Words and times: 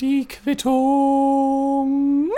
Die 0.00 0.26
Quittung. 0.26 2.30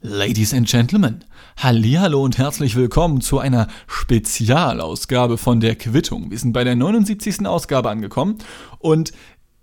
Ladies 0.00 0.54
and 0.54 0.68
Gentlemen, 0.68 1.24
Hallihallo 1.56 2.22
und 2.22 2.38
herzlich 2.38 2.76
willkommen 2.76 3.20
zu 3.20 3.40
einer 3.40 3.66
Spezialausgabe 3.88 5.38
von 5.38 5.58
der 5.58 5.74
Quittung. 5.74 6.30
Wir 6.30 6.38
sind 6.38 6.52
bei 6.52 6.62
der 6.62 6.76
79. 6.76 7.44
Ausgabe 7.46 7.90
angekommen 7.90 8.38
und 8.78 9.10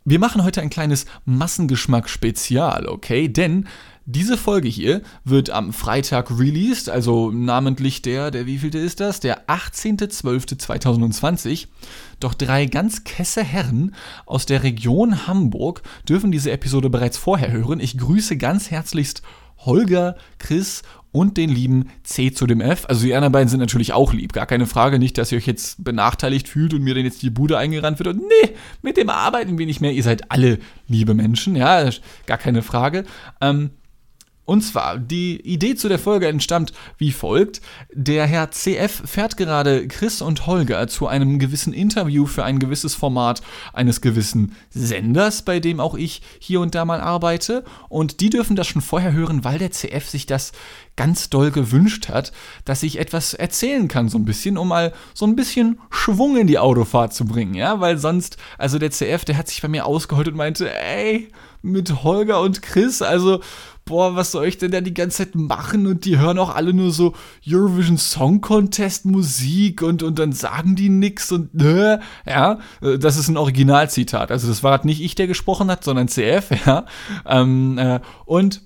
wir 0.04 0.20
machen 0.20 0.44
heute 0.44 0.62
ein 0.62 0.70
kleines 0.70 1.06
Massengeschmack-Spezial, 1.24 2.88
okay? 2.88 3.30
Denn 3.30 3.70
diese 4.06 4.38
Folge 4.38 4.68
hier 4.68 5.02
wird 5.24 5.52
am 5.52 5.72
Freitag 5.74 6.32
released, 6.32 6.90
also 6.90 7.32
namentlich 7.32 8.02
der, 8.02 8.32
der 8.32 8.48
wievielte 8.48 8.80
ist 8.80 9.00
das? 9.00 9.20
Der 9.20 9.48
18.12.2020. 9.48 11.68
Doch 12.20 12.34
drei 12.34 12.66
ganz 12.66 13.04
kesse 13.04 13.44
Herren 13.44 13.94
aus 14.26 14.46
der 14.46 14.64
Region 14.64 15.28
Hamburg 15.28 15.84
dürfen 16.08 16.32
diese 16.32 16.52
Episode 16.52 16.90
bereits 16.90 17.18
vorher 17.18 17.52
hören. 17.52 17.80
Ich 17.80 17.98
grüße 17.98 18.38
ganz 18.38 18.72
herzlichst 18.72 19.22
Holger, 19.60 20.16
Chris 20.40 20.82
und 21.12 21.38
den 21.38 21.50
lieben 21.50 21.90
C 22.04 22.32
zu 22.32 22.48
dem 22.48 22.62
F. 22.62 22.86
Also 22.88 23.06
die 23.06 23.14
anderen 23.14 23.34
beiden 23.34 23.50
sind 23.50 23.60
natürlich 23.60 23.94
auch 23.94 24.14
lieb, 24.14 24.34
gar 24.34 24.46
keine 24.46 24.66
Frage. 24.66 24.98
Nicht, 24.98 25.18
dass 25.18 25.32
ihr 25.32 25.38
euch 25.38 25.48
jetzt 25.48 25.84
benachteiligt 25.84 26.48
fühlt 26.48 26.74
und 26.74 26.84
mir 26.84 26.96
dann 26.96 27.04
jetzt 27.04 27.22
die 27.22 27.30
Bude 27.30 27.58
eingerannt 27.58 28.00
wird. 28.00 28.08
Und 28.08 28.18
nee, 28.18 28.56
mit 28.82 28.98
dem 28.98 29.10
arbeiten 29.10 29.58
wir 29.58 29.66
nicht 29.66 29.82
mehr. 29.82 29.92
Ihr 29.92 30.04
seid 30.04 30.32
alle 30.32 30.60
liebe 30.88 31.14
Menschen, 31.14 31.56
ja, 31.56 31.90
gar 32.26 32.38
keine 32.38 32.62
Frage. 32.62 33.04
Ähm, 33.42 33.72
und 34.52 34.64
zwar, 34.64 34.98
die 34.98 35.40
Idee 35.40 35.76
zu 35.76 35.88
der 35.88 35.98
Folge 35.98 36.28
entstammt 36.28 36.74
wie 36.98 37.14
folgt. 37.14 37.62
Der 37.94 38.26
Herr 38.26 38.52
CF 38.52 39.04
fährt 39.06 39.38
gerade 39.38 39.88
Chris 39.88 40.22
und 40.22 40.46
Holger 40.46 40.90
zu 40.90 41.08
einem 41.08 41.40
gewissen 41.40 41.72
Interview 41.72 42.26
für 42.26 42.44
ein 42.44 42.60
gewisses 42.60 42.94
Format 42.94 43.42
eines 43.72 44.02
gewissen 44.02 44.54
Senders, 44.70 45.44
bei 45.44 45.62
dem 45.62 45.80
auch 45.80 45.96
ich 45.96 46.22
hier 46.38 46.60
und 46.60 46.76
da 46.76 46.84
mal 46.84 47.00
arbeite. 47.00 47.64
Und 47.88 48.20
die 48.20 48.30
dürfen 48.30 48.58
das 48.58 48.68
schon 48.68 48.82
vorher 48.82 49.14
hören, 49.14 49.46
weil 49.46 49.58
der 49.58 49.72
CF 49.72 50.10
sich 50.10 50.26
das 50.26 50.52
ganz 50.96 51.30
doll 51.30 51.52
gewünscht 51.52 52.10
hat, 52.10 52.32
dass 52.66 52.84
ich 52.84 53.00
etwas 53.00 53.34
erzählen 53.34 53.88
kann, 53.88 54.10
so 54.10 54.18
ein 54.18 54.26
bisschen, 54.26 54.58
um 54.58 54.68
mal 54.68 54.94
so 55.14 55.26
ein 55.26 55.36
bisschen 55.36 55.80
Schwung 55.90 56.38
in 56.38 56.48
die 56.48 56.60
Autofahrt 56.60 57.14
zu 57.14 57.26
bringen, 57.26 57.54
ja, 57.54 57.80
weil 57.80 57.98
sonst, 57.98 58.38
also 58.58 58.78
der 58.78 58.92
CF, 58.92 59.26
der 59.26 59.38
hat 59.38 59.48
sich 59.48 59.62
bei 59.62 59.68
mir 59.68 59.86
ausgeholt 59.86 60.28
und 60.28 60.36
meinte, 60.36 60.74
ey, 60.74 61.30
mit 61.62 62.04
Holger 62.04 62.42
und 62.42 62.62
Chris, 62.62 63.02
also 63.02 63.40
boah, 63.86 64.16
was 64.16 64.32
soll 64.32 64.46
ich 64.46 64.58
denn 64.58 64.72
da 64.72 64.82
die 64.82 64.94
ganze 64.94 65.18
Zeit 65.18 65.36
machen? 65.36 65.88
Und 65.88 66.06
die 66.06 66.18
hören 66.18 66.40
auch 66.40 66.54
alle 66.54 66.74
nur 66.74 66.92
so 66.92 67.14
Eurovision 67.48 67.98
Song 67.98 68.42
Contest 68.42 69.06
Musik 69.06 69.82
und, 69.82 70.04
und 70.04 70.20
dann 70.20 70.32
sagen 70.32 70.76
die 70.76 70.90
nix 70.90 71.32
und 71.32 71.54
ne, 71.54 72.00
ja, 72.26 72.60
äh, 72.82 72.98
das 72.98 73.18
ist 73.18 73.28
ein 73.28 73.38
Originalzitat. 73.38 74.32
Also 74.32 74.48
das 74.48 74.64
war 74.64 74.72
halt 74.72 74.86
nicht 74.86 75.02
ich, 75.02 75.16
der 75.16 75.28
gesprochen 75.28 75.70
hat, 75.70 75.84
sondern 75.84 76.08
CF, 76.08 76.52
ja. 76.66 76.86
Ähm, 77.26 77.78
äh, 77.78 78.00
und 78.26 78.62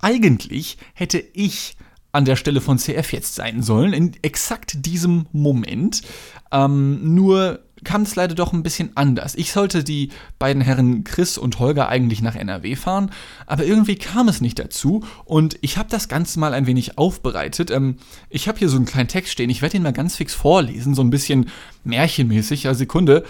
eigentlich 0.00 0.78
hätte 0.94 1.18
ich 1.18 1.76
an 2.12 2.24
der 2.24 2.36
Stelle 2.36 2.60
von 2.60 2.78
CF 2.78 3.12
jetzt 3.12 3.34
sein 3.34 3.62
sollen, 3.62 3.92
in 3.92 4.12
exakt 4.22 4.84
diesem 4.84 5.26
Moment. 5.32 6.02
Ähm, 6.50 7.14
nur 7.14 7.60
kam 7.84 8.02
es 8.02 8.14
leider 8.16 8.34
doch 8.34 8.52
ein 8.52 8.62
bisschen 8.62 8.90
anders. 8.96 9.34
Ich 9.36 9.52
sollte 9.52 9.84
die 9.84 10.10
beiden 10.38 10.60
Herren 10.60 11.04
Chris 11.04 11.38
und 11.38 11.58
Holger 11.58 11.88
eigentlich 11.88 12.20
nach 12.20 12.34
NRW 12.34 12.76
fahren, 12.76 13.10
aber 13.46 13.64
irgendwie 13.64 13.96
kam 13.96 14.28
es 14.28 14.40
nicht 14.40 14.58
dazu 14.58 15.04
und 15.24 15.56
ich 15.62 15.78
habe 15.78 15.88
das 15.88 16.08
Ganze 16.08 16.38
mal 16.40 16.52
ein 16.52 16.66
wenig 16.66 16.98
aufbereitet. 16.98 17.70
Ähm, 17.70 17.96
ich 18.28 18.48
habe 18.48 18.58
hier 18.58 18.68
so 18.68 18.76
einen 18.76 18.86
kleinen 18.86 19.08
Text 19.08 19.32
stehen, 19.32 19.50
ich 19.50 19.62
werde 19.62 19.76
ihn 19.76 19.82
mal 19.82 19.92
ganz 19.92 20.16
fix 20.16 20.34
vorlesen, 20.34 20.94
so 20.94 21.02
ein 21.02 21.10
bisschen 21.10 21.48
märchenmäßig. 21.84 22.64
Ja, 22.64 22.74
Sekunde. 22.74 23.24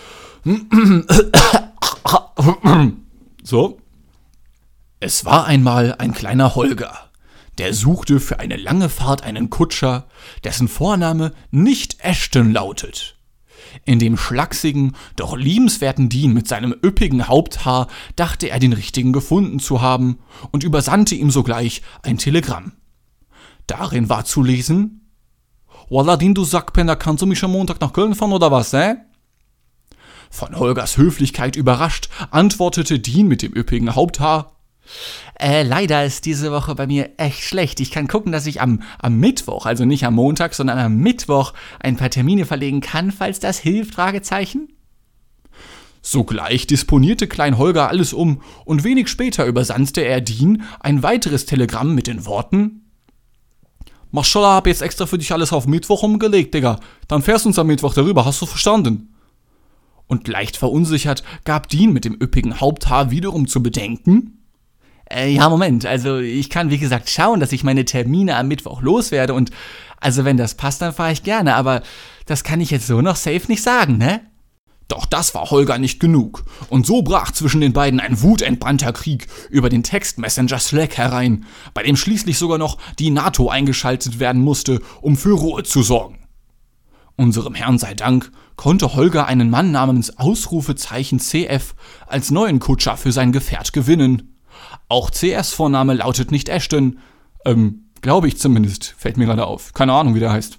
So. 3.42 3.79
Es 5.02 5.24
war 5.24 5.46
einmal 5.46 5.94
ein 5.96 6.12
kleiner 6.12 6.54
Holger. 6.54 7.10
Der 7.56 7.72
suchte 7.72 8.20
für 8.20 8.38
eine 8.38 8.56
lange 8.56 8.90
Fahrt 8.90 9.22
einen 9.22 9.48
Kutscher, 9.48 10.06
dessen 10.44 10.68
Vorname 10.68 11.32
nicht 11.50 12.04
Ashton 12.04 12.52
lautet. 12.52 13.16
In 13.86 13.98
dem 13.98 14.18
schlachsigen, 14.18 14.94
doch 15.16 15.36
liebenswerten 15.36 16.10
Dean 16.10 16.34
mit 16.34 16.48
seinem 16.48 16.74
üppigen 16.84 17.28
Haupthaar 17.28 17.86
dachte 18.14 18.50
er 18.50 18.58
den 18.58 18.74
richtigen 18.74 19.14
gefunden 19.14 19.58
zu 19.58 19.80
haben 19.80 20.18
und 20.50 20.64
übersandte 20.64 21.14
ihm 21.14 21.30
sogleich 21.30 21.80
ein 22.02 22.18
Telegramm. 22.18 22.72
Darin 23.66 24.10
war 24.10 24.26
zu 24.26 24.42
lesen: 24.42 25.10
Walla, 25.88 26.16
du 26.18 26.44
Sackpenner, 26.44 26.96
kannst 26.96 27.22
du 27.22 27.26
mich 27.26 27.42
am 27.42 27.52
Montag 27.52 27.80
nach 27.80 27.94
Köln 27.94 28.14
fahren 28.14 28.32
oder 28.32 28.52
was, 28.52 28.74
äh? 28.74 28.96
Von 30.30 30.56
Holgers 30.56 30.98
Höflichkeit 30.98 31.56
überrascht, 31.56 32.10
antwortete 32.30 32.98
Dean 32.98 33.28
mit 33.28 33.40
dem 33.40 33.56
üppigen 33.56 33.94
Haupthaar: 33.94 34.59
äh, 35.38 35.62
leider 35.62 36.04
ist 36.04 36.26
diese 36.26 36.52
Woche 36.52 36.74
bei 36.74 36.86
mir 36.86 37.10
echt 37.16 37.42
schlecht. 37.42 37.80
Ich 37.80 37.90
kann 37.90 38.08
gucken, 38.08 38.32
dass 38.32 38.46
ich 38.46 38.60
am, 38.60 38.82
am 38.98 39.18
Mittwoch, 39.18 39.66
also 39.66 39.84
nicht 39.84 40.04
am 40.04 40.14
Montag, 40.14 40.54
sondern 40.54 40.78
am 40.78 40.96
Mittwoch 40.96 41.54
ein 41.80 41.96
paar 41.96 42.10
Termine 42.10 42.46
verlegen 42.46 42.80
kann, 42.80 43.10
falls 43.12 43.40
das 43.40 43.58
hilft, 43.58 43.94
Fragezeichen. 43.94 44.68
Sogleich 46.02 46.66
disponierte 46.66 47.26
Klein 47.26 47.58
Holger 47.58 47.88
alles 47.88 48.12
um 48.12 48.40
und 48.64 48.84
wenig 48.84 49.08
später 49.08 49.44
übersandte 49.44 50.00
er 50.00 50.20
Dean 50.20 50.62
ein 50.80 51.02
weiteres 51.02 51.44
Telegramm 51.44 51.94
mit 51.94 52.06
den 52.06 52.24
Worten 52.24 52.80
Maschallah, 54.12 54.54
hab 54.54 54.66
jetzt 54.66 54.82
extra 54.82 55.06
für 55.06 55.18
dich 55.18 55.32
alles 55.32 55.52
auf 55.52 55.66
Mittwoch 55.66 56.02
umgelegt, 56.02 56.54
Digga. 56.54 56.80
Dann 57.06 57.22
fährst 57.22 57.44
du 57.44 57.50
uns 57.50 57.58
am 57.58 57.68
Mittwoch 57.68 57.94
darüber, 57.94 58.24
hast 58.24 58.42
du 58.42 58.46
verstanden? 58.46 59.14
Und 60.08 60.26
leicht 60.26 60.56
verunsichert 60.56 61.22
gab 61.44 61.68
Dean 61.68 61.92
mit 61.92 62.04
dem 62.04 62.16
üppigen 62.20 62.60
Haupthaar 62.60 63.12
wiederum 63.12 63.46
zu 63.46 63.62
bedenken, 63.62 64.39
äh, 65.12 65.28
ja, 65.28 65.48
Moment. 65.48 65.86
Also 65.86 66.18
ich 66.18 66.50
kann, 66.50 66.70
wie 66.70 66.78
gesagt, 66.78 67.10
schauen, 67.10 67.40
dass 67.40 67.52
ich 67.52 67.64
meine 67.64 67.84
Termine 67.84 68.36
am 68.36 68.48
Mittwoch 68.48 68.82
loswerde. 68.82 69.34
Und 69.34 69.50
also 69.98 70.24
wenn 70.24 70.36
das 70.36 70.54
passt, 70.54 70.80
dann 70.82 70.92
fahre 70.92 71.12
ich 71.12 71.22
gerne. 71.22 71.54
Aber 71.56 71.82
das 72.26 72.44
kann 72.44 72.60
ich 72.60 72.70
jetzt 72.70 72.86
so 72.86 73.00
noch 73.00 73.16
safe 73.16 73.42
nicht 73.48 73.62
sagen, 73.62 73.98
ne? 73.98 74.20
Doch 74.88 75.06
das 75.06 75.34
war 75.36 75.50
Holger 75.50 75.78
nicht 75.78 76.00
genug. 76.00 76.44
Und 76.68 76.84
so 76.84 77.02
brach 77.02 77.30
zwischen 77.30 77.60
den 77.60 77.72
beiden 77.72 78.00
ein 78.00 78.22
wutentbrannter 78.22 78.92
Krieg 78.92 79.28
über 79.48 79.68
den 79.68 79.84
Textmessenger 79.84 80.58
Slack 80.58 80.96
herein, 80.96 81.44
bei 81.74 81.84
dem 81.84 81.96
schließlich 81.96 82.38
sogar 82.38 82.58
noch 82.58 82.76
die 82.98 83.10
NATO 83.10 83.48
eingeschaltet 83.48 84.18
werden 84.18 84.42
musste, 84.42 84.80
um 85.00 85.16
für 85.16 85.34
Ruhe 85.34 85.62
zu 85.62 85.84
sorgen. 85.84 86.18
Unserem 87.14 87.54
Herrn 87.54 87.78
sei 87.78 87.94
Dank 87.94 88.32
konnte 88.56 88.94
Holger 88.94 89.26
einen 89.26 89.48
Mann 89.48 89.70
namens 89.70 90.18
Ausrufezeichen 90.18 91.20
CF 91.20 91.74
als 92.06 92.32
neuen 92.32 92.58
Kutscher 92.58 92.96
für 92.96 93.12
sein 93.12 93.30
Gefährt 93.30 93.72
gewinnen. 93.72 94.29
Auch 94.90 95.10
CS-Vorname 95.10 95.94
lautet 95.94 96.32
nicht 96.32 96.48
Ashton. 96.48 96.98
Ähm, 97.46 97.84
glaube 98.02 98.26
ich 98.26 98.38
zumindest, 98.38 98.94
fällt 98.98 99.16
mir 99.16 99.26
gerade 99.26 99.46
auf. 99.46 99.72
Keine 99.72 99.92
Ahnung, 99.92 100.16
wie 100.16 100.20
der 100.20 100.32
heißt. 100.32 100.58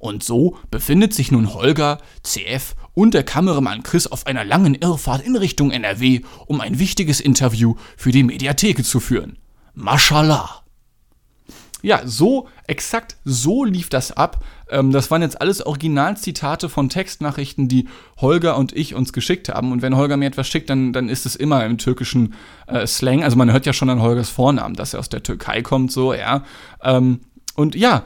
Und 0.00 0.24
so 0.24 0.58
befindet 0.70 1.14
sich 1.14 1.30
nun 1.30 1.54
Holger, 1.54 1.98
CF 2.24 2.74
und 2.92 3.14
der 3.14 3.22
Kameramann 3.22 3.84
Chris 3.84 4.08
auf 4.08 4.26
einer 4.26 4.44
langen 4.44 4.74
Irrfahrt 4.74 5.22
in 5.22 5.36
Richtung 5.36 5.70
NRW, 5.70 6.22
um 6.46 6.60
ein 6.60 6.80
wichtiges 6.80 7.20
Interview 7.20 7.76
für 7.96 8.10
die 8.10 8.24
Mediatheke 8.24 8.82
zu 8.82 8.98
führen. 8.98 9.38
Mashallah. 9.74 10.63
Ja, 11.84 12.00
so, 12.06 12.48
exakt 12.66 13.16
so 13.26 13.62
lief 13.62 13.90
das 13.90 14.10
ab. 14.10 14.42
Ähm, 14.70 14.90
das 14.90 15.10
waren 15.10 15.20
jetzt 15.20 15.38
alles 15.38 15.64
Originalzitate 15.64 16.70
von 16.70 16.88
Textnachrichten, 16.88 17.68
die 17.68 17.88
Holger 18.16 18.56
und 18.56 18.72
ich 18.72 18.94
uns 18.94 19.12
geschickt 19.12 19.50
haben. 19.50 19.70
Und 19.70 19.82
wenn 19.82 19.94
Holger 19.94 20.16
mir 20.16 20.24
etwas 20.24 20.48
schickt, 20.48 20.70
dann, 20.70 20.94
dann 20.94 21.10
ist 21.10 21.26
es 21.26 21.36
immer 21.36 21.62
im 21.66 21.76
türkischen 21.76 22.32
äh, 22.68 22.86
Slang. 22.86 23.22
Also 23.22 23.36
man 23.36 23.52
hört 23.52 23.66
ja 23.66 23.74
schon 23.74 23.90
an 23.90 24.00
Holgers 24.00 24.30
Vornamen, 24.30 24.74
dass 24.74 24.94
er 24.94 25.00
aus 25.00 25.10
der 25.10 25.22
Türkei 25.22 25.60
kommt, 25.60 25.92
so, 25.92 26.14
ja. 26.14 26.44
Ähm, 26.82 27.20
und 27.54 27.74
ja, 27.74 28.04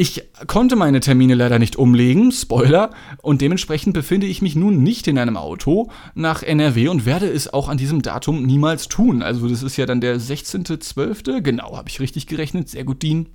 ich 0.00 0.22
konnte 0.46 0.76
meine 0.76 1.00
Termine 1.00 1.34
leider 1.34 1.58
nicht 1.58 1.76
umlegen, 1.76 2.32
Spoiler, 2.32 2.88
und 3.20 3.42
dementsprechend 3.42 3.92
befinde 3.92 4.26
ich 4.26 4.40
mich 4.40 4.56
nun 4.56 4.82
nicht 4.82 5.06
in 5.08 5.18
einem 5.18 5.36
Auto 5.36 5.90
nach 6.14 6.42
NRW 6.42 6.88
und 6.88 7.04
werde 7.04 7.26
es 7.26 7.52
auch 7.52 7.68
an 7.68 7.76
diesem 7.76 8.00
Datum 8.00 8.46
niemals 8.46 8.88
tun. 8.88 9.22
Also 9.22 9.46
das 9.46 9.62
ist 9.62 9.76
ja 9.76 9.84
dann 9.84 10.00
der 10.00 10.18
16.12., 10.18 11.42
genau, 11.42 11.76
habe 11.76 11.90
ich 11.90 12.00
richtig 12.00 12.26
gerechnet, 12.26 12.70
sehr 12.70 12.84
gut, 12.84 13.02
Dean. 13.02 13.26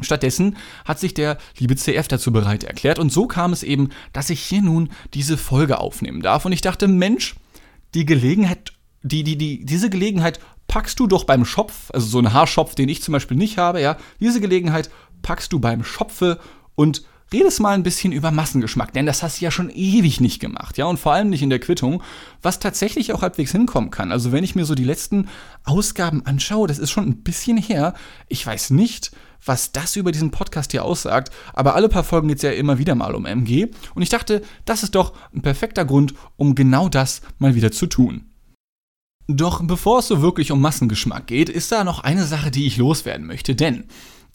Stattdessen 0.00 0.56
hat 0.84 1.00
sich 1.00 1.14
der 1.14 1.38
liebe 1.58 1.74
CF 1.74 2.06
dazu 2.06 2.30
bereit 2.30 2.62
erklärt 2.62 3.00
und 3.00 3.10
so 3.10 3.26
kam 3.26 3.52
es 3.52 3.64
eben, 3.64 3.88
dass 4.12 4.30
ich 4.30 4.40
hier 4.40 4.62
nun 4.62 4.88
diese 5.14 5.36
Folge 5.36 5.80
aufnehmen 5.80 6.22
darf 6.22 6.44
und 6.44 6.52
ich 6.52 6.60
dachte, 6.60 6.86
Mensch, 6.86 7.34
die 7.94 8.06
Gelegenheit, 8.06 8.72
die, 9.02 9.24
die, 9.24 9.36
die, 9.36 9.64
diese 9.64 9.90
Gelegenheit 9.90 10.38
packst 10.68 11.00
du 11.00 11.08
doch 11.08 11.24
beim 11.24 11.44
Schopf, 11.44 11.90
also 11.92 12.06
so 12.06 12.18
ein 12.20 12.32
Haarschopf, 12.32 12.76
den 12.76 12.88
ich 12.88 13.02
zum 13.02 13.12
Beispiel 13.12 13.36
nicht 13.36 13.58
habe, 13.58 13.80
ja, 13.80 13.96
diese 14.20 14.40
Gelegenheit 14.40 14.88
packst 15.22 15.52
du 15.52 15.60
beim 15.60 15.84
Schopfe 15.84 16.38
und 16.74 17.02
redest 17.32 17.60
mal 17.60 17.74
ein 17.74 17.82
bisschen 17.82 18.12
über 18.12 18.30
Massengeschmack, 18.30 18.92
denn 18.92 19.06
das 19.06 19.22
hast 19.22 19.40
du 19.40 19.44
ja 19.44 19.50
schon 19.50 19.70
ewig 19.70 20.20
nicht 20.20 20.40
gemacht, 20.40 20.76
ja, 20.78 20.84
und 20.86 20.98
vor 20.98 21.12
allem 21.12 21.30
nicht 21.30 21.42
in 21.42 21.50
der 21.50 21.60
Quittung, 21.60 22.02
was 22.42 22.58
tatsächlich 22.58 23.12
auch 23.12 23.22
halbwegs 23.22 23.52
hinkommen 23.52 23.90
kann. 23.90 24.12
Also 24.12 24.32
wenn 24.32 24.44
ich 24.44 24.54
mir 24.54 24.64
so 24.64 24.74
die 24.74 24.84
letzten 24.84 25.28
Ausgaben 25.64 26.26
anschaue, 26.26 26.68
das 26.68 26.78
ist 26.78 26.90
schon 26.90 27.08
ein 27.08 27.22
bisschen 27.22 27.56
her. 27.56 27.94
Ich 28.28 28.46
weiß 28.46 28.70
nicht, 28.70 29.12
was 29.44 29.72
das 29.72 29.96
über 29.96 30.12
diesen 30.12 30.30
Podcast 30.30 30.70
hier 30.70 30.84
aussagt, 30.84 31.32
aber 31.52 31.74
alle 31.74 31.88
paar 31.88 32.04
Folgen 32.04 32.28
geht 32.28 32.36
es 32.36 32.42
ja 32.42 32.50
immer 32.50 32.78
wieder 32.78 32.94
mal 32.94 33.14
um 33.14 33.26
MG 33.26 33.68
und 33.94 34.02
ich 34.02 34.08
dachte, 34.08 34.42
das 34.64 34.82
ist 34.82 34.94
doch 34.94 35.14
ein 35.34 35.42
perfekter 35.42 35.84
Grund, 35.84 36.14
um 36.36 36.54
genau 36.54 36.88
das 36.88 37.22
mal 37.38 37.54
wieder 37.54 37.72
zu 37.72 37.86
tun. 37.86 38.26
Doch 39.28 39.62
bevor 39.64 40.00
es 40.00 40.08
so 40.08 40.20
wirklich 40.20 40.50
um 40.52 40.60
Massengeschmack 40.60 41.26
geht, 41.26 41.48
ist 41.48 41.72
da 41.72 41.84
noch 41.84 42.00
eine 42.00 42.24
Sache, 42.24 42.50
die 42.50 42.66
ich 42.66 42.76
loswerden 42.76 43.26
möchte, 43.26 43.54
denn 43.54 43.84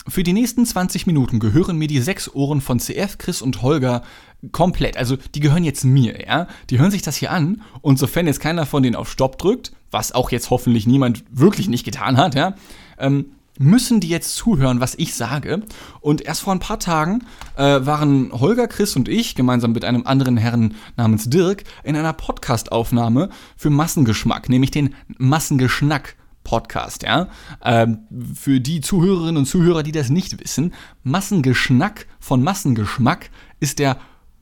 für 0.07 0.23
die 0.23 0.33
nächsten 0.33 0.65
20 0.65 1.07
Minuten 1.07 1.39
gehören 1.39 1.77
mir 1.77 1.87
die 1.87 1.99
sechs 1.99 2.33
Ohren 2.33 2.61
von 2.61 2.79
CF, 2.79 3.17
Chris 3.17 3.41
und 3.41 3.61
Holger 3.61 4.03
komplett. 4.51 4.97
Also 4.97 5.17
die 5.35 5.39
gehören 5.39 5.63
jetzt 5.63 5.83
mir, 5.83 6.25
ja. 6.25 6.47
Die 6.69 6.79
hören 6.79 6.91
sich 6.91 7.01
das 7.01 7.15
hier 7.15 7.31
an 7.31 7.61
und 7.81 7.99
sofern 7.99 8.27
jetzt 8.27 8.39
keiner 8.39 8.65
von 8.65 8.83
denen 8.83 8.95
auf 8.95 9.11
Stopp 9.11 9.37
drückt, 9.37 9.71
was 9.91 10.11
auch 10.11 10.31
jetzt 10.31 10.49
hoffentlich 10.49 10.87
niemand 10.87 11.23
wirklich 11.31 11.67
nicht 11.67 11.83
getan 11.83 12.17
hat, 12.17 12.35
ja, 12.35 12.55
ähm, 12.97 13.31
müssen 13.59 13.99
die 13.99 14.09
jetzt 14.09 14.35
zuhören, 14.35 14.79
was 14.79 14.95
ich 14.95 15.15
sage. 15.15 15.63
Und 15.99 16.21
erst 16.21 16.41
vor 16.41 16.53
ein 16.53 16.59
paar 16.59 16.79
Tagen 16.79 17.23
äh, 17.55 17.79
waren 17.85 18.31
Holger, 18.31 18.67
Chris 18.67 18.95
und 18.95 19.09
ich 19.09 19.35
gemeinsam 19.35 19.71
mit 19.71 19.83
einem 19.83 20.05
anderen 20.05 20.37
Herrn 20.37 20.75
namens 20.95 21.29
Dirk 21.29 21.63
in 21.83 21.95
einer 21.95 22.13
Podcastaufnahme 22.13 23.29
für 23.55 23.71
Massengeschmack, 23.71 24.49
nämlich 24.49 24.71
den 24.71 24.93
Massengeschnack 25.17 26.15
Podcast, 26.47 27.03
ja. 27.03 27.27
Ähm, 27.61 27.99
für 28.33 28.61
die 28.61 28.79
Zuhörerinnen 28.79 29.35
und 29.35 29.45
Zuhörer, 29.45 29.83
die 29.83 29.91
das 29.91 30.09
nicht 30.09 30.39
wissen, 30.41 30.73
Massengeschnack 31.03 32.07
von 32.21 32.41
Massengeschmack 32.41 33.29
ist 33.59 33.79
der 33.79 33.97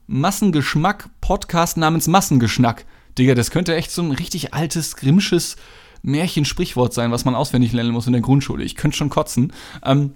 Massengeschmack-Podcast 0.06 1.76
namens 1.76 2.06
Massengeschnack. 2.06 2.86
Digga, 3.18 3.34
das 3.34 3.50
könnte 3.50 3.74
echt 3.74 3.90
so 3.90 4.02
ein 4.02 4.12
richtig 4.12 4.54
altes, 4.54 4.94
grimmsches 4.94 5.56
Märchensprichwort 6.02 6.94
sein, 6.94 7.10
was 7.10 7.24
man 7.24 7.34
auswendig 7.34 7.72
lernen 7.72 7.90
muss 7.90 8.06
in 8.06 8.12
der 8.12 8.22
Grundschule. 8.22 8.62
Ich 8.62 8.76
könnte 8.76 8.96
schon 8.96 9.10
kotzen. 9.10 9.52
Ähm, 9.84 10.12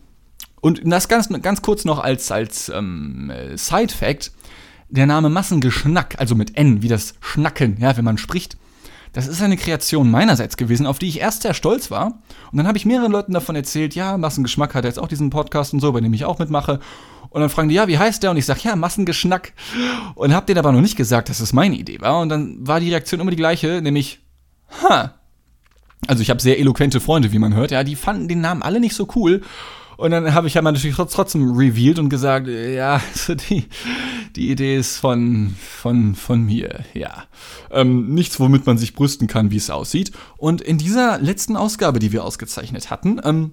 und 0.61 0.81
das 0.85 1.09
ganz, 1.09 1.29
ganz 1.43 1.61
kurz 1.61 1.85
noch 1.85 1.99
als, 1.99 2.31
als 2.31 2.69
ähm, 2.69 3.33
Side-Fact. 3.57 4.31
Der 4.91 5.07
Name 5.07 5.29
Massengeschnack, 5.29 6.21
also 6.21 6.37
mit 6.37 6.57
N, 6.57 6.83
wie 6.83 6.89
das 6.89 7.15
Schnacken, 7.21 7.79
ja, 7.81 7.97
wenn 7.97 8.05
man 8.05 8.19
spricht, 8.19 8.57
das 9.13 9.27
ist 9.27 9.43
eine 9.43 9.57
Kreation 9.57 10.11
meinerseits 10.11 10.57
gewesen, 10.57 10.87
auf 10.87 10.99
die 10.99 11.09
ich 11.09 11.21
erst 11.21 11.43
sehr 11.43 11.55
stolz 11.55 11.91
war. 11.91 12.21
Und 12.53 12.59
dann 12.59 12.67
habe 12.67 12.79
ich 12.79 12.87
mehreren 12.87 13.11
Leuten 13.11 13.33
davon 13.33 13.57
erzählt, 13.57 13.95
ja, 13.95 14.17
Massengeschmack 14.17 14.75
hat 14.75 14.85
jetzt 14.85 14.99
auch 14.99 15.09
diesen 15.09 15.31
Podcast 15.31 15.73
und 15.73 15.81
so, 15.81 15.93
bei 15.93 16.01
dem 16.01 16.15
ich 16.15 16.25
auch 16.25 16.39
mitmache. 16.39 16.81
Und 17.31 17.41
dann 17.41 17.51
fragen 17.51 17.69
die, 17.69 17.77
ja, 17.77 17.89
wie 17.89 17.99
heißt 17.99 18.23
der? 18.23 18.31
Und 18.31 18.37
ich 18.37 18.47
sage, 18.47 18.61
ja, 18.65 18.77
Massengeschnack. 18.77 19.53
Und 20.15 20.35
hab 20.35 20.47
denen 20.47 20.59
aber 20.59 20.73
noch 20.73 20.81
nicht 20.81 20.97
gesagt, 20.97 21.29
dass 21.29 21.41
es 21.41 21.53
meine 21.53 21.77
Idee 21.77 22.01
war. 22.01 22.21
Und 22.21 22.29
dann 22.29 22.67
war 22.67 22.81
die 22.81 22.91
Reaktion 22.91 23.21
immer 23.21 23.31
die 23.31 23.37
gleiche, 23.37 23.81
nämlich, 23.83 24.21
ha. 24.83 25.15
Also 26.07 26.23
ich 26.23 26.31
habe 26.31 26.41
sehr 26.41 26.59
eloquente 26.59 27.01
Freunde, 27.01 27.31
wie 27.33 27.39
man 27.39 27.55
hört, 27.55 27.71
ja, 27.73 27.85
die 27.85 27.95
fanden 27.95 28.27
den 28.27 28.41
Namen 28.41 28.63
alle 28.63 28.81
nicht 28.81 28.95
so 28.95 29.07
cool. 29.15 29.43
Und 30.01 30.13
dann 30.13 30.33
habe 30.33 30.47
ich 30.47 30.55
ja 30.55 30.63
mal 30.63 30.73
natürlich 30.73 30.97
trotzdem 30.97 31.51
revealed 31.53 31.99
und 31.99 32.09
gesagt, 32.09 32.49
ja, 32.49 33.03
also 33.13 33.35
die, 33.35 33.67
die 34.35 34.51
Idee 34.51 34.79
ist 34.79 34.97
von, 34.97 35.55
von, 35.61 36.15
von 36.15 36.43
mir, 36.43 36.81
ja. 36.95 37.25
Ähm, 37.71 38.15
nichts, 38.15 38.41
womit 38.41 38.65
man 38.65 38.79
sich 38.79 38.95
brüsten 38.95 39.29
kann, 39.29 39.51
wie 39.51 39.59
es 39.59 39.69
aussieht. 39.69 40.13
Und 40.39 40.63
in 40.63 40.79
dieser 40.79 41.19
letzten 41.19 41.55
Ausgabe, 41.55 41.99
die 41.99 42.13
wir 42.13 42.25
ausgezeichnet 42.25 42.89
hatten, 42.89 43.21
ähm, 43.23 43.53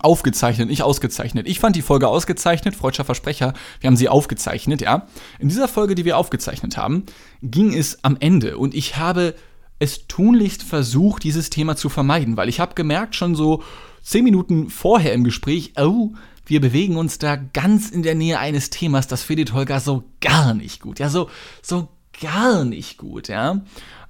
aufgezeichnet, 0.00 0.68
nicht 0.68 0.82
ausgezeichnet. 0.82 1.46
Ich 1.46 1.60
fand 1.60 1.76
die 1.76 1.82
Folge 1.82 2.08
ausgezeichnet, 2.08 2.74
freudscher 2.74 3.04
Versprecher, 3.04 3.54
wir 3.78 3.86
haben 3.86 3.96
sie 3.96 4.08
aufgezeichnet, 4.08 4.80
ja. 4.80 5.06
In 5.38 5.48
dieser 5.48 5.68
Folge, 5.68 5.94
die 5.94 6.04
wir 6.04 6.18
aufgezeichnet 6.18 6.76
haben, 6.76 7.04
ging 7.42 7.72
es 7.72 8.02
am 8.02 8.16
Ende 8.18 8.58
und 8.58 8.74
ich 8.74 8.96
habe 8.96 9.36
es 9.78 10.08
tunlichst 10.08 10.64
versucht, 10.64 11.22
dieses 11.22 11.50
Thema 11.50 11.76
zu 11.76 11.88
vermeiden, 11.88 12.36
weil 12.36 12.48
ich 12.48 12.58
habe 12.58 12.74
gemerkt 12.74 13.14
schon 13.14 13.36
so 13.36 13.62
zehn 14.04 14.22
Minuten 14.22 14.70
vorher 14.70 15.12
im 15.12 15.24
Gespräch, 15.24 15.72
oh, 15.76 16.12
wir 16.46 16.60
bewegen 16.60 16.96
uns 16.96 17.18
da 17.18 17.36
ganz 17.36 17.90
in 17.90 18.02
der 18.02 18.14
Nähe 18.14 18.38
eines 18.38 18.70
Themas, 18.70 19.08
das 19.08 19.22
findet 19.22 19.52
Holger 19.52 19.80
so 19.80 20.04
gar 20.20 20.54
nicht 20.54 20.80
gut. 20.80 20.98
Ja, 20.98 21.08
so, 21.08 21.30
so 21.62 21.88
gar 22.20 22.64
nicht 22.64 22.98
gut, 22.98 23.28
ja. 23.28 23.62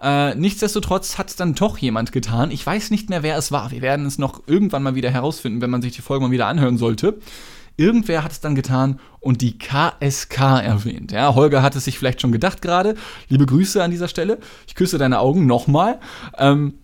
Äh, 0.02 0.35
nichtsdestotrotz 0.35 1.17
hat 1.17 1.31
es 1.31 1.37
dann 1.37 1.55
doch 1.55 1.79
jemand 1.79 2.12
getan. 2.12 2.50
Ich 2.50 2.67
weiß 2.67 2.91
nicht 2.91 3.08
mehr, 3.08 3.23
wer 3.23 3.38
es 3.38 3.52
war. 3.52 3.70
Wir 3.70 3.81
werden 3.81 4.05
es 4.05 4.19
noch 4.19 4.43
irgendwann 4.46 4.82
mal 4.82 4.94
wieder 4.94 5.11
herausfinden, 5.11 5.61
wenn 5.62 5.70
man 5.70 5.81
sich 5.81 5.94
die 5.94 6.02
Folge 6.02 6.26
mal 6.26 6.31
wieder 6.31 6.47
anhören 6.47 6.76
sollte. 6.76 7.19
Irgendwer 7.76 8.23
hat 8.23 8.32
es 8.32 8.40
dann 8.40 8.55
getan 8.55 9.00
und 9.19 9.40
die 9.40 9.58
KSK 9.58 10.38
erwähnt. 10.62 11.11
Ja, 11.11 11.35
Holger 11.35 11.62
hat 11.62 11.75
es 11.75 11.85
sich 11.85 11.99
vielleicht 11.99 12.20
schon 12.20 12.31
gedacht 12.31 12.62
gerade. 12.62 12.94
Liebe 13.29 13.47
Grüße 13.47 13.82
an 13.82 13.90
dieser 13.90 14.06
Stelle. 14.06 14.38
Ich 14.67 14.75
küsse 14.75 14.99
deine 14.99 15.19
Augen 15.19 15.47
nochmal. 15.47 15.99
Ähm, 16.38 16.75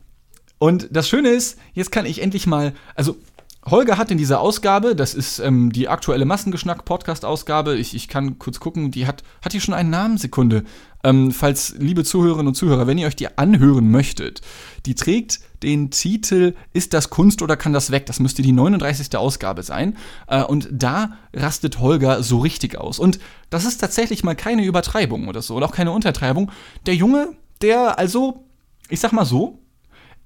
und 0.60 0.88
das 0.92 1.08
Schöne 1.08 1.30
ist, 1.30 1.58
jetzt 1.72 1.90
kann 1.90 2.04
ich 2.04 2.20
endlich 2.20 2.46
mal, 2.46 2.74
also 2.94 3.16
Holger 3.64 3.96
hat 3.96 4.10
in 4.10 4.18
dieser 4.18 4.40
Ausgabe, 4.40 4.94
das 4.94 5.14
ist 5.14 5.38
ähm, 5.38 5.72
die 5.72 5.88
aktuelle 5.88 6.26
Massengeschnack-Podcast-Ausgabe, 6.26 7.76
ich, 7.76 7.94
ich 7.94 8.08
kann 8.08 8.38
kurz 8.38 8.60
gucken, 8.60 8.90
die 8.90 9.06
hat, 9.06 9.22
hat 9.42 9.54
die 9.54 9.60
schon 9.60 9.74
einen 9.74 9.88
Namen? 9.88 10.18
Sekunde. 10.18 10.64
Ähm, 11.02 11.30
falls, 11.30 11.74
liebe 11.78 12.04
Zuhörerinnen 12.04 12.48
und 12.48 12.54
Zuhörer, 12.54 12.86
wenn 12.86 12.98
ihr 12.98 13.06
euch 13.06 13.16
die 13.16 13.38
anhören 13.38 13.90
möchtet, 13.90 14.42
die 14.84 14.94
trägt 14.94 15.40
den 15.62 15.90
Titel 15.90 16.54
Ist 16.74 16.92
das 16.92 17.08
Kunst 17.08 17.40
oder 17.40 17.56
kann 17.56 17.72
das 17.72 17.90
weg? 17.90 18.04
Das 18.04 18.20
müsste 18.20 18.42
die 18.42 18.52
39. 18.52 19.16
Ausgabe 19.16 19.62
sein. 19.62 19.96
Äh, 20.26 20.42
und 20.42 20.68
da 20.70 21.12
rastet 21.34 21.78
Holger 21.78 22.22
so 22.22 22.38
richtig 22.38 22.76
aus. 22.76 22.98
Und 22.98 23.18
das 23.48 23.64
ist 23.64 23.78
tatsächlich 23.78 24.24
mal 24.24 24.36
keine 24.36 24.64
Übertreibung 24.64 25.26
oder 25.26 25.40
so, 25.40 25.54
oder 25.54 25.64
auch 25.66 25.72
keine 25.72 25.92
Untertreibung. 25.92 26.50
Der 26.84 26.94
Junge, 26.94 27.32
der 27.62 27.98
also, 27.98 28.44
ich 28.90 29.00
sag 29.00 29.12
mal 29.12 29.24
so, 29.24 29.59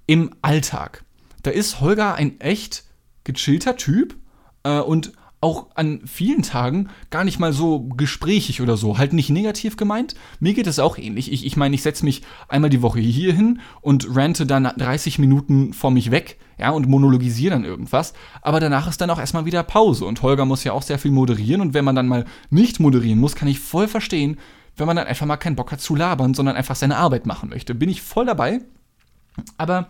im 0.06 0.30
Alltag. 0.42 1.04
Da 1.42 1.50
ist 1.50 1.80
Holger 1.80 2.14
ein 2.14 2.40
echt 2.40 2.84
gechillter 3.24 3.76
Typ 3.76 4.16
äh, 4.62 4.80
und 4.80 5.12
auch 5.44 5.66
an 5.74 6.00
vielen 6.06 6.40
Tagen 6.40 6.88
gar 7.10 7.22
nicht 7.22 7.38
mal 7.38 7.52
so 7.52 7.80
gesprächig 7.80 8.62
oder 8.62 8.78
so. 8.78 8.96
Halt 8.96 9.12
nicht 9.12 9.28
negativ 9.28 9.76
gemeint. 9.76 10.14
Mir 10.40 10.54
geht 10.54 10.66
es 10.66 10.78
auch 10.78 10.96
ähnlich. 10.96 11.30
Ich 11.30 11.40
meine, 11.40 11.46
ich, 11.46 11.56
mein, 11.56 11.72
ich 11.74 11.82
setze 11.82 12.04
mich 12.06 12.22
einmal 12.48 12.70
die 12.70 12.80
Woche 12.80 12.98
hier 13.00 13.34
hin 13.34 13.60
und 13.82 14.16
rante 14.16 14.46
dann 14.46 14.64
30 14.64 15.18
Minuten 15.18 15.74
vor 15.74 15.90
mich 15.90 16.10
weg, 16.10 16.38
ja, 16.58 16.70
und 16.70 16.88
monologisiere 16.88 17.52
dann 17.52 17.64
irgendwas. 17.66 18.14
Aber 18.40 18.58
danach 18.58 18.88
ist 18.88 19.02
dann 19.02 19.10
auch 19.10 19.18
erstmal 19.18 19.44
wieder 19.44 19.62
Pause. 19.62 20.06
Und 20.06 20.22
Holger 20.22 20.46
muss 20.46 20.64
ja 20.64 20.72
auch 20.72 20.82
sehr 20.82 20.98
viel 20.98 21.10
moderieren. 21.10 21.60
Und 21.60 21.74
wenn 21.74 21.84
man 21.84 21.94
dann 21.94 22.08
mal 22.08 22.24
nicht 22.48 22.80
moderieren 22.80 23.20
muss, 23.20 23.34
kann 23.34 23.48
ich 23.48 23.60
voll 23.60 23.86
verstehen, 23.86 24.38
wenn 24.78 24.86
man 24.86 24.96
dann 24.96 25.06
einfach 25.06 25.26
mal 25.26 25.36
keinen 25.36 25.56
Bock 25.56 25.72
hat 25.72 25.80
zu 25.82 25.94
labern, 25.94 26.32
sondern 26.32 26.56
einfach 26.56 26.74
seine 26.74 26.96
Arbeit 26.96 27.26
machen 27.26 27.50
möchte. 27.50 27.74
Bin 27.74 27.90
ich 27.90 28.00
voll 28.00 28.24
dabei. 28.24 28.60
Aber 29.58 29.88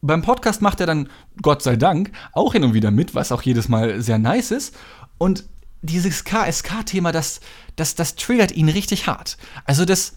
beim 0.00 0.22
Podcast 0.22 0.62
macht 0.62 0.80
er 0.80 0.86
dann, 0.86 1.08
Gott 1.42 1.62
sei 1.62 1.76
Dank, 1.76 2.12
auch 2.32 2.52
hin 2.52 2.64
und 2.64 2.74
wieder 2.74 2.90
mit, 2.90 3.14
was 3.14 3.32
auch 3.32 3.42
jedes 3.42 3.68
Mal 3.68 4.00
sehr 4.00 4.18
nice 4.18 4.50
ist. 4.50 4.76
Und 5.18 5.44
dieses 5.82 6.24
KSK-Thema, 6.24 7.12
das, 7.12 7.40
das, 7.76 7.94
das 7.94 8.14
triggert 8.14 8.52
ihn 8.52 8.68
richtig 8.68 9.06
hart. 9.06 9.36
Also 9.64 9.84
das, 9.84 10.16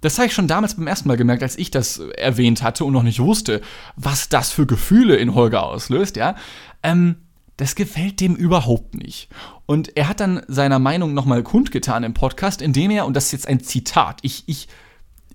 das 0.00 0.18
habe 0.18 0.26
ich 0.26 0.34
schon 0.34 0.48
damals 0.48 0.74
beim 0.76 0.86
ersten 0.86 1.08
Mal 1.08 1.16
gemerkt, 1.16 1.42
als 1.42 1.58
ich 1.58 1.70
das 1.70 1.98
erwähnt 1.98 2.62
hatte 2.62 2.84
und 2.84 2.92
noch 2.92 3.02
nicht 3.02 3.20
wusste, 3.20 3.60
was 3.96 4.28
das 4.28 4.50
für 4.50 4.66
Gefühle 4.66 5.16
in 5.16 5.34
Holger 5.34 5.64
auslöst, 5.64 6.16
ja. 6.16 6.36
Ähm, 6.82 7.16
das 7.56 7.74
gefällt 7.74 8.20
dem 8.20 8.36
überhaupt 8.36 8.94
nicht. 8.94 9.28
Und 9.64 9.96
er 9.96 10.08
hat 10.08 10.20
dann 10.20 10.42
seiner 10.46 10.78
Meinung 10.78 11.14
nochmal 11.14 11.42
kundgetan 11.42 12.04
im 12.04 12.12
Podcast, 12.12 12.60
indem 12.60 12.90
er, 12.90 13.06
und 13.06 13.14
das 13.14 13.26
ist 13.26 13.32
jetzt 13.32 13.48
ein 13.48 13.60
Zitat, 13.60 14.18
ich, 14.22 14.44
ich 14.46 14.68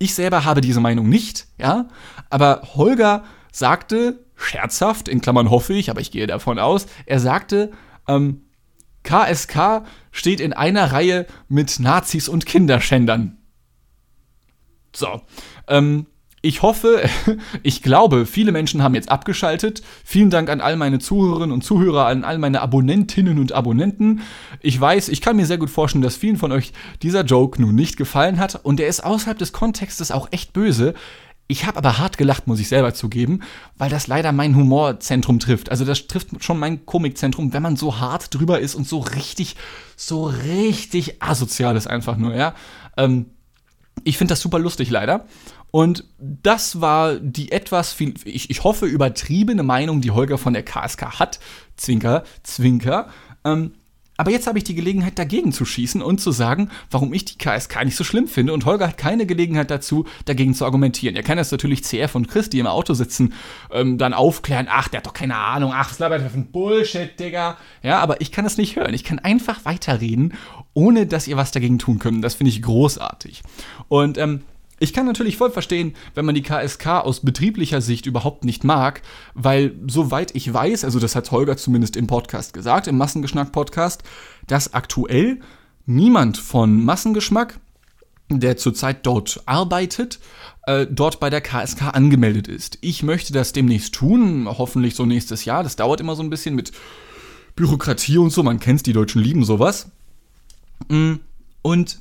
ich 0.02 0.16
selber 0.16 0.46
habe 0.46 0.62
diese 0.62 0.80
Meinung 0.80 1.08
nicht, 1.08 1.48
ja, 1.58 1.88
aber 2.30 2.62
Holger 2.76 3.24
sagte, 3.52 4.26
scherzhaft, 4.36 5.08
in 5.08 5.22
Klammern 5.22 5.50
hoffe 5.50 5.74
ich, 5.74 5.90
aber 5.90 6.02
ich 6.02 6.12
gehe 6.12 6.28
davon 6.28 6.58
aus, 6.58 6.88
er 7.06 7.20
sagte, 7.20 7.72
ähm, 8.08 8.42
KSK 9.04 9.84
steht 10.12 10.40
in 10.40 10.54
einer 10.54 10.92
Reihe 10.92 11.28
mit 11.48 11.80
Nazis 11.80 12.28
und 12.28 12.46
Kinderschändern. 12.46 13.38
So, 14.96 15.22
ähm, 15.68 16.08
ich 16.42 16.62
hoffe, 16.62 17.04
ich 17.64 17.82
glaube, 17.82 18.26
viele 18.26 18.52
Menschen 18.52 18.82
haben 18.82 18.96
jetzt 18.96 19.10
abgeschaltet. 19.10 19.82
Vielen 20.04 20.30
Dank 20.30 20.50
an 20.50 20.62
all 20.62 20.76
meine 20.76 21.00
Zuhörerinnen 21.00 21.52
und 21.52 21.64
Zuhörer, 21.64 22.08
an 22.08 22.24
all 22.24 22.38
meine 22.40 22.62
Abonnentinnen 22.62 23.40
und 23.40 23.52
Abonnenten. 23.52 24.22
Ich 24.60 24.80
weiß, 24.80 25.10
ich 25.10 25.22
kann 25.22 25.36
mir 25.36 25.46
sehr 25.46 25.60
gut 25.60 25.70
vorstellen, 25.70 26.02
dass 26.02 26.16
vielen 26.16 26.38
von 26.38 26.52
euch 26.52 26.74
dieser 27.04 27.24
Joke 27.24 27.62
nun 27.62 27.76
nicht 27.76 27.98
gefallen 27.98 28.40
hat 28.40 28.60
und 28.64 28.78
der 28.78 28.88
ist 28.88 29.04
außerhalb 29.04 29.38
des 29.38 29.54
Kontextes 29.54 30.12
auch 30.12 30.30
echt 30.32 30.54
böse. 30.54 30.96
Ich 31.48 31.66
habe 31.66 31.78
aber 31.78 31.98
hart 31.98 32.18
gelacht, 32.18 32.48
muss 32.48 32.62
ich 32.62 32.70
selber 32.70 32.94
zugeben, 32.94 33.42
weil 33.78 33.90
das 33.90 34.08
leider 34.08 34.32
mein 34.32 34.56
Humorzentrum 34.56 35.40
trifft. 35.40 35.70
Also 35.70 35.84
das 35.84 36.08
trifft 36.08 36.42
schon 36.42 36.58
mein 36.58 36.86
Komikzentrum, 36.86 37.52
wenn 37.52 37.62
man 37.62 37.76
so 37.76 38.00
hart 38.00 38.34
drüber 38.34 38.62
ist 38.62 38.74
und 38.74 38.88
so 38.88 39.00
richtig, 39.00 39.58
so 39.98 40.28
richtig 40.28 41.22
asozial 41.22 41.76
ist 41.76 41.88
einfach 41.88 42.16
nur, 42.16 42.34
ja. 42.36 42.56
Ähm, 42.96 43.26
ich 44.04 44.18
finde 44.18 44.32
das 44.32 44.42
super 44.42 44.60
lustig 44.60 44.90
leider. 44.90 45.26
Und 45.72 46.04
das 46.20 46.82
war 46.82 47.16
die 47.16 47.52
etwas, 47.52 47.94
viel, 47.94 48.14
ich, 48.26 48.50
ich 48.50 48.64
hoffe, 48.64 48.86
übertriebene 48.86 49.64
Meinung, 49.64 50.02
die 50.02 50.12
Holger 50.12 50.38
von 50.38 50.54
der 50.54 50.64
KSK 50.64 51.20
hat. 51.20 51.40
Zwinker, 51.78 52.24
Zwinker. 52.44 53.08
Ähm, 53.46 53.72
Aber 54.18 54.30
jetzt 54.30 54.46
habe 54.46 54.58
ich 54.60 54.66
die 54.66 54.76
Gelegenheit, 54.76 55.18
dagegen 55.18 55.52
zu 55.52 55.66
schießen 55.66 56.02
und 56.02 56.20
zu 56.20 56.32
sagen, 56.32 56.70
warum 56.92 57.12
ich 57.14 57.26
die 57.26 57.38
KSK 57.38 57.86
nicht 57.86 57.96
so 57.96 58.04
schlimm 58.04 58.28
finde. 58.28 58.54
Und 58.54 58.66
Holger 58.66 58.90
hat 58.90 58.98
keine 58.98 59.26
Gelegenheit 59.26 59.72
dazu, 59.72 60.06
dagegen 60.26 60.54
zu 60.54 60.66
argumentieren. 60.66 61.16
Er 61.16 61.24
kann 61.24 61.40
jetzt 61.40 61.52
natürlich 61.52 61.84
CF 61.86 62.14
und 62.14 62.28
Chris, 62.28 62.50
die 62.50 62.60
im 62.60 62.68
Auto 62.68 62.94
sitzen, 62.94 63.34
ähm, 63.72 63.98
dann 63.98 64.14
aufklären, 64.14 64.68
ach, 64.70 64.90
der 64.90 65.00
hat 65.00 65.08
doch 65.08 65.14
keine 65.14 65.38
Ahnung, 65.38 65.72
ach, 65.74 65.90
was 65.90 66.00
labert 66.00 66.22
der 66.22 66.30
für 66.30 66.38
ein 66.38 66.52
Bullshit, 66.52 67.18
Digga. 67.20 67.58
Ja, 67.82 68.00
aber 68.00 68.22
ich 68.22 68.32
kann 68.32 68.46
es 68.46 68.58
nicht 68.58 68.76
hören. 68.76 68.94
Ich 68.94 69.06
kann 69.06 69.20
einfach 69.20 69.66
weiterreden, 69.66 70.34
ohne 70.74 71.08
dass 71.08 71.28
ihr 71.28 71.38
was 71.38 71.52
dagegen 71.52 71.80
tun 71.80 71.98
könnt. 71.98 72.24
Das 72.24 72.36
finde 72.36 72.50
ich 72.50 72.62
großartig. 72.62 73.42
Und 73.88 74.20
ähm, 74.20 74.42
ich 74.82 74.94
kann 74.94 75.06
natürlich 75.06 75.38
voll 75.38 75.52
verstehen, 75.52 75.94
wenn 76.16 76.26
man 76.26 76.34
die 76.34 76.42
KSK 76.42 76.88
aus 76.88 77.20
betrieblicher 77.20 77.82
Sicht 77.82 78.08
überhaupt 78.08 78.46
nicht 78.46 78.64
mag, 78.64 79.04
weil 79.36 79.76
soweit 79.88 80.36
ich 80.36 80.52
weiß, 80.52 80.84
also 80.84 81.00
das 81.00 81.16
hat 81.16 81.30
Holger 81.30 81.56
zumindest 81.56 81.96
im 81.96 82.08
Podcast 82.08 82.54
gesagt, 82.54 82.88
im 82.88 82.98
Massengeschmack-Podcast, 82.98 84.02
dass 84.48 84.74
aktuell 84.74 85.40
niemand 85.86 86.40
von 86.40 86.84
Massengeschmack, 86.84 87.60
der 88.30 88.58
zurzeit 88.58 89.06
dort 89.06 89.44
arbeitet, 89.46 90.20
äh, 90.66 90.88
dort 90.90 91.20
bei 91.20 91.30
der 91.30 91.42
KSK 91.42 91.94
angemeldet 91.94 92.48
ist. 92.48 92.80
Ich 92.82 93.04
möchte 93.04 93.34
das 93.34 93.54
demnächst 93.54 93.94
tun, 93.94 94.48
hoffentlich 94.50 94.96
so 94.96 95.06
nächstes 95.06 95.46
Jahr. 95.46 95.62
Das 95.62 95.76
dauert 95.76 96.02
immer 96.02 96.16
so 96.16 96.24
ein 96.24 96.32
bisschen 96.32 96.56
mit 96.56 96.72
Bürokratie 97.56 98.18
und 98.18 98.32
so, 98.32 98.42
man 98.42 98.60
kennt 98.60 98.88
die 98.88 98.94
Deutschen 98.94 99.22
lieben 99.22 99.44
sowas. 99.44 99.92
Mm, 100.88 101.16
und 101.62 102.00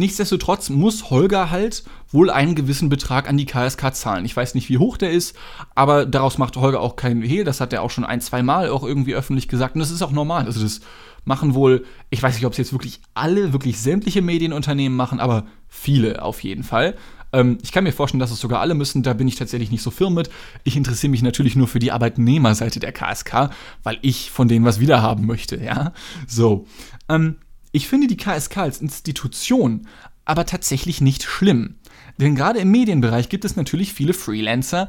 Nichtsdestotrotz 0.00 0.70
muss 0.70 1.10
Holger 1.10 1.50
halt 1.50 1.84
wohl 2.08 2.30
einen 2.30 2.54
gewissen 2.54 2.88
Betrag 2.88 3.28
an 3.28 3.36
die 3.36 3.44
KSK 3.44 3.94
zahlen. 3.94 4.24
Ich 4.24 4.34
weiß 4.34 4.54
nicht, 4.54 4.70
wie 4.70 4.78
hoch 4.78 4.96
der 4.96 5.10
ist, 5.10 5.36
aber 5.74 6.06
daraus 6.06 6.38
macht 6.38 6.56
Holger 6.56 6.80
auch 6.80 6.96
keinen 6.96 7.20
Hehl. 7.20 7.44
Das 7.44 7.60
hat 7.60 7.74
er 7.74 7.82
auch 7.82 7.90
schon 7.90 8.06
ein, 8.06 8.22
zwei 8.22 8.42
Mal 8.42 8.70
auch 8.70 8.82
irgendwie 8.82 9.14
öffentlich 9.14 9.46
gesagt. 9.46 9.74
Und 9.74 9.80
das 9.80 9.90
ist 9.90 10.00
auch 10.00 10.10
normal. 10.10 10.46
Also 10.46 10.62
das 10.62 10.80
machen 11.26 11.52
wohl, 11.52 11.84
ich 12.08 12.22
weiß 12.22 12.34
nicht, 12.34 12.46
ob 12.46 12.52
es 12.52 12.58
jetzt 12.58 12.72
wirklich 12.72 13.02
alle, 13.12 13.52
wirklich 13.52 13.78
sämtliche 13.78 14.22
Medienunternehmen 14.22 14.96
machen, 14.96 15.20
aber 15.20 15.44
viele 15.68 16.22
auf 16.22 16.42
jeden 16.42 16.62
Fall. 16.62 16.94
Ähm, 17.34 17.58
ich 17.62 17.70
kann 17.70 17.84
mir 17.84 17.92
vorstellen, 17.92 18.20
dass 18.20 18.30
es 18.30 18.40
sogar 18.40 18.62
alle 18.62 18.72
müssen. 18.72 19.02
Da 19.02 19.12
bin 19.12 19.28
ich 19.28 19.36
tatsächlich 19.36 19.70
nicht 19.70 19.82
so 19.82 19.90
firm 19.90 20.14
mit. 20.14 20.30
Ich 20.64 20.78
interessiere 20.78 21.10
mich 21.10 21.20
natürlich 21.20 21.56
nur 21.56 21.68
für 21.68 21.78
die 21.78 21.92
Arbeitnehmerseite 21.92 22.80
der 22.80 22.92
KSK, 22.92 23.50
weil 23.82 23.98
ich 24.00 24.30
von 24.30 24.48
denen 24.48 24.64
was 24.64 24.80
wiederhaben 24.80 25.26
möchte. 25.26 25.62
Ja, 25.62 25.92
so. 26.26 26.66
Ähm, 27.10 27.36
ich 27.72 27.88
finde 27.88 28.06
die 28.06 28.16
KSK 28.16 28.58
als 28.58 28.80
Institution 28.80 29.86
aber 30.24 30.46
tatsächlich 30.46 31.00
nicht 31.00 31.24
schlimm. 31.24 31.76
Denn 32.18 32.36
gerade 32.36 32.60
im 32.60 32.70
Medienbereich 32.70 33.28
gibt 33.28 33.44
es 33.44 33.56
natürlich 33.56 33.92
viele 33.92 34.12
Freelancer, 34.12 34.88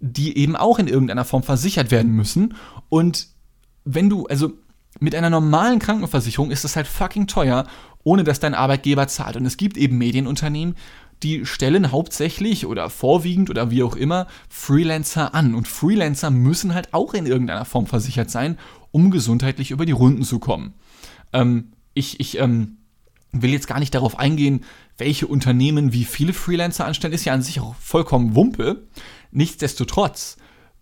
die 0.00 0.36
eben 0.36 0.56
auch 0.56 0.78
in 0.78 0.88
irgendeiner 0.88 1.24
Form 1.24 1.42
versichert 1.42 1.90
werden 1.90 2.12
müssen. 2.12 2.54
Und 2.88 3.28
wenn 3.84 4.10
du, 4.10 4.26
also 4.26 4.52
mit 5.00 5.14
einer 5.14 5.30
normalen 5.30 5.78
Krankenversicherung 5.78 6.50
ist 6.50 6.64
das 6.64 6.76
halt 6.76 6.86
fucking 6.86 7.26
teuer, 7.26 7.66
ohne 8.04 8.24
dass 8.24 8.40
dein 8.40 8.54
Arbeitgeber 8.54 9.08
zahlt. 9.08 9.36
Und 9.36 9.46
es 9.46 9.56
gibt 9.56 9.76
eben 9.76 9.96
Medienunternehmen, 9.96 10.74
die 11.22 11.46
stellen 11.46 11.92
hauptsächlich 11.92 12.66
oder 12.66 12.90
vorwiegend 12.90 13.48
oder 13.48 13.70
wie 13.70 13.84
auch 13.84 13.96
immer 13.96 14.26
Freelancer 14.48 15.34
an. 15.34 15.54
Und 15.54 15.68
Freelancer 15.68 16.30
müssen 16.30 16.74
halt 16.74 16.92
auch 16.92 17.14
in 17.14 17.26
irgendeiner 17.26 17.64
Form 17.64 17.86
versichert 17.86 18.30
sein, 18.30 18.58
um 18.90 19.10
gesundheitlich 19.10 19.70
über 19.70 19.86
die 19.86 19.92
Runden 19.92 20.24
zu 20.24 20.38
kommen. 20.40 20.74
Ähm, 21.32 21.72
ich, 21.94 22.20
ich 22.20 22.38
ähm, 22.38 22.78
will 23.32 23.50
jetzt 23.50 23.66
gar 23.66 23.78
nicht 23.78 23.94
darauf 23.94 24.18
eingehen, 24.18 24.64
welche 24.98 25.26
Unternehmen 25.26 25.92
wie 25.92 26.04
viele 26.04 26.32
Freelancer 26.32 26.84
anstellen, 26.84 27.14
ist 27.14 27.24
ja 27.24 27.32
an 27.32 27.42
sich 27.42 27.60
auch 27.60 27.74
vollkommen 27.76 28.34
Wumpe. 28.34 28.86
Nichtsdestotrotz 29.30 30.36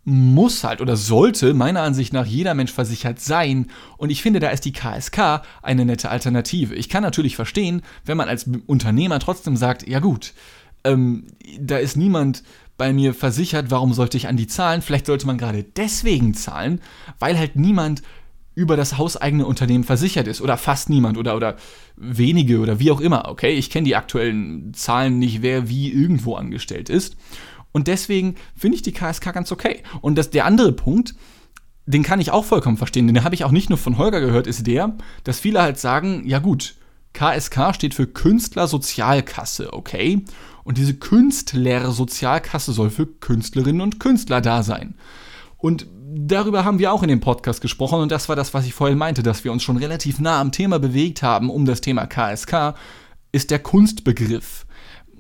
muss 0.05 0.65
halt 0.65 0.81
oder 0.81 0.97
sollte 0.97 1.55
meiner 1.55 1.83
Ansicht 1.83 2.13
nach 2.13 2.27
jeder 2.27 2.55
Mensch 2.55 2.73
versichert 2.73 3.21
sein. 3.21 3.71
Und 3.99 4.11
ich 4.11 4.23
finde, 4.23 4.41
da 4.41 4.49
ist 4.49 4.65
die 4.65 4.73
KSK 4.73 5.43
eine 5.63 5.85
nette 5.85 6.11
Alternative. 6.11 6.75
Ich 6.75 6.89
kann 6.89 7.03
natürlich 7.03 7.37
verstehen, 7.37 7.83
wenn 8.05 8.17
man 8.17 8.29
als 8.29 8.49
Unternehmer 8.67 9.21
trotzdem 9.21 9.57
sagt, 9.57 9.87
ja 9.87 10.01
gut, 10.01 10.33
ähm, 10.85 11.27
da 11.61 11.77
ist 11.77 11.97
niemand 11.97 12.43
bei 12.79 12.95
mir 12.95 13.13
versichert, 13.13 13.71
warum 13.71 13.93
sollte 13.93 14.17
ich 14.17 14.27
an 14.27 14.39
die 14.39 14.47
zahlen? 14.47 14.81
Vielleicht 14.81 15.05
sollte 15.05 15.27
man 15.27 15.37
gerade 15.37 15.63
deswegen 15.63 16.33
zahlen, 16.33 16.81
weil 17.19 17.39
halt 17.39 17.55
niemand 17.55 18.03
über 18.61 18.77
das 18.77 18.99
hauseigene 18.99 19.47
Unternehmen 19.47 19.85
versichert 19.85 20.27
ist 20.27 20.43
oder 20.43 20.59
fast 20.59 20.91
niemand 20.91 21.17
oder, 21.17 21.35
oder 21.35 21.57
wenige 21.97 22.61
oder 22.61 22.79
wie 22.79 22.91
auch 22.91 23.01
immer. 23.01 23.29
Okay, 23.29 23.55
ich 23.55 23.71
kenne 23.71 23.87
die 23.87 23.97
aktuellen 23.97 24.75
Zahlen 24.75 25.19
nicht, 25.19 25.41
wer 25.41 25.71
wie 25.71 25.91
irgendwo 25.91 26.35
angestellt 26.35 26.91
ist. 26.91 27.17
Und 27.73 27.87
deswegen 27.87 28.35
finde 28.55 28.77
ich 28.77 28.83
die 28.83 28.93
KSK 28.93 29.33
ganz 29.33 29.51
okay. 29.51 29.83
Und 30.03 30.17
das, 30.19 30.29
der 30.29 30.45
andere 30.45 30.73
Punkt, 30.73 31.15
den 31.87 32.03
kann 32.03 32.21
ich 32.21 32.33
auch 32.33 32.45
vollkommen 32.45 32.77
verstehen, 32.77 33.07
den 33.07 33.25
habe 33.25 33.35
ich 33.35 33.45
auch 33.45 33.51
nicht 33.51 33.71
nur 33.71 33.79
von 33.79 33.97
Holger 33.97 34.21
gehört, 34.21 34.47
ist 34.47 34.67
der, 34.67 34.95
dass 35.25 35.41
viele 35.41 35.63
halt 35.63 35.79
sagen, 35.79 36.25
ja 36.27 36.39
gut, 36.39 36.75
KSK 37.15 37.75
steht 37.75 37.95
für 37.95 38.07
Künstlersozialkasse, 38.07 39.73
okay? 39.73 40.23
Und 40.65 40.77
diese 40.77 40.95
Künstlersozialkasse 40.95 42.73
soll 42.73 42.91
für 42.91 43.07
Künstlerinnen 43.07 43.81
und 43.81 44.01
Künstler 44.01 44.43
da 44.43 44.63
sein. 44.63 44.95
Und 45.57 45.87
darüber 46.15 46.65
haben 46.65 46.79
wir 46.79 46.93
auch 46.93 47.03
in 47.03 47.09
dem 47.09 47.21
Podcast 47.21 47.61
gesprochen 47.61 48.01
und 48.01 48.13
das 48.13 48.29
war 48.29 48.37
das, 48.37 48.55
was 48.55 48.67
ich 48.67 48.75
vorhin 48.75 48.99
meinte, 48.99 49.23
dass 49.23 49.45
wir 49.45 49.53
uns 49.53 49.63
schon 49.63 49.77
relativ 49.77 50.21
nah 50.21 50.41
am 50.41 50.53
Thema 50.53 50.79
bewegt 50.79 51.23
haben 51.23 51.51
um 51.51 51.65
das 51.65 51.81
Thema 51.81 52.07
KSK, 52.07 52.75
ist 53.33 53.51
der 53.51 53.61
Kunstbegriff. 53.61 54.67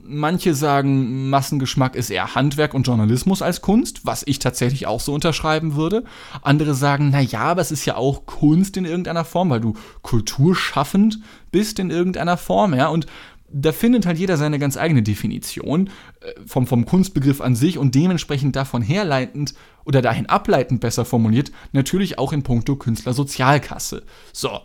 Manche 0.02 0.54
sagen, 0.54 1.30
Massengeschmack 1.30 1.94
ist 1.94 2.11
eher 2.11 2.35
Handwerk 2.35 2.75
und 2.75 2.85
Journalismus 2.85 3.42
als 3.42 3.61
Kunst, 3.61 4.04
was 4.04 4.25
ich 4.26 4.40
tatsächlich 4.40 4.88
auch 4.88 4.99
so 4.99 5.14
unterschreiben 5.14 5.76
würde. 5.76 6.02
Andere 6.42 6.75
sagen, 6.75 7.11
na 7.12 7.20
ja, 7.20 7.42
aber 7.42 7.61
es 7.61 7.70
ist 7.70 7.85
ja 7.85 7.94
auch 7.94 8.26
Kunst 8.26 8.76
in 8.76 8.87
irgendeiner 8.87 9.25
Form, 9.25 9.50
weil 9.50 9.61
du 9.61 9.75
kulturschaffend 10.02 11.20
bist 11.52 11.78
in 11.78 11.90
irgendeiner 11.90 12.37
Form, 12.37 12.75
ja. 12.75 12.88
Und 12.88 13.06
da 13.52 13.73
findet 13.73 14.07
halt 14.07 14.19
jeder 14.19 14.37
seine 14.37 14.59
ganz 14.59 14.76
eigene 14.76 15.02
Definition 15.02 15.90
äh, 16.21 16.33
vom, 16.47 16.66
vom 16.66 16.87
Kunstbegriff 16.87 17.40
an 17.40 17.57
sich 17.57 17.78
und 17.78 17.95
dementsprechend 17.95 18.57
davon 18.57 18.83
herleitend 18.83 19.54
oder 19.85 20.02
dahin 20.02 20.26
ableitend 20.26 20.80
besser 20.80 21.04
formuliert, 21.04 21.50
natürlich 21.73 22.19
auch 22.19 22.33
in 22.33 22.42
puncto 22.42 22.76
Künstlersozialkasse. 22.76 24.04
So, 24.33 24.61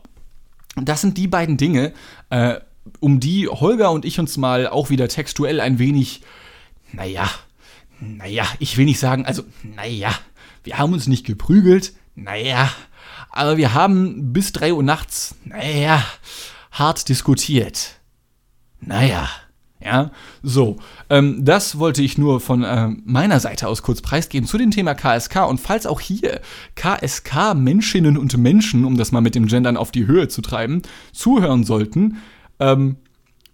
das 0.76 1.02
sind 1.02 1.18
die 1.18 1.28
beiden 1.28 1.58
Dinge, 1.58 1.94
äh, 2.30 2.60
um 3.00 3.20
die 3.20 3.48
Holger 3.48 3.92
und 3.92 4.06
ich 4.06 4.20
uns 4.20 4.38
mal 4.38 4.68
auch 4.68 4.90
wieder 4.90 5.08
textuell 5.08 5.60
ein 5.60 5.80
wenig, 5.80 6.22
naja, 6.92 7.30
naja, 8.00 8.46
ich 8.60 8.78
will 8.78 8.86
nicht 8.86 9.00
sagen, 9.00 9.26
also, 9.26 9.44
naja, 9.64 10.12
wir 10.64 10.78
haben 10.78 10.94
uns 10.94 11.08
nicht 11.08 11.26
geprügelt, 11.26 11.94
naja, 12.16 12.70
aber 13.32 13.58
wir 13.58 13.74
haben 13.74 14.34
bis 14.34 14.52
3 14.52 14.74
Uhr 14.74 14.84
nachts, 14.84 15.36
naja, 15.46 16.04
hart 16.72 17.10
diskutiert. 17.10 17.96
Naja. 18.86 19.28
Ja, 19.84 20.10
so. 20.42 20.78
Ähm, 21.12 21.46
das 21.46 21.78
wollte 21.78 22.02
ich 22.02 22.18
nur 22.18 22.40
von 22.40 22.64
äh, 22.64 22.88
meiner 23.06 23.40
Seite 23.40 23.68
aus 23.68 23.84
kurz 23.84 24.02
preisgeben 24.02 24.48
zu 24.48 24.58
dem 24.58 24.72
Thema 24.72 24.96
KSK. 24.96 25.48
Und 25.48 25.60
falls 25.60 25.86
auch 25.86 26.00
hier 26.00 26.42
KSK 26.76 27.54
Menschinnen 27.54 28.18
und 28.18 28.36
Menschen, 28.38 28.84
um 28.84 28.98
das 28.98 29.12
mal 29.12 29.22
mit 29.22 29.36
dem 29.36 29.46
Gendern 29.46 29.78
auf 29.78 29.92
die 29.92 30.08
Höhe 30.08 30.28
zu 30.28 30.42
treiben, 30.42 30.82
zuhören 31.12 31.64
sollten, 31.64 32.18
ähm, 32.60 32.96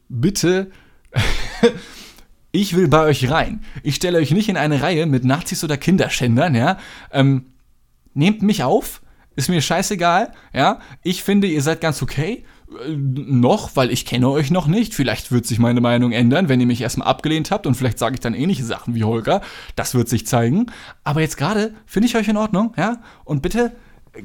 bitte. 0.08 0.72
ich 2.54 2.78
will 2.78 2.88
bei 2.88 3.04
euch 3.04 3.30
rein. 3.30 3.62
Ich 3.84 3.96
stelle 3.96 4.20
euch 4.20 4.32
nicht 4.32 4.48
in 4.48 4.58
eine 4.58 4.82
Reihe 4.82 5.08
mit 5.08 5.26
Nazis 5.26 5.66
oder 5.66 5.76
Kinderschändern, 5.76 6.56
ja. 6.56 6.78
Ähm, 7.12 7.48
nehmt 8.14 8.42
mich 8.42 8.64
auf, 8.64 9.02
ist 9.36 9.50
mir 9.50 9.62
scheißegal, 9.62 10.34
ja. 10.54 10.80
Ich 11.04 11.24
finde, 11.24 11.48
ihr 11.48 11.62
seid 11.62 11.82
ganz 11.82 12.02
okay 12.02 12.44
noch, 12.96 13.76
weil 13.76 13.92
ich 13.92 14.06
kenne 14.06 14.30
euch 14.30 14.50
noch 14.50 14.68
nicht. 14.68 14.94
Vielleicht 14.94 15.32
wird 15.32 15.46
sich 15.46 15.60
meine 15.60 15.82
Meinung 15.82 16.12
ändern, 16.12 16.50
wenn 16.50 16.60
ihr 16.60 16.66
mich 16.66 16.82
erstmal 16.82 17.08
abgelehnt 17.08 17.52
habt 17.52 17.68
und 17.68 17.76
vielleicht 17.76 18.00
sage 18.00 18.16
ich 18.16 18.22
dann 18.22 18.34
ähnliche 18.34 18.64
Sachen 18.64 18.96
wie 18.96 19.04
Holger. 19.04 19.42
Das 19.76 19.94
wird 19.94 20.08
sich 20.08 20.26
zeigen. 20.26 20.68
Aber 21.04 21.22
jetzt 21.22 21.38
gerade 21.38 21.74
finde 21.86 22.08
ich 22.08 22.16
euch 22.16 22.28
in 22.28 22.38
Ordnung, 22.38 22.74
ja? 22.78 23.02
Und 23.26 23.42
bitte 23.42 23.74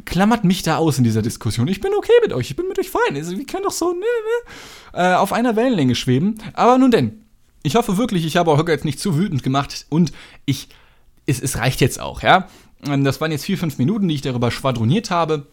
klammert 0.04 0.44
mich 0.44 0.62
da 0.62 0.76
aus 0.76 0.98
in 0.98 1.04
dieser 1.04 1.22
Diskussion. 1.22 1.68
Ich 1.68 1.80
bin 1.80 1.92
okay 1.96 2.12
mit 2.22 2.32
euch, 2.32 2.50
ich 2.50 2.56
bin 2.56 2.68
mit 2.68 2.78
euch 2.78 2.90
fein. 2.90 3.16
Also, 3.16 3.36
wir 3.36 3.46
können 3.46 3.64
doch 3.64 3.72
so 3.72 3.92
ne, 3.92 4.00
ne, 4.00 5.12
äh, 5.12 5.14
auf 5.14 5.32
einer 5.32 5.56
Wellenlänge 5.56 5.94
schweben. 5.94 6.38
Aber 6.54 6.78
nun 6.78 6.90
denn, 6.90 7.24
ich 7.62 7.74
hoffe 7.74 7.96
wirklich, 7.96 8.24
ich 8.26 8.36
habe 8.36 8.56
Holger 8.56 8.72
jetzt 8.72 8.84
nicht 8.84 9.00
zu 9.00 9.16
wütend 9.16 9.42
gemacht 9.42 9.86
und 9.88 10.12
ich, 10.44 10.68
es, 11.26 11.40
es 11.40 11.58
reicht 11.58 11.80
jetzt 11.80 12.00
auch, 12.00 12.22
ja? 12.22 12.48
Das 13.04 13.20
waren 13.20 13.32
jetzt 13.32 13.44
vier, 13.44 13.58
fünf 13.58 13.78
Minuten, 13.78 14.08
die 14.08 14.14
ich 14.14 14.22
darüber 14.22 14.50
schwadroniert 14.50 15.10
habe 15.10 15.46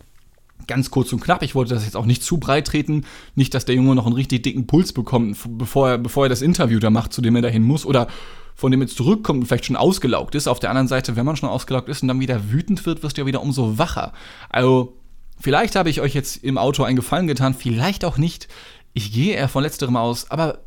ganz 0.67 0.91
kurz 0.91 1.11
und 1.13 1.19
knapp. 1.19 1.43
Ich 1.43 1.55
wollte 1.55 1.73
das 1.73 1.85
jetzt 1.85 1.95
auch 1.95 2.05
nicht 2.05 2.23
zu 2.23 2.37
breit 2.37 2.67
treten. 2.67 3.05
Nicht, 3.35 3.53
dass 3.53 3.65
der 3.65 3.75
Junge 3.75 3.95
noch 3.95 4.05
einen 4.05 4.15
richtig 4.15 4.43
dicken 4.43 4.67
Puls 4.67 4.93
bekommt, 4.93 5.37
bevor 5.57 5.89
er, 5.89 5.97
bevor 5.97 6.25
er 6.25 6.29
das 6.29 6.41
Interview 6.41 6.79
da 6.79 6.89
macht, 6.89 7.13
zu 7.13 7.21
dem 7.21 7.35
er 7.35 7.41
dahin 7.41 7.63
muss. 7.63 7.85
Oder 7.85 8.07
von 8.55 8.71
dem 8.71 8.81
er 8.81 8.87
zurückkommt 8.87 9.41
und 9.41 9.45
vielleicht 9.47 9.65
schon 9.65 9.75
ausgelaugt 9.75 10.35
ist. 10.35 10.47
Auf 10.47 10.59
der 10.59 10.69
anderen 10.69 10.87
Seite, 10.87 11.15
wenn 11.15 11.25
man 11.25 11.35
schon 11.35 11.49
ausgelaugt 11.49 11.89
ist 11.89 12.01
und 12.01 12.07
dann 12.07 12.19
wieder 12.19 12.51
wütend 12.51 12.85
wird, 12.85 13.03
wirst 13.03 13.17
du 13.17 13.21
ja 13.21 13.27
wieder 13.27 13.41
umso 13.41 13.77
wacher. 13.77 14.13
Also, 14.49 14.97
vielleicht 15.39 15.75
habe 15.75 15.89
ich 15.89 16.01
euch 16.01 16.13
jetzt 16.13 16.43
im 16.43 16.57
Auto 16.57 16.83
einen 16.83 16.95
Gefallen 16.95 17.27
getan, 17.27 17.55
vielleicht 17.55 18.05
auch 18.05 18.17
nicht. 18.17 18.47
Ich 18.93 19.11
gehe 19.11 19.35
eher 19.35 19.49
von 19.49 19.63
letzterem 19.63 19.95
aus, 19.95 20.29
aber 20.29 20.59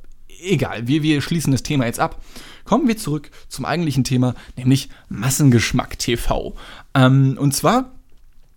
egal, 0.43 0.89
wir, 0.89 1.03
wir 1.03 1.21
schließen 1.23 1.53
das 1.53 1.63
Thema 1.63 1.87
jetzt 1.87 2.01
ab. 2.01 2.21
Kommen 2.67 2.89
wir 2.89 2.97
zurück 2.97 3.31
zum 3.49 3.65
eigentlichen 3.65 4.05
Thema, 4.05 4.35
nämlich 4.57 4.89
Massengeschmack 5.09 5.99
TV. 5.99 6.55
Ähm, 6.95 7.39
und 7.41 7.55
zwar 7.55 7.93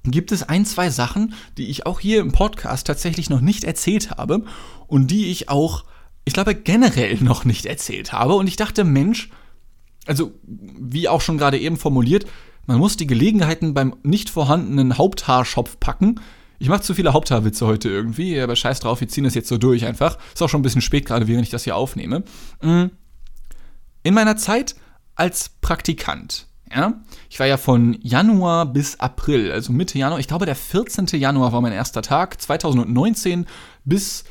gibt 0.03 0.31
es 0.31 0.43
ein, 0.43 0.65
zwei 0.65 0.89
Sachen, 0.89 1.33
die 1.57 1.67
ich 1.67 1.85
auch 1.85 1.99
hier 1.99 2.19
im 2.19 2.31
Podcast 2.31 2.87
tatsächlich 2.87 3.29
noch 3.29 3.41
nicht 3.41 3.63
erzählt 3.63 4.11
habe 4.11 4.43
und 4.87 5.11
die 5.11 5.29
ich 5.29 5.49
auch, 5.49 5.85
ich 6.25 6.33
glaube, 6.33 6.55
generell 6.55 7.17
noch 7.21 7.45
nicht 7.45 7.67
erzählt 7.67 8.11
habe. 8.11 8.33
Und 8.33 8.47
ich 8.47 8.55
dachte, 8.55 8.83
Mensch, 8.83 9.29
also 10.07 10.31
wie 10.43 11.07
auch 11.07 11.21
schon 11.21 11.37
gerade 11.37 11.59
eben 11.59 11.77
formuliert, 11.77 12.25
man 12.65 12.79
muss 12.79 12.97
die 12.97 13.07
Gelegenheiten 13.07 13.73
beim 13.73 13.95
nicht 14.03 14.29
vorhandenen 14.29 14.97
Haupthaarschopf 14.97 15.79
packen. 15.79 16.19
Ich 16.57 16.67
mache 16.67 16.81
zu 16.81 16.93
viele 16.93 17.13
Haupthaarwitze 17.13 17.65
heute 17.65 17.89
irgendwie, 17.89 18.39
aber 18.39 18.55
scheiß 18.55 18.79
drauf, 18.79 19.01
wir 19.01 19.07
ziehen 19.07 19.23
das 19.23 19.35
jetzt 19.35 19.47
so 19.47 19.57
durch 19.57 19.85
einfach. 19.85 20.17
Ist 20.33 20.41
auch 20.41 20.49
schon 20.49 20.59
ein 20.59 20.63
bisschen 20.63 20.81
spät 20.81 21.05
gerade, 21.05 21.27
während 21.27 21.45
ich 21.45 21.51
das 21.51 21.63
hier 21.63 21.75
aufnehme. 21.75 22.23
Mm. 22.61 22.87
In 24.03 24.13
meiner 24.13 24.37
Zeit 24.37 24.75
als 25.15 25.49
Praktikant 25.61 26.49
ja? 26.73 26.93
Ich 27.29 27.39
war 27.39 27.47
ja 27.47 27.57
von 27.57 27.97
Januar 28.01 28.65
bis 28.65 28.99
April, 28.99 29.51
also 29.51 29.73
Mitte 29.73 29.97
Januar. 29.97 30.19
Ich 30.19 30.27
glaube, 30.27 30.45
der 30.45 30.55
14. 30.55 31.07
Januar 31.19 31.51
war 31.51 31.61
mein 31.61 31.73
erster 31.73 32.01
Tag. 32.01 32.39
2019 32.41 33.45
bis, 33.85 34.23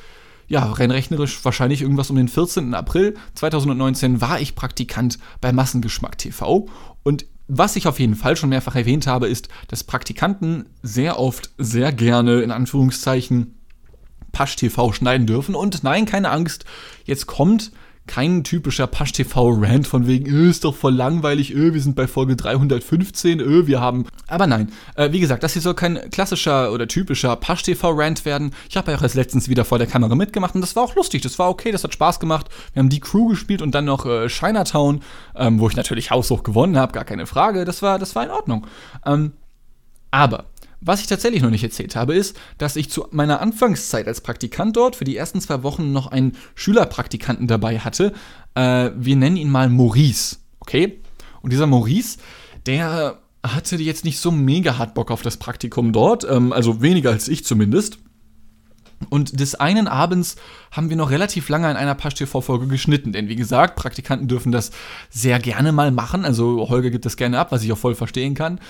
ja, 0.47 0.65
rein 0.73 0.91
rechnerisch 0.91 1.45
wahrscheinlich 1.45 1.83
irgendwas 1.83 2.11
um 2.11 2.17
den 2.17 2.29
14. 2.29 2.75
April 2.75 3.15
2019 3.35 4.21
war 4.21 4.41
ich 4.41 4.55
Praktikant 4.55 5.19
bei 5.41 5.53
Massengeschmack 5.53 6.19
TV. 6.19 6.67
Und 7.03 7.27
was 7.49 7.77
ich 7.77 7.89
auf 7.89 7.99
jeden 7.99 8.15
Fall 8.15 8.37
schon 8.37 8.51
mehrfach 8.51 8.77
erwähnt 8.77 9.07
habe, 9.07 9.27
ist, 9.27 9.49
dass 9.69 9.83
Praktikanten 9.83 10.67
sehr 10.83 11.19
oft, 11.19 11.51
sehr 11.59 11.93
gerne, 11.93 12.43
in 12.43 12.51
Anführungszeichen, 12.51 13.55
Pasch 14.33 14.57
TV 14.57 14.93
schneiden 14.93 15.27
dürfen. 15.27 15.55
Und 15.55 15.83
nein, 15.83 16.05
keine 16.05 16.31
Angst, 16.31 16.67
jetzt 17.05 17.27
kommt 17.27 17.73
kein 18.09 18.43
typischer 18.43 18.89
Pasch-TV-Rant 18.89 19.87
von 19.87 20.09
wegen, 20.09 20.27
öh, 20.27 20.51
ist 20.51 20.65
doch 20.65 20.75
voll 20.75 20.95
langweilig, 20.95 21.55
öh, 21.55 21.73
wir 21.73 21.81
sind 21.81 21.95
bei 21.95 22.09
Folge 22.09 22.35
315, 22.35 23.39
öh, 23.41 23.69
wir 23.69 23.81
haben. 23.81 24.07
Aber 24.27 24.49
nein, 24.49 24.73
äh, 24.97 25.13
wie 25.13 25.21
gesagt, 25.21 25.45
das 25.45 25.53
hier 25.53 25.63
soll 25.63 25.75
kein 25.75 26.11
klassischer 26.11 26.73
oder 26.73 26.89
typischer 26.89 27.37
Pasch-TV-Rant 27.37 28.25
werden. 28.25 28.53
Ich 28.69 28.77
habe 28.77 28.91
ja 28.91 28.99
auch 28.99 29.03
erst 29.03 29.15
letztens 29.15 29.49
wieder 29.49 29.65
vor 29.65 29.79
der 29.79 29.87
Kamera 29.87 30.17
mitgemacht 30.17 30.57
und 30.57 30.63
das 30.63 30.75
war 30.75 30.83
auch 30.83 30.97
lustig, 30.97 31.23
das 31.23 31.39
war 31.39 31.49
okay, 31.49 31.71
das 31.71 31.85
hat 31.85 31.95
Spaß 31.95 32.19
gemacht. 32.19 32.49
Wir 32.73 32.81
haben 32.81 32.89
die 32.89 33.01
Crew 33.01 33.29
gespielt 33.29 33.63
und 33.63 33.75
dann 33.75 33.85
noch 33.85 34.07
äh, 34.07 34.27
Chinatown, 34.27 35.03
ähm, 35.37 35.61
wo 35.61 35.69
ich 35.69 35.77
natürlich 35.77 36.11
haushoch 36.11 36.43
gewonnen 36.43 36.77
habe, 36.77 36.93
gar 36.93 37.05
keine 37.05 37.27
Frage. 37.27 37.65
Das 37.65 37.83
war, 37.83 38.01
das 38.01 38.17
war 38.17 38.25
in 38.25 38.31
Ordnung. 38.31 38.67
Ähm, 39.07 39.33
aber 40.11 40.47
was 40.81 41.01
ich 41.01 41.07
tatsächlich 41.07 41.43
noch 41.43 41.51
nicht 41.51 41.65
erzählt 41.65 41.97
habe, 41.97 42.15
ist, 42.15 42.39
dass 42.57 42.77
ich 42.77 42.91
zu 42.91 43.07
meiner 43.11 43.41
Anfangszeit 43.41 44.07
als 44.07 44.21
Praktikant 44.21 44.77
dort 44.77 44.97
für 44.97 45.05
die 45.05 45.17
ersten 45.17 45.41
zwei 45.41 45.63
Wochen 45.63 45.93
noch 45.93 46.07
einen 46.07 46.37
Schülerpraktikanten 46.55 47.47
dabei 47.47 47.81
hatte. 47.81 48.13
Äh, 48.55 48.91
wir 48.97 49.17
nennen 49.17 49.37
ihn 49.37 49.51
mal 49.51 49.69
Maurice, 49.69 50.37
okay? 50.61 51.01
Und 51.43 51.53
dieser 51.53 51.67
Maurice, 51.67 52.19
der 52.67 53.19
hatte 53.45 53.77
jetzt 53.77 54.05
nicht 54.05 54.19
so 54.19 54.31
mega 54.31 54.79
hart 54.79 54.95
Bock 54.95 55.11
auf 55.11 55.23
das 55.23 55.37
Praktikum 55.37 55.93
dort, 55.93 56.25
ähm, 56.29 56.53
also 56.53 56.83
weniger 56.83 57.11
als 57.11 57.29
ich 57.29 57.45
zumindest. 57.45 57.99
Und 59.11 59.39
des 59.39 59.55
einen 59.55 59.87
Abends 59.87 60.37
haben 60.73 60.91
wir 60.91 60.97
noch 60.97 61.11
relativ 61.11 61.49
lange 61.49 61.71
in 61.71 61.77
einer 61.77 61.95
Pasch-TV-Folge 61.95 62.67
geschnitten, 62.67 63.13
denn 63.13 63.29
wie 63.29 63.37
gesagt, 63.37 63.77
Praktikanten 63.77 64.27
dürfen 64.27 64.51
das 64.51 64.73
sehr 65.09 65.39
gerne 65.39 65.71
mal 65.71 65.93
machen. 65.93 66.25
Also 66.25 66.69
Holger 66.69 66.91
gibt 66.91 67.07
das 67.07 67.17
gerne 67.17 67.39
ab, 67.39 67.53
was 67.53 67.63
ich 67.63 67.73
auch 67.73 67.79
voll 67.79 67.95
verstehen 67.95 68.35
kann. 68.35 68.61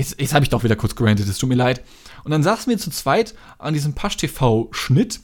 Jetzt, 0.00 0.18
jetzt 0.18 0.32
habe 0.32 0.42
ich 0.44 0.48
doch 0.48 0.64
wieder 0.64 0.76
kurz 0.76 0.96
gerantet, 0.96 1.28
es 1.28 1.36
tut 1.36 1.50
mir 1.50 1.56
leid. 1.56 1.82
Und 2.24 2.30
dann 2.30 2.42
saßen 2.42 2.70
wir 2.70 2.78
zu 2.78 2.90
zweit 2.90 3.34
an 3.58 3.74
diesem 3.74 3.92
Pasch-TV-Schnitt 3.92 5.20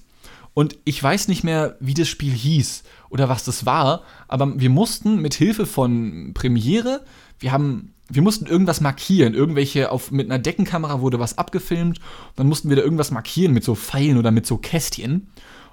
und 0.53 0.77
ich 0.85 1.03
weiß 1.03 1.29
nicht 1.29 1.45
mehr, 1.45 1.77
wie 1.81 1.95
das 1.95 2.09
Spiel 2.09 2.33
hieß 2.33 2.83
oder 3.09 3.31
was 3.31 3.43
das 3.43 3.65
war, 3.65 4.03
aber 4.29 4.61
wir 4.61 4.69
mussten 4.69 5.23
mit 5.23 5.33
Hilfe 5.33 5.65
von 5.65 6.33
Premiere, 6.35 7.07
wir 7.39 7.53
haben 7.53 7.95
wir 8.09 8.21
mussten 8.21 8.47
irgendwas 8.47 8.83
markieren, 8.83 9.33
irgendwelche 9.33 9.91
auf 9.91 10.11
mit 10.11 10.31
einer 10.31 10.39
Deckenkamera 10.39 11.01
wurde 11.01 11.19
was 11.19 11.39
abgefilmt, 11.39 11.99
dann 12.37 12.47
mussten 12.47 12.69
wir 12.69 12.77
da 12.77 12.83
irgendwas 12.83 13.11
markieren 13.11 13.55
mit 13.55 13.65
so 13.65 13.75
Pfeilen 13.75 14.19
oder 14.19 14.31
mit 14.31 14.47
so 14.47 14.59
Kästchen. 14.59 15.29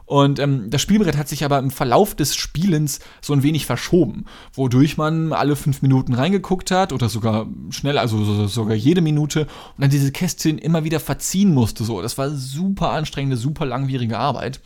Und 0.06 0.40
ähm, 0.40 0.70
das 0.70 0.82
Spielbrett 0.82 1.18
hat 1.18 1.30
sich 1.30 1.46
aber 1.46 1.60
im 1.60 1.72
Verlauf 1.72 2.14
des 2.16 2.36
Spielens 2.36 3.00
so 3.22 3.34
ein 3.34 3.44
wenig 3.44 3.66
verschoben, 3.66 4.26
wodurch 4.54 4.98
man 4.98 5.32
alle 5.32 5.56
fünf 5.56 5.82
Minuten 5.82 6.14
reingeguckt 6.14 6.72
hat 6.72 6.92
oder 6.92 7.08
sogar 7.08 7.48
schnell, 7.70 7.98
also 7.98 8.48
sogar 8.48 8.76
jede 8.76 9.02
Minute 9.02 9.42
und 9.42 9.82
dann 9.82 9.90
diese 9.90 10.12
Kästchen 10.12 10.58
immer 10.58 10.84
wieder 10.84 11.00
verziehen 11.00 11.54
musste. 11.54 11.84
So, 11.84 12.02
das 12.02 12.18
war 12.18 12.30
super 12.32 12.90
anstrengende, 12.90 13.38
super 13.38 13.66
langwierige 13.66 14.20
Arbeit. 14.20 14.60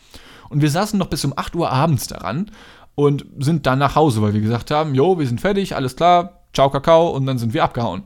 Und 0.49 0.61
wir 0.61 0.71
saßen 0.71 0.97
noch 0.97 1.07
bis 1.07 1.25
um 1.25 1.33
8 1.35 1.55
Uhr 1.55 1.71
abends 1.71 2.07
daran 2.07 2.51
und 2.95 3.25
sind 3.37 3.67
dann 3.67 3.79
nach 3.79 3.95
Hause, 3.95 4.21
weil 4.21 4.33
wir 4.33 4.41
gesagt 4.41 4.71
haben, 4.71 4.95
jo, 4.95 5.19
wir 5.19 5.27
sind 5.27 5.41
fertig, 5.41 5.75
alles 5.75 5.95
klar, 5.95 6.41
ciao 6.53 6.69
Kakao 6.69 7.09
und 7.09 7.25
dann 7.25 7.37
sind 7.37 7.53
wir 7.53 7.63
abgehauen. 7.63 8.03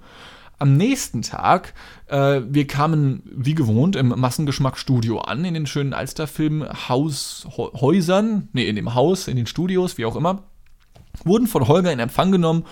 Am 0.59 0.75
nächsten 0.75 1.21
Tag, 1.21 1.73
äh, 2.11 2.41
wir 2.47 2.67
kamen 2.67 3.23
wie 3.33 3.55
gewohnt 3.55 3.95
im 3.95 4.09
Massengeschmack-Studio 4.09 5.19
an, 5.19 5.45
in 5.45 5.53
den 5.53 5.65
schönen 5.65 5.93
Alsterfilm 5.93 6.65
Häusern, 6.89 8.49
nee, 8.51 8.67
in 8.67 8.75
dem 8.75 8.93
Haus, 8.93 9.27
in 9.27 9.37
den 9.37 9.47
Studios, 9.47 9.97
wie 9.97 10.05
auch 10.05 10.17
immer, 10.17 10.43
wurden 11.23 11.47
von 11.47 11.67
Holger 11.67 11.91
in 11.91 11.99
Empfang 11.99 12.31
genommen. 12.31 12.65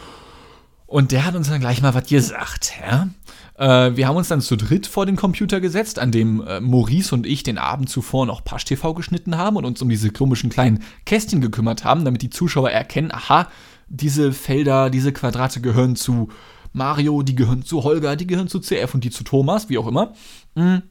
Und 0.88 1.12
der 1.12 1.25
hat 1.25 1.36
uns 1.36 1.47
dann 1.49 1.60
gleich 1.60 1.82
mal 1.82 1.93
was 1.93 2.10
gesagt, 2.10 2.73
ja. 2.82 3.10
Äh, 3.56 3.95
wir 3.95 4.08
haben 4.08 4.17
uns 4.17 4.28
dann 4.28 4.41
zu 4.41 4.58
dritt 4.58 4.88
vor 4.88 5.06
den 5.06 5.15
Computer 5.15 5.62
gesetzt, 5.62 5.99
an 5.99 6.12
dem 6.12 6.41
äh, 6.45 6.60
Maurice 6.60 7.13
und 7.15 7.25
ich 7.25 7.43
den 7.43 7.58
Abend 7.58 7.89
zuvor 7.89 8.25
noch 8.25 8.43
Pasch 8.43 8.65
TV 8.65 8.93
geschnitten 8.93 9.38
haben 9.38 9.56
und 9.56 9.65
uns 9.65 9.82
um 9.82 9.88
diese 9.88 10.10
komischen 10.10 10.49
kleinen 10.49 10.84
Kästchen 11.06 11.41
gekümmert 11.41 11.86
haben, 11.86 12.06
damit 12.06 12.23
die 12.23 12.30
Zuschauer 12.30 12.71
erkennen, 12.71 13.12
aha, 13.12 13.47
diese 13.88 14.34
Felder, 14.34 14.89
diese 14.89 15.13
Quadrate 15.13 15.62
gehören 15.62 15.95
zu 15.95 16.30
Mario, 16.73 17.21
die 17.23 17.36
gehören 17.36 17.63
zu 17.63 17.84
Holger, 17.84 18.15
die 18.15 18.27
gehören 18.27 18.47
zu 18.47 18.60
CF 18.60 18.93
und 18.93 19.03
die 19.03 19.10
zu 19.10 19.23
Thomas, 19.23 19.69
wie 19.69 19.77
auch 19.77 19.88
immer. 19.88 20.13
Mhm. 20.55 20.84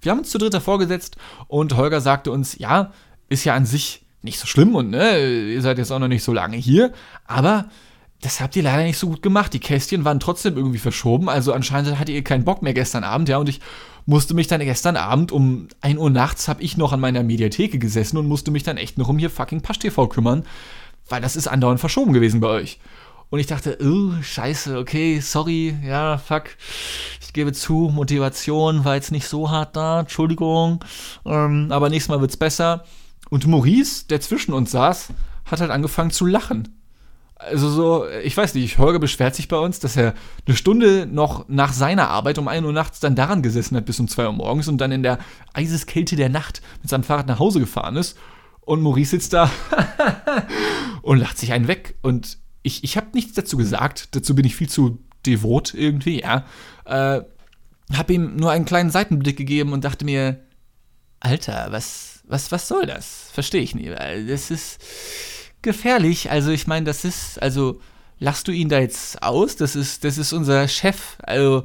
Wir 0.00 0.12
haben 0.12 0.18
uns 0.18 0.30
zu 0.30 0.38
dritt 0.38 0.54
vorgesetzt 0.62 1.16
und 1.48 1.76
Holger 1.76 2.00
sagte 2.00 2.30
uns, 2.30 2.58
ja, 2.58 2.92
ist 3.28 3.44
ja 3.44 3.54
an 3.54 3.66
sich 3.66 4.04
nicht 4.22 4.38
so 4.38 4.46
schlimm 4.46 4.74
und 4.74 4.90
ne, 4.90 5.52
ihr 5.52 5.62
seid 5.62 5.78
jetzt 5.78 5.90
auch 5.90 5.98
noch 5.98 6.08
nicht 6.08 6.24
so 6.24 6.32
lange 6.32 6.56
hier, 6.56 6.92
aber 7.26 7.66
das 8.20 8.40
habt 8.40 8.56
ihr 8.56 8.62
leider 8.62 8.84
nicht 8.84 8.96
so 8.96 9.08
gut 9.08 9.22
gemacht. 9.22 9.52
Die 9.52 9.60
Kästchen 9.60 10.04
waren 10.04 10.18
trotzdem 10.18 10.56
irgendwie 10.56 10.78
verschoben, 10.78 11.28
also 11.28 11.52
anscheinend 11.52 11.98
hattet 11.98 12.14
ihr 12.14 12.24
keinen 12.24 12.44
Bock 12.44 12.62
mehr 12.62 12.74
gestern 12.74 13.04
Abend, 13.04 13.28
ja, 13.28 13.38
und 13.38 13.48
ich 13.48 13.60
musste 14.06 14.34
mich 14.34 14.46
dann 14.46 14.60
gestern 14.60 14.96
Abend 14.96 15.32
um 15.32 15.68
1 15.80 15.98
Uhr 15.98 16.10
nachts 16.10 16.48
habe 16.48 16.62
ich 16.62 16.76
noch 16.76 16.92
an 16.92 17.00
meiner 17.00 17.22
Mediatheke 17.22 17.78
gesessen 17.78 18.16
und 18.16 18.28
musste 18.28 18.50
mich 18.50 18.62
dann 18.62 18.76
echt 18.76 18.98
noch 18.98 19.08
um 19.08 19.18
hier 19.18 19.30
fucking 19.30 19.60
Pasch 19.60 19.78
TV 19.78 20.06
kümmern, 20.08 20.44
weil 21.08 21.20
das 21.20 21.36
ist 21.36 21.48
andauernd 21.48 21.80
verschoben 21.80 22.12
gewesen 22.12 22.40
bei 22.40 22.48
euch. 22.48 22.78
Und 23.30 23.40
ich 23.40 23.46
dachte, 23.46 23.78
oh, 23.82 24.22
scheiße, 24.22 24.78
okay, 24.78 25.20
sorry, 25.20 25.76
ja, 25.84 26.18
fuck. 26.18 26.44
Ich 27.20 27.32
gebe 27.32 27.52
zu, 27.52 27.90
Motivation 27.92 28.84
war 28.84 28.94
jetzt 28.94 29.10
nicht 29.10 29.26
so 29.26 29.50
hart 29.50 29.76
da, 29.76 30.00
Entschuldigung. 30.00 30.84
Ähm, 31.24 31.68
aber 31.70 31.88
nächstes 31.88 32.10
Mal 32.10 32.20
wird's 32.20 32.36
besser. 32.36 32.84
Und 33.30 33.46
Maurice, 33.46 34.06
der 34.08 34.20
zwischen 34.20 34.54
uns 34.54 34.70
saß, 34.70 35.08
hat 35.46 35.60
halt 35.60 35.70
angefangen 35.70 36.10
zu 36.10 36.26
lachen. 36.26 36.80
Also 37.36 37.68
so, 37.68 38.06
ich 38.22 38.36
weiß 38.36 38.54
nicht, 38.54 38.78
Holger 38.78 38.98
beschwert 38.98 39.34
sich 39.34 39.48
bei 39.48 39.56
uns, 39.56 39.80
dass 39.80 39.96
er 39.96 40.14
eine 40.46 40.56
Stunde 40.56 41.06
noch 41.06 41.48
nach 41.48 41.72
seiner 41.72 42.08
Arbeit 42.08 42.38
um 42.38 42.48
1 42.48 42.64
Uhr 42.64 42.72
nachts 42.72 43.00
dann 43.00 43.16
daran 43.16 43.42
gesessen 43.42 43.76
hat 43.76 43.84
bis 43.84 44.00
um 44.00 44.08
2 44.08 44.26
Uhr 44.26 44.32
morgens 44.32 44.68
und 44.68 44.78
dann 44.78 44.92
in 44.92 45.02
der 45.02 45.18
Eiseskälte 45.52 46.16
der 46.16 46.28
Nacht 46.28 46.62
mit 46.80 46.90
seinem 46.90 47.02
Fahrrad 47.02 47.26
nach 47.26 47.40
Hause 47.40 47.60
gefahren 47.60 47.96
ist. 47.96 48.16
Und 48.60 48.82
Maurice 48.82 49.10
sitzt 49.10 49.32
da 49.32 49.50
und 51.02 51.18
lacht 51.18 51.36
sich 51.36 51.52
einen 51.52 51.68
weg. 51.68 51.96
Und 52.02 52.38
ich, 52.64 52.82
ich 52.82 52.96
habe 52.96 53.08
nichts 53.14 53.34
dazu 53.34 53.56
gesagt, 53.56 54.08
dazu 54.16 54.34
bin 54.34 54.44
ich 54.44 54.56
viel 54.56 54.68
zu 54.68 54.98
devot 55.24 55.74
irgendwie, 55.74 56.22
ja. 56.22 56.44
Äh, 56.84 57.20
habe 57.92 58.12
ihm 58.12 58.36
nur 58.36 58.50
einen 58.50 58.64
kleinen 58.64 58.90
Seitenblick 58.90 59.36
gegeben 59.36 59.72
und 59.72 59.84
dachte 59.84 60.04
mir, 60.04 60.40
Alter, 61.20 61.68
was, 61.70 62.22
was, 62.26 62.50
was 62.50 62.66
soll 62.66 62.86
das? 62.86 63.28
Verstehe 63.32 63.60
ich 63.60 63.74
nicht. 63.74 63.90
Das 63.90 64.50
ist 64.50 64.80
gefährlich. 65.62 66.30
Also 66.30 66.50
ich 66.50 66.66
meine, 66.66 66.86
das 66.86 67.04
ist, 67.04 67.40
also 67.40 67.80
lachst 68.18 68.48
du 68.48 68.52
ihn 68.52 68.70
da 68.70 68.78
jetzt 68.78 69.22
aus? 69.22 69.56
Das 69.56 69.76
ist, 69.76 70.04
das 70.04 70.16
ist 70.16 70.32
unser 70.32 70.66
Chef. 70.66 71.18
Also 71.22 71.64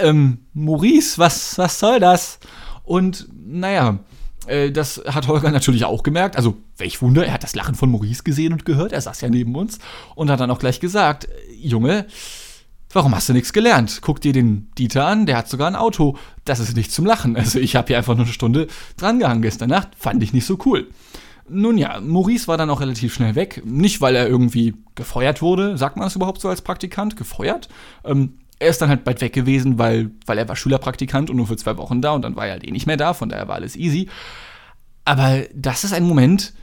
ähm, 0.00 0.46
Maurice, 0.54 1.18
was, 1.18 1.58
was 1.58 1.78
soll 1.78 2.00
das? 2.00 2.38
Und 2.82 3.28
naja, 3.34 3.98
äh, 4.46 4.70
das 4.70 5.02
hat 5.06 5.28
Holger 5.28 5.50
natürlich 5.52 5.84
auch 5.84 6.02
gemerkt. 6.02 6.36
Also, 6.36 6.56
welch 6.76 7.02
Wunder, 7.02 7.26
er 7.26 7.32
hat 7.32 7.42
das 7.42 7.54
Lachen 7.54 7.74
von 7.74 7.90
Maurice 7.90 8.22
gesehen 8.22 8.52
und 8.52 8.64
gehört. 8.64 8.92
Er 8.92 9.00
saß 9.00 9.20
ja 9.20 9.28
neben 9.28 9.54
uns 9.54 9.78
und 10.14 10.30
hat 10.30 10.40
dann 10.40 10.50
auch 10.50 10.58
gleich 10.58 10.80
gesagt: 10.80 11.28
Junge, 11.56 12.06
warum 12.92 13.14
hast 13.14 13.28
du 13.28 13.32
nichts 13.32 13.52
gelernt? 13.52 14.00
Guck 14.02 14.20
dir 14.20 14.32
den 14.32 14.70
Dieter 14.78 15.06
an, 15.06 15.26
der 15.26 15.36
hat 15.36 15.48
sogar 15.48 15.68
ein 15.68 15.76
Auto. 15.76 16.16
Das 16.44 16.60
ist 16.60 16.76
nicht 16.76 16.92
zum 16.92 17.06
Lachen. 17.06 17.36
Also, 17.36 17.58
ich 17.58 17.76
habe 17.76 17.88
hier 17.88 17.98
einfach 17.98 18.14
nur 18.14 18.24
eine 18.24 18.32
Stunde 18.32 18.68
drangehangen 18.96 19.42
gestern 19.42 19.70
Nacht. 19.70 19.90
Fand 19.96 20.22
ich 20.22 20.32
nicht 20.32 20.46
so 20.46 20.58
cool. 20.64 20.88
Nun 21.46 21.76
ja, 21.76 22.00
Maurice 22.00 22.48
war 22.48 22.56
dann 22.56 22.70
auch 22.70 22.80
relativ 22.80 23.14
schnell 23.14 23.34
weg. 23.34 23.62
Nicht, 23.66 24.00
weil 24.00 24.16
er 24.16 24.26
irgendwie 24.26 24.74
gefeuert 24.94 25.42
wurde. 25.42 25.76
Sagt 25.76 25.96
man 25.96 26.06
das 26.06 26.16
überhaupt 26.16 26.40
so 26.40 26.48
als 26.48 26.62
Praktikant? 26.62 27.16
Gefeuert? 27.16 27.68
Ähm, 28.02 28.38
er 28.58 28.70
ist 28.70 28.80
dann 28.80 28.88
halt 28.88 29.04
bald 29.04 29.20
weg 29.20 29.32
gewesen, 29.32 29.78
weil, 29.78 30.10
weil 30.26 30.38
er 30.38 30.48
war 30.48 30.56
Schülerpraktikant 30.56 31.30
und 31.30 31.36
nur 31.36 31.46
für 31.46 31.56
zwei 31.56 31.76
Wochen 31.76 32.00
da 32.00 32.12
und 32.12 32.22
dann 32.22 32.36
war 32.36 32.46
er 32.46 32.52
halt 32.52 32.64
eh 32.64 32.70
nicht 32.70 32.86
mehr 32.86 32.96
da, 32.96 33.14
von 33.14 33.28
daher 33.28 33.48
war 33.48 33.56
alles 33.56 33.76
easy. 33.76 34.08
Aber 35.04 35.42
das 35.54 35.84
ist 35.84 35.92
ein 35.92 36.04
Moment, 36.04 36.54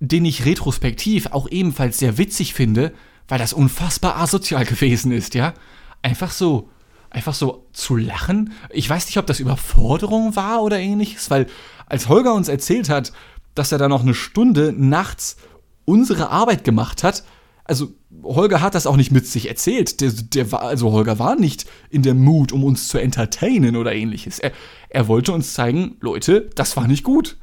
den 0.00 0.24
ich 0.24 0.44
retrospektiv 0.44 1.26
auch 1.26 1.48
ebenfalls 1.48 1.98
sehr 1.98 2.18
witzig 2.18 2.54
finde, 2.54 2.92
weil 3.28 3.38
das 3.38 3.52
unfassbar 3.52 4.16
asozial 4.16 4.64
gewesen 4.66 5.12
ist, 5.12 5.34
ja? 5.34 5.54
Einfach 6.02 6.30
so 6.30 6.70
einfach 7.10 7.34
so 7.34 7.66
zu 7.72 7.96
lachen. 7.96 8.52
Ich 8.70 8.88
weiß 8.88 9.06
nicht, 9.06 9.18
ob 9.18 9.26
das 9.26 9.40
Überforderung 9.40 10.36
war 10.36 10.62
oder 10.62 10.78
ähnliches, 10.78 11.28
weil 11.28 11.46
als 11.86 12.08
Holger 12.08 12.34
uns 12.34 12.48
erzählt 12.48 12.88
hat, 12.88 13.12
dass 13.54 13.72
er 13.72 13.78
da 13.78 13.88
noch 13.88 14.02
eine 14.02 14.14
Stunde 14.14 14.72
nachts 14.76 15.36
unsere 15.84 16.30
Arbeit 16.30 16.62
gemacht 16.62 17.02
hat, 17.02 17.24
also 17.70 17.94
Holger 18.24 18.60
hat 18.60 18.74
das 18.74 18.88
auch 18.88 18.96
nicht 18.96 19.12
mit 19.12 19.28
sich 19.28 19.48
erzählt. 19.48 20.00
Der, 20.00 20.10
der 20.10 20.50
war, 20.50 20.62
also 20.62 20.90
Holger 20.90 21.20
war 21.20 21.36
nicht 21.36 21.66
in 21.88 22.02
der 22.02 22.14
Mut, 22.14 22.50
um 22.50 22.64
uns 22.64 22.88
zu 22.88 22.98
entertainen 22.98 23.76
oder 23.76 23.94
ähnliches. 23.94 24.40
Er, 24.40 24.50
er 24.88 25.06
wollte 25.06 25.30
uns 25.32 25.54
zeigen, 25.54 25.96
Leute, 26.00 26.50
das 26.56 26.76
war 26.76 26.88
nicht 26.88 27.04
gut. 27.04 27.36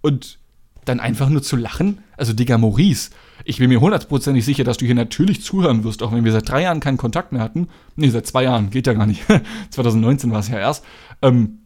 Und 0.00 0.38
dann 0.86 1.00
einfach 1.00 1.28
nur 1.28 1.42
zu 1.42 1.56
lachen, 1.56 1.98
also 2.16 2.32
Digga 2.32 2.56
Maurice, 2.56 3.10
ich 3.44 3.58
bin 3.58 3.68
mir 3.68 3.80
hundertprozentig 3.80 4.42
sicher, 4.42 4.64
dass 4.64 4.78
du 4.78 4.86
hier 4.86 4.94
natürlich 4.94 5.42
zuhören 5.42 5.84
wirst, 5.84 6.02
auch 6.02 6.12
wenn 6.12 6.24
wir 6.24 6.32
seit 6.32 6.48
drei 6.48 6.62
Jahren 6.62 6.80
keinen 6.80 6.96
Kontakt 6.96 7.32
mehr 7.32 7.42
hatten. 7.42 7.68
Nee, 7.94 8.08
seit 8.08 8.26
zwei 8.26 8.44
Jahren, 8.44 8.70
geht 8.70 8.86
ja 8.86 8.94
gar 8.94 9.06
nicht. 9.06 9.22
2019 9.70 10.30
war 10.30 10.40
es 10.40 10.48
ja 10.48 10.58
erst. 10.58 10.82
Ähm, 11.20 11.58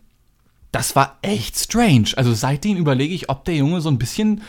das 0.72 0.96
war 0.96 1.18
echt 1.22 1.56
strange. 1.56 2.08
Also 2.16 2.34
seitdem 2.34 2.76
überlege 2.78 3.14
ich, 3.14 3.30
ob 3.30 3.44
der 3.44 3.54
Junge 3.54 3.80
so 3.80 3.88
ein 3.88 3.98
bisschen, 3.98 4.42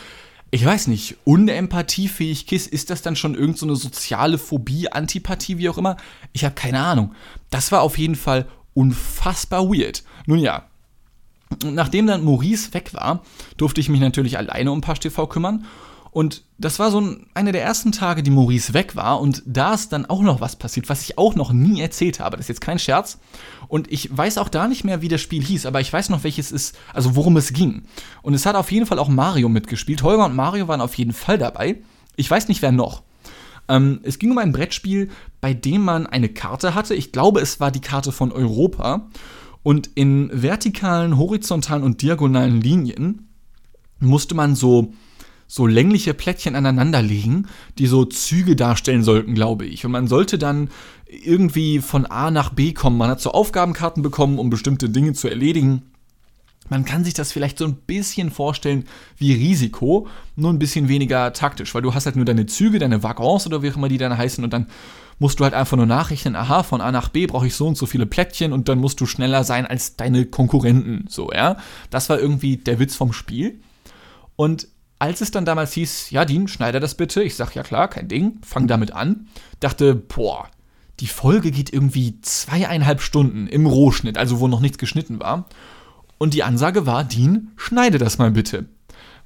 ich 0.51 0.65
weiß 0.65 0.87
nicht, 0.87 1.17
unempathiefähig 1.25 2.51
ist. 2.51 2.67
Ist 2.67 2.89
das 2.89 3.01
dann 3.01 3.15
schon 3.15 3.35
irgendeine 3.35 3.75
so 3.75 3.83
soziale 3.83 4.37
Phobie, 4.37 4.91
Antipathie, 4.91 5.57
wie 5.57 5.69
auch 5.69 5.77
immer? 5.77 5.97
Ich 6.33 6.43
habe 6.43 6.55
keine 6.55 6.79
Ahnung. 6.79 7.13
Das 7.49 7.71
war 7.71 7.81
auf 7.81 7.97
jeden 7.97 8.15
Fall 8.15 8.47
unfassbar 8.73 9.69
weird. 9.69 10.03
Nun 10.25 10.39
ja, 10.39 10.65
nachdem 11.63 12.07
dann 12.07 12.23
Maurice 12.23 12.73
weg 12.73 12.93
war, 12.93 13.23
durfte 13.57 13.81
ich 13.81 13.89
mich 13.89 13.99
natürlich 13.99 14.37
alleine 14.37 14.71
um 14.71 14.81
Pasch 14.81 14.99
TV 14.99 15.27
kümmern 15.27 15.65
und 16.11 16.43
das 16.57 16.79
war 16.79 16.91
so 16.91 16.99
ein, 16.99 17.27
einer 17.33 17.51
der 17.51 17.63
ersten 17.63 17.91
Tage, 17.91 18.23
die 18.23 18.31
Maurice 18.31 18.73
weg 18.73 18.95
war. 18.95 19.21
Und 19.21 19.43
da 19.45 19.73
ist 19.73 19.93
dann 19.93 20.05
auch 20.05 20.21
noch 20.21 20.41
was 20.41 20.55
passiert, 20.55 20.89
was 20.89 21.03
ich 21.03 21.17
auch 21.17 21.35
noch 21.35 21.53
nie 21.53 21.81
erzählt 21.81 22.19
habe. 22.19 22.35
Das 22.35 22.45
ist 22.45 22.49
jetzt 22.49 22.61
kein 22.61 22.79
Scherz. 22.79 23.19
Und 23.67 23.91
ich 23.91 24.15
weiß 24.15 24.39
auch 24.39 24.49
da 24.49 24.67
nicht 24.67 24.83
mehr, 24.83 25.01
wie 25.01 25.07
das 25.07 25.21
Spiel 25.21 25.43
hieß, 25.43 25.65
aber 25.65 25.81
ich 25.81 25.93
weiß 25.93 26.09
noch, 26.09 26.23
welches 26.23 26.51
ist, 26.51 26.77
also 26.93 27.15
worum 27.15 27.37
es 27.37 27.53
ging. 27.53 27.83
Und 28.23 28.33
es 28.33 28.45
hat 28.45 28.55
auf 28.55 28.71
jeden 28.71 28.87
Fall 28.87 28.99
auch 28.99 29.09
Mario 29.09 29.49
mitgespielt. 29.49 30.01
Holger 30.03 30.25
und 30.25 30.35
Mario 30.35 30.67
waren 30.67 30.81
auf 30.81 30.95
jeden 30.95 31.13
Fall 31.13 31.37
dabei. 31.37 31.77
Ich 32.15 32.29
weiß 32.29 32.47
nicht, 32.47 32.61
wer 32.61 32.71
noch. 32.71 33.03
Ähm, 33.67 33.99
es 34.03 34.17
ging 34.17 34.31
um 34.31 34.39
ein 34.39 34.51
Brettspiel, 34.51 35.09
bei 35.41 35.53
dem 35.53 35.83
man 35.83 36.07
eine 36.07 36.29
Karte 36.29 36.73
hatte. 36.73 36.95
Ich 36.95 37.11
glaube, 37.11 37.39
es 37.39 37.59
war 37.59 37.71
die 37.71 37.81
Karte 37.81 38.11
von 38.11 38.31
Europa. 38.31 39.07
Und 39.61 39.91
in 39.93 40.31
vertikalen, 40.33 41.17
horizontalen 41.17 41.83
und 41.83 42.01
diagonalen 42.01 42.59
Linien 42.59 43.29
musste 43.99 44.33
man 44.33 44.55
so 44.55 44.93
so 45.51 45.65
längliche 45.65 46.13
Plättchen 46.13 46.55
aneinander 46.55 47.01
legen, 47.01 47.47
die 47.79 47.87
so 47.87 48.05
Züge 48.05 48.55
darstellen 48.55 49.03
sollten, 49.03 49.33
glaube 49.33 49.65
ich. 49.65 49.83
Und 49.83 49.91
man 49.91 50.07
sollte 50.07 50.37
dann 50.37 50.69
irgendwie 51.07 51.79
von 51.79 52.05
A 52.05 52.29
nach 52.29 52.51
B 52.51 52.71
kommen. 52.71 52.99
Man 52.99 53.09
hat 53.09 53.19
so 53.19 53.31
Aufgabenkarten 53.31 54.03
bekommen, 54.03 54.37
um 54.37 54.51
bestimmte 54.51 54.91
Dinge 54.91 55.13
zu 55.13 55.27
erledigen. 55.27 55.81
Man 56.69 56.85
kann 56.85 57.03
sich 57.03 57.15
das 57.15 57.31
vielleicht 57.31 57.57
so 57.57 57.65
ein 57.65 57.73
bisschen 57.73 58.29
vorstellen 58.29 58.85
wie 59.17 59.33
Risiko, 59.33 60.07
nur 60.35 60.53
ein 60.53 60.59
bisschen 60.59 60.87
weniger 60.87 61.33
taktisch, 61.33 61.73
weil 61.73 61.81
du 61.81 61.95
hast 61.95 62.05
halt 62.05 62.15
nur 62.15 62.25
deine 62.25 62.45
Züge, 62.45 62.77
deine 62.77 63.01
Waggons 63.01 63.47
oder 63.47 63.63
wie 63.63 63.71
auch 63.71 63.75
immer 63.75 63.89
die 63.89 63.97
dann 63.97 64.15
heißen 64.15 64.43
und 64.43 64.53
dann 64.53 64.67
musst 65.17 65.39
du 65.39 65.45
halt 65.45 65.55
einfach 65.55 65.77
nur 65.77 65.87
nachrechnen, 65.87 66.35
aha, 66.35 66.61
von 66.61 66.79
A 66.79 66.91
nach 66.91 67.09
B 67.09 67.25
brauche 67.25 67.47
ich 67.47 67.55
so 67.55 67.67
und 67.67 67.75
so 67.75 67.87
viele 67.87 68.05
Plättchen 68.05 68.53
und 68.53 68.69
dann 68.69 68.77
musst 68.77 69.01
du 69.01 69.07
schneller 69.07 69.43
sein 69.43 69.65
als 69.65 69.95
deine 69.95 70.27
Konkurrenten, 70.27 71.05
so, 71.09 71.31
ja. 71.33 71.57
Das 71.89 72.07
war 72.07 72.19
irgendwie 72.19 72.57
der 72.57 72.77
Witz 72.77 72.95
vom 72.95 73.13
Spiel. 73.13 73.59
Und 74.35 74.67
als 74.99 75.21
es 75.21 75.31
dann 75.31 75.45
damals 75.45 75.73
hieß, 75.73 76.11
ja, 76.11 76.25
Dean, 76.25 76.47
schneide 76.47 76.79
das 76.79 76.95
bitte, 76.95 77.23
ich 77.23 77.35
sag, 77.35 77.55
ja 77.55 77.63
klar, 77.63 77.87
kein 77.87 78.09
Ding, 78.09 78.39
fang 78.45 78.67
damit 78.67 78.91
an, 78.91 79.27
dachte, 79.61 79.95
boah, 79.95 80.49
die 80.99 81.07
Folge 81.07 81.51
geht 81.51 81.71
irgendwie 81.71 82.19
zweieinhalb 82.21 83.01
Stunden 83.01 83.47
im 83.47 83.65
Rohschnitt, 83.65 84.17
also 84.17 84.41
wo 84.41 84.49
noch 84.49 84.59
nichts 84.59 84.77
geschnitten 84.77 85.19
war. 85.21 85.47
Und 86.17 86.33
die 86.33 86.43
Ansage 86.43 86.85
war, 86.85 87.05
Dean, 87.05 87.51
schneide 87.55 87.97
das 87.97 88.17
mal 88.17 88.31
bitte. 88.31 88.65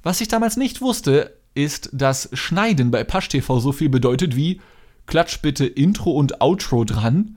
Was 0.04 0.20
ich 0.20 0.28
damals 0.28 0.56
nicht 0.56 0.80
wusste, 0.80 1.36
ist, 1.54 1.90
dass 1.92 2.28
Schneiden 2.32 2.92
bei 2.92 3.02
Pasch 3.02 3.28
TV 3.28 3.58
so 3.58 3.72
viel 3.72 3.88
bedeutet 3.88 4.36
wie, 4.36 4.60
klatsch 5.06 5.40
bitte 5.42 5.66
Intro 5.66 6.12
und 6.12 6.40
Outro 6.40 6.84
dran 6.84 7.36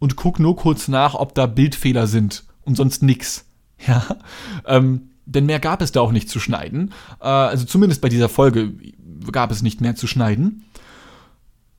und 0.00 0.16
guck 0.16 0.40
nur 0.40 0.56
kurz 0.56 0.88
nach, 0.88 1.14
ob 1.14 1.34
da 1.34 1.46
Bildfehler 1.46 2.06
sind 2.06 2.44
und 2.64 2.76
sonst 2.76 3.02
nix. 3.02 3.44
Ja, 3.86 4.04
ähm, 4.66 5.10
denn 5.28 5.46
mehr 5.46 5.60
gab 5.60 5.82
es 5.82 5.92
da 5.92 6.00
auch 6.00 6.12
nicht 6.12 6.28
zu 6.28 6.40
schneiden. 6.40 6.92
Äh, 7.20 7.26
also 7.26 7.64
zumindest 7.64 8.00
bei 8.00 8.08
dieser 8.08 8.28
Folge 8.28 8.72
gab 9.30 9.50
es 9.50 9.62
nicht 9.62 9.80
mehr 9.80 9.94
zu 9.94 10.06
schneiden. 10.06 10.64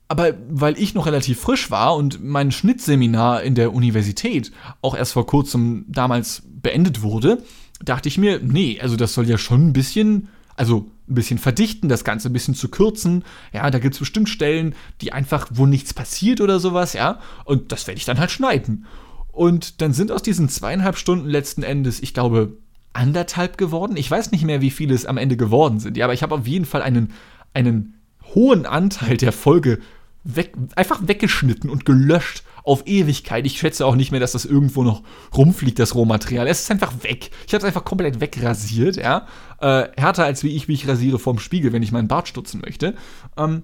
Aber 0.07 0.33
weil 0.49 0.77
ich 0.79 0.95
noch 0.95 1.05
relativ 1.05 1.39
frisch 1.39 1.69
war 1.69 1.95
und 1.95 2.23
mein 2.23 2.51
Schnittseminar 2.51 3.43
in 3.43 3.55
der 3.55 3.73
Universität 3.73 4.51
auch 4.81 4.95
erst 4.95 5.13
vor 5.13 5.27
kurzem 5.27 5.85
damals 5.87 6.43
beendet 6.45 7.01
wurde, 7.01 7.43
dachte 7.83 8.09
ich 8.09 8.17
mir, 8.17 8.39
nee, 8.41 8.79
also 8.81 8.95
das 8.95 9.13
soll 9.13 9.27
ja 9.27 9.37
schon 9.37 9.67
ein 9.67 9.73
bisschen, 9.73 10.29
also 10.55 10.89
ein 11.07 11.15
bisschen 11.15 11.37
verdichten, 11.37 11.89
das 11.89 12.03
Ganze 12.03 12.29
ein 12.29 12.33
bisschen 12.33 12.55
zu 12.55 12.69
kürzen. 12.69 13.23
Ja, 13.53 13.69
da 13.69 13.77
gibt 13.77 13.95
es 13.95 13.99
bestimmt 13.99 14.29
Stellen, 14.29 14.73
die 15.01 15.13
einfach, 15.13 15.47
wo 15.51 15.67
nichts 15.67 15.93
passiert 15.93 16.41
oder 16.41 16.59
sowas, 16.59 16.93
ja. 16.93 17.19
Und 17.45 17.71
das 17.71 17.85
werde 17.85 17.99
ich 17.99 18.05
dann 18.05 18.19
halt 18.19 18.31
schneiden. 18.31 18.85
Und 19.31 19.81
dann 19.81 19.93
sind 19.93 20.11
aus 20.11 20.23
diesen 20.23 20.49
zweieinhalb 20.49 20.97
Stunden 20.97 21.29
letzten 21.29 21.61
Endes, 21.61 22.01
ich 22.01 22.15
glaube, 22.15 22.57
anderthalb 22.93 23.57
geworden. 23.57 23.97
Ich 23.97 24.09
weiß 24.09 24.31
nicht 24.31 24.43
mehr, 24.43 24.61
wie 24.61 24.71
viele 24.71 24.95
es 24.95 25.05
am 25.05 25.17
Ende 25.17 25.37
geworden 25.37 25.79
sind. 25.79 25.97
Ja, 25.97 26.05
aber 26.05 26.13
ich 26.13 26.23
habe 26.23 26.35
auf 26.35 26.47
jeden 26.47 26.65
Fall 26.65 26.81
einen, 26.81 27.13
einen 27.53 27.95
hohen 28.33 28.65
Anteil 28.65 29.17
der 29.17 29.31
Folge 29.31 29.79
weg, 30.23 30.53
einfach 30.75 31.07
weggeschnitten 31.07 31.69
und 31.69 31.85
gelöscht 31.85 32.43
auf 32.63 32.85
Ewigkeit. 32.85 33.45
Ich 33.45 33.57
schätze 33.57 33.85
auch 33.85 33.95
nicht 33.95 34.11
mehr, 34.11 34.19
dass 34.19 34.33
das 34.33 34.45
irgendwo 34.45 34.83
noch 34.83 35.03
rumfliegt, 35.35 35.79
das 35.79 35.95
Rohmaterial. 35.95 36.47
Es 36.47 36.61
ist 36.61 36.71
einfach 36.71 36.93
weg. 37.03 37.31
Ich 37.47 37.53
habe 37.53 37.59
es 37.59 37.63
einfach 37.63 37.85
komplett 37.85 38.19
wegrasiert, 38.19 38.97
ja. 38.97 39.27
Äh, 39.59 39.87
härter 39.97 40.25
als 40.25 40.43
wie 40.43 40.55
ich 40.55 40.67
mich 40.67 40.87
rasiere 40.87 41.19
vom 41.19 41.39
Spiegel, 41.39 41.73
wenn 41.73 41.83
ich 41.83 41.91
meinen 41.91 42.07
Bart 42.07 42.27
stutzen 42.27 42.61
möchte. 42.63 42.95
Ähm, 43.37 43.63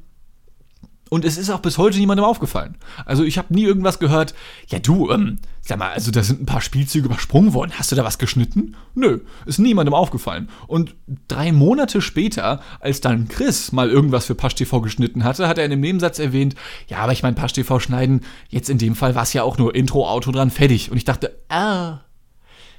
und 1.09 1.23
es 1.23 1.37
ist 1.37 1.51
auch 1.51 1.59
bis 1.59 1.77
heute 1.77 1.99
niemandem 1.99 2.25
aufgefallen. 2.25 2.77
Also 3.05 3.23
ich 3.23 3.37
habe 3.37 3.53
nie 3.53 3.63
irgendwas 3.63 3.99
gehört, 3.99 4.33
ja 4.67 4.79
du, 4.79 5.11
ähm, 5.11 5.37
sag 5.67 5.79
mal, 5.79 5.91
also 5.91 6.11
da 6.11 6.21
sind 6.21 6.41
ein 6.41 6.45
paar 6.45 6.61
Spielzüge 6.61 7.07
übersprungen 7.07 7.53
worden. 7.53 7.71
Hast 7.77 7.91
du 7.91 7.95
da 7.95 8.03
was 8.03 8.19
geschnitten? 8.19 8.75
Nö, 8.93 9.21
ist 9.47 9.57
niemandem 9.57 9.95
aufgefallen. 9.95 10.49
Und 10.67 10.95
drei 11.27 11.51
Monate 11.51 12.01
später, 12.01 12.61
als 12.79 13.01
dann 13.01 13.27
Chris 13.27 13.71
mal 13.71 13.89
irgendwas 13.89 14.27
für 14.27 14.35
Pasch 14.35 14.53
TV 14.53 14.81
geschnitten 14.81 15.23
hatte, 15.23 15.47
hat 15.47 15.57
er 15.57 15.65
in 15.65 15.71
dem 15.71 15.79
Nebensatz 15.79 16.19
erwähnt, 16.19 16.55
ja, 16.87 16.99
aber 16.99 17.13
ich 17.13 17.23
mein 17.23 17.33
Pasch 17.33 17.53
TV 17.53 17.79
schneiden, 17.79 18.21
jetzt 18.49 18.69
in 18.69 18.77
dem 18.77 18.95
Fall 18.95 19.15
war 19.15 19.23
es 19.23 19.33
ja 19.33 19.41
auch 19.41 19.57
nur 19.57 19.73
Intro, 19.73 20.07
Auto 20.07 20.31
dran, 20.31 20.51
fertig. 20.51 20.91
Und 20.91 20.97
ich 20.97 21.05
dachte, 21.05 21.35
oh, 21.49 21.93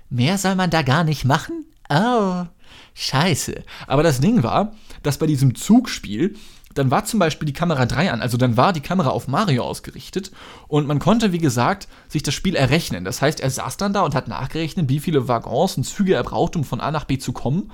mehr 0.09 0.39
soll 0.39 0.55
man 0.55 0.71
da 0.71 0.83
gar 0.83 1.03
nicht 1.03 1.25
machen? 1.25 1.65
Oh, 1.89 2.45
scheiße. 2.95 3.65
Aber 3.89 4.05
das 4.05 4.21
Ding 4.21 4.45
war, 4.45 4.75
dass 5.03 5.19
bei 5.19 5.27
diesem 5.27 5.57
Zugspiel 5.57 6.37
dann 6.79 6.91
war 6.91 7.05
zum 7.05 7.19
Beispiel 7.19 7.47
die 7.47 7.53
Kamera 7.53 7.87
3 7.87 8.13
an, 8.13 8.23
also 8.23 8.37
dann 8.37 8.57
war 8.57 8.73
die 8.73 8.81
Kamera 8.81 9.09
auf 9.09 9.29
Mario 9.29 9.65
ausgerichtet 9.65 10.31
und 10.69 10.87
man 10.87 10.99
konnte, 10.99 11.33
wie 11.33 11.39
gesagt, 11.39 11.89
sich 12.09 12.23
das 12.23 12.35
Spiel 12.35 12.55
errechnen. 12.55 13.05
Das 13.05 13.23
heißt, 13.23 13.41
er 13.41 13.51
saß 13.51 13.79
dann 13.79 13.93
da 13.93 14.03
und 14.03 14.15
hat 14.15 14.29
nachgerechnet, 14.29 14.89
wie 14.89 15.01
viele 15.01 15.27
Waggons 15.27 15.77
und 15.77 15.85
Züge 15.85 16.15
er 16.15 16.23
braucht, 16.23 16.55
um 16.55 16.65
von 16.65 16.81
A 16.81 16.91
nach 16.91 17.05
B 17.05 17.19
zu 17.19 17.33
kommen. 17.33 17.73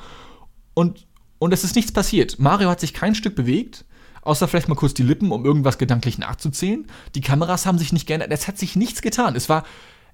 Und, 0.74 1.06
und 1.38 1.52
es 1.52 1.64
ist 1.64 1.74
nichts 1.74 1.92
passiert. 1.92 2.38
Mario 2.38 2.70
hat 2.70 2.80
sich 2.80 2.94
kein 2.94 3.14
Stück 3.14 3.34
bewegt, 3.34 3.84
außer 4.22 4.46
vielleicht 4.46 4.68
mal 4.68 4.76
kurz 4.76 4.94
die 4.94 5.02
Lippen, 5.02 5.32
um 5.32 5.44
irgendwas 5.44 5.78
gedanklich 5.78 6.18
nachzuzählen. 6.18 6.86
Die 7.14 7.20
Kameras 7.20 7.66
haben 7.66 7.78
sich 7.78 7.92
nicht 7.92 8.06
geändert, 8.06 8.30
es 8.30 8.46
hat 8.46 8.58
sich 8.58 8.76
nichts 8.76 9.02
getan. 9.02 9.34
Es 9.34 9.48
war, 9.48 9.64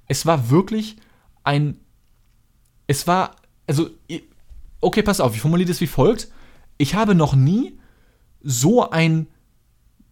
es 0.06 0.24
war 0.24 0.50
wirklich 0.50 0.96
ein. 1.44 1.78
Es 2.86 3.06
war. 3.06 3.36
Also, 3.66 3.90
okay, 4.80 5.02
pass 5.02 5.20
auf, 5.20 5.34
ich 5.34 5.42
formuliere 5.42 5.68
das 5.68 5.82
wie 5.82 5.86
folgt. 5.86 6.28
Ich 6.78 6.94
habe 6.94 7.14
noch 7.14 7.34
nie 7.34 7.77
so 8.42 8.90
ein 8.90 9.26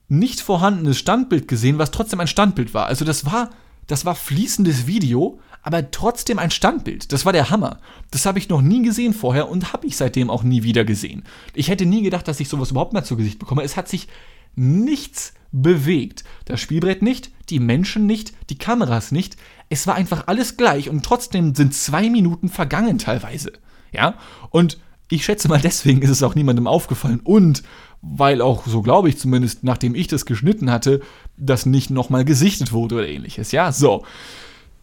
nicht 0.08 0.40
vorhandenes 0.40 0.98
Standbild 0.98 1.48
gesehen, 1.48 1.78
was 1.78 1.90
trotzdem 1.90 2.20
ein 2.20 2.28
Standbild 2.28 2.74
war. 2.74 2.86
Also 2.86 3.04
das 3.04 3.26
war, 3.26 3.50
das 3.86 4.04
war 4.04 4.14
fließendes 4.14 4.86
Video, 4.86 5.40
aber 5.62 5.90
trotzdem 5.90 6.38
ein 6.38 6.52
Standbild. 6.52 7.12
Das 7.12 7.24
war 7.24 7.32
der 7.32 7.50
Hammer. 7.50 7.80
Das 8.12 8.24
habe 8.24 8.38
ich 8.38 8.48
noch 8.48 8.62
nie 8.62 8.82
gesehen 8.82 9.14
vorher 9.14 9.48
und 9.48 9.72
habe 9.72 9.86
ich 9.86 9.96
seitdem 9.96 10.30
auch 10.30 10.44
nie 10.44 10.62
wieder 10.62 10.84
gesehen. 10.84 11.24
Ich 11.54 11.68
hätte 11.68 11.86
nie 11.86 12.02
gedacht, 12.02 12.28
dass 12.28 12.38
ich 12.38 12.48
sowas 12.48 12.70
überhaupt 12.70 12.92
mal 12.92 13.04
zu 13.04 13.16
Gesicht 13.16 13.40
bekomme. 13.40 13.64
Es 13.64 13.76
hat 13.76 13.88
sich 13.88 14.06
nichts 14.54 15.34
bewegt. 15.50 16.24
Das 16.44 16.60
Spielbrett 16.60 17.02
nicht, 17.02 17.30
die 17.50 17.60
Menschen 17.60 18.06
nicht, 18.06 18.32
die 18.50 18.58
Kameras 18.58 19.10
nicht. 19.10 19.36
Es 19.68 19.86
war 19.86 19.96
einfach 19.96 20.28
alles 20.28 20.56
gleich 20.56 20.88
und 20.88 21.04
trotzdem 21.04 21.54
sind 21.54 21.74
zwei 21.74 22.10
Minuten 22.10 22.48
vergangen 22.48 22.98
teilweise. 22.98 23.52
Ja, 23.92 24.14
und 24.50 24.78
ich 25.08 25.24
schätze 25.24 25.48
mal, 25.48 25.60
deswegen 25.60 26.02
ist 26.02 26.10
es 26.10 26.22
auch 26.22 26.34
niemandem 26.34 26.66
aufgefallen. 26.66 27.20
Und 27.22 27.62
weil 28.02 28.40
auch, 28.40 28.66
so 28.66 28.82
glaube 28.82 29.08
ich 29.08 29.18
zumindest, 29.18 29.64
nachdem 29.64 29.94
ich 29.94 30.08
das 30.08 30.26
geschnitten 30.26 30.70
hatte, 30.70 31.00
das 31.36 31.66
nicht 31.66 31.90
nochmal 31.90 32.24
gesichtet 32.24 32.72
wurde 32.72 32.96
oder 32.96 33.08
ähnliches. 33.08 33.52
Ja, 33.52 33.72
so. 33.72 34.04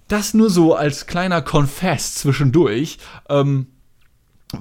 Das 0.08 0.34
nur 0.34 0.49
so 0.49 0.76
als 0.76 1.08
kleiner 1.08 1.41
Confess 1.41 2.15
zwischendurch. 2.15 2.97
Ähm, 3.30 3.67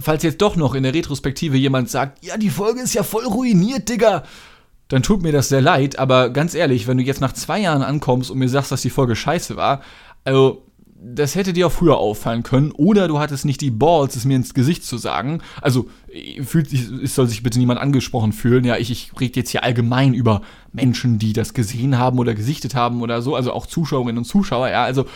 falls 0.01 0.23
jetzt 0.23 0.41
doch 0.41 0.57
noch 0.57 0.75
in 0.75 0.85
der 0.85 0.95
Retrospektive 0.95 1.57
jemand 1.57 1.91
sagt, 1.91 2.25
ja, 2.25 2.37
die 2.37 2.51
Folge 2.51 2.81
ist 2.81 2.95
ja 2.95 3.03
voll 3.03 3.25
ruiniert, 3.25 3.89
Digga, 3.89 4.25
dann 4.89 5.03
tut 5.03 5.23
mir 5.23 5.33
das 5.33 5.49
sehr 5.49 5.61
leid, 5.63 5.99
aber 5.99 6.31
ganz 6.31 6.55
ehrlich, 6.55 6.87
wenn 6.87 6.99
du 6.99 7.03
jetzt 7.03 7.21
nach 7.21 7.33
zwei 7.33 7.61
Jahren 7.61 7.83
ankommst 7.83 8.31
und 8.31 8.39
mir 8.39 8.49
sagst, 8.49 8.73
dass 8.73 8.83
die 8.83 8.91
Folge 8.91 9.17
scheiße 9.17 9.57
war, 9.57 9.83
Also, 10.25 10.67
das 11.05 11.35
hätte 11.35 11.53
dir 11.53 11.67
auch 11.67 11.73
früher 11.73 11.99
auffallen 11.99 12.43
können. 12.43 12.71
Oder 12.71 13.09
du 13.09 13.19
hattest 13.19 13.45
nicht 13.45 13.61
die 13.61 13.71
Balls, 13.71 14.15
es 14.15 14.25
mir 14.25 14.37
ins 14.37 14.55
Gesicht 14.55 14.85
zu 14.85 14.99
sagen. 14.99 15.43
Also, 15.61 15.89
fühlt 16.45 16.71
sich, 16.71 16.89
es 17.03 17.15
soll 17.15 17.27
sich 17.27 17.43
bitte 17.43 17.59
niemand 17.59 17.81
angesprochen 17.81 18.33
fühlen. 18.33 18.65
Ja, 18.65 18.77
ich, 18.77 18.91
ich 18.91 19.13
rede 19.21 19.41
jetzt 19.41 19.51
hier 19.51 19.65
allgemein 19.65 20.15
über 20.15 20.43
Menschen, 20.73 21.19
die 21.19 21.33
das 21.33 21.55
gesehen 21.55 21.99
haben 21.99 22.19
oder 22.19 22.35
gesichtet 22.35 22.75
haben 22.75 23.03
oder 23.03 23.21
so. 23.21 23.35
Also 23.35 23.53
auch 23.53 23.67
Zuschauerinnen 23.67 24.19
und 24.19 24.25
Zuschauer. 24.25 24.69
Ja, 24.69 24.85
also, 24.85 25.07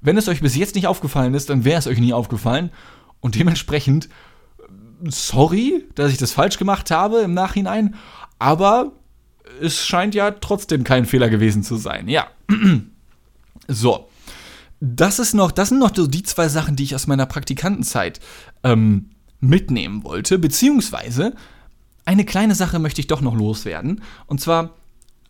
wenn 0.00 0.16
es 0.16 0.28
euch 0.28 0.40
bis 0.40 0.56
jetzt 0.56 0.74
nicht 0.74 0.86
aufgefallen 0.86 1.34
ist, 1.34 1.50
dann 1.50 1.64
wäre 1.64 1.78
es 1.78 1.86
euch 1.86 1.98
nie 1.98 2.14
aufgefallen. 2.14 2.70
Und 3.20 3.34
dementsprechend, 3.34 4.08
sorry, 5.04 5.84
dass 5.94 6.10
ich 6.10 6.18
das 6.18 6.32
falsch 6.32 6.58
gemacht 6.58 6.90
habe 6.90 7.18
im 7.18 7.34
Nachhinein. 7.34 7.96
Aber 8.38 8.92
es 9.60 9.84
scheint 9.84 10.14
ja 10.14 10.30
trotzdem 10.30 10.84
kein 10.84 11.04
Fehler 11.04 11.28
gewesen 11.28 11.62
zu 11.62 11.76
sein. 11.76 12.08
Ja. 12.08 12.28
so 13.68 14.08
das 14.84 15.18
ist 15.18 15.34
noch, 15.34 15.50
das 15.50 15.70
sind 15.70 15.78
noch 15.78 15.94
so 15.94 16.06
die 16.06 16.22
zwei 16.22 16.48
Sachen, 16.48 16.76
die 16.76 16.84
ich 16.84 16.94
aus 16.94 17.06
meiner 17.06 17.26
Praktikantenzeit 17.26 18.20
ähm, 18.62 19.10
mitnehmen 19.40 20.04
wollte, 20.04 20.38
beziehungsweise 20.38 21.34
eine 22.04 22.24
kleine 22.24 22.54
Sache 22.54 22.78
möchte 22.78 23.00
ich 23.00 23.06
doch 23.06 23.22
noch 23.22 23.34
loswerden. 23.34 24.02
Und 24.26 24.40
zwar 24.40 24.74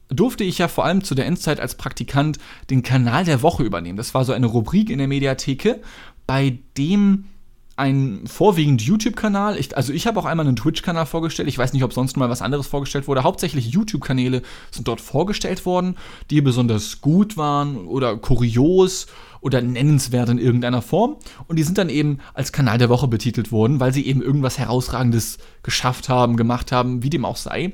durfte 0.09 0.43
ich 0.43 0.59
ja 0.59 0.67
vor 0.67 0.85
allem 0.85 1.05
zu 1.05 1.15
der 1.15 1.27
Endzeit 1.27 1.61
als 1.61 1.77
Praktikant 1.77 2.39
den 2.69 2.83
Kanal 2.83 3.25
der 3.25 3.43
Woche 3.43 3.63
übernehmen. 3.63 3.97
Das 3.97 4.13
war 4.13 4.25
so 4.25 4.33
eine 4.33 4.47
Rubrik 4.47 4.91
in 4.91 4.99
der 4.99 5.09
Mediatheke, 5.09 5.81
bei 6.27 6.59
dem 6.77 7.27
ein 7.77 8.27
vorwiegend 8.27 8.83
YouTube-Kanal. 8.83 9.59
also 9.75 9.93
ich 9.93 10.07
habe 10.07 10.21
auch 10.21 10.25
einmal 10.25 10.47
einen 10.47 10.57
Twitch-Kanal 10.57 11.07
vorgestellt. 11.07 11.49
Ich 11.49 11.59
weiß 11.59 11.73
nicht, 11.73 11.83
ob 11.83 11.93
sonst 11.93 12.17
mal 12.17 12.31
was 12.31 12.43
anderes 12.43 12.67
vorgestellt 12.67 13.09
wurde. 13.09 13.25
Hauptsächlich 13.25 13.71
YouTube-Kanäle 13.71 14.43
sind 14.71 14.87
dort 14.87 15.01
vorgestellt 15.01 15.67
worden, 15.67 15.97
die 16.31 16.41
besonders 16.41 17.01
gut 17.01 17.37
waren 17.37 17.87
oder 17.87 18.17
kurios 18.17 19.07
oder 19.41 19.61
nennenswert 19.61 20.29
in 20.29 20.39
irgendeiner 20.39 20.83
Form. 20.83 21.17
Und 21.49 21.59
die 21.59 21.65
sind 21.65 21.77
dann 21.77 21.89
eben 21.89 22.19
als 22.33 22.53
Kanal 22.53 22.79
der 22.79 22.89
Woche 22.89 23.09
betitelt 23.09 23.51
worden, 23.51 23.81
weil 23.81 23.93
sie 23.93 24.07
eben 24.07 24.23
irgendwas 24.23 24.59
Herausragendes 24.59 25.39
geschafft 25.63 26.09
haben, 26.09 26.37
gemacht 26.37 26.71
haben, 26.71 27.03
wie 27.03 27.11
dem 27.11 27.25
auch 27.25 27.37
sei. 27.37 27.73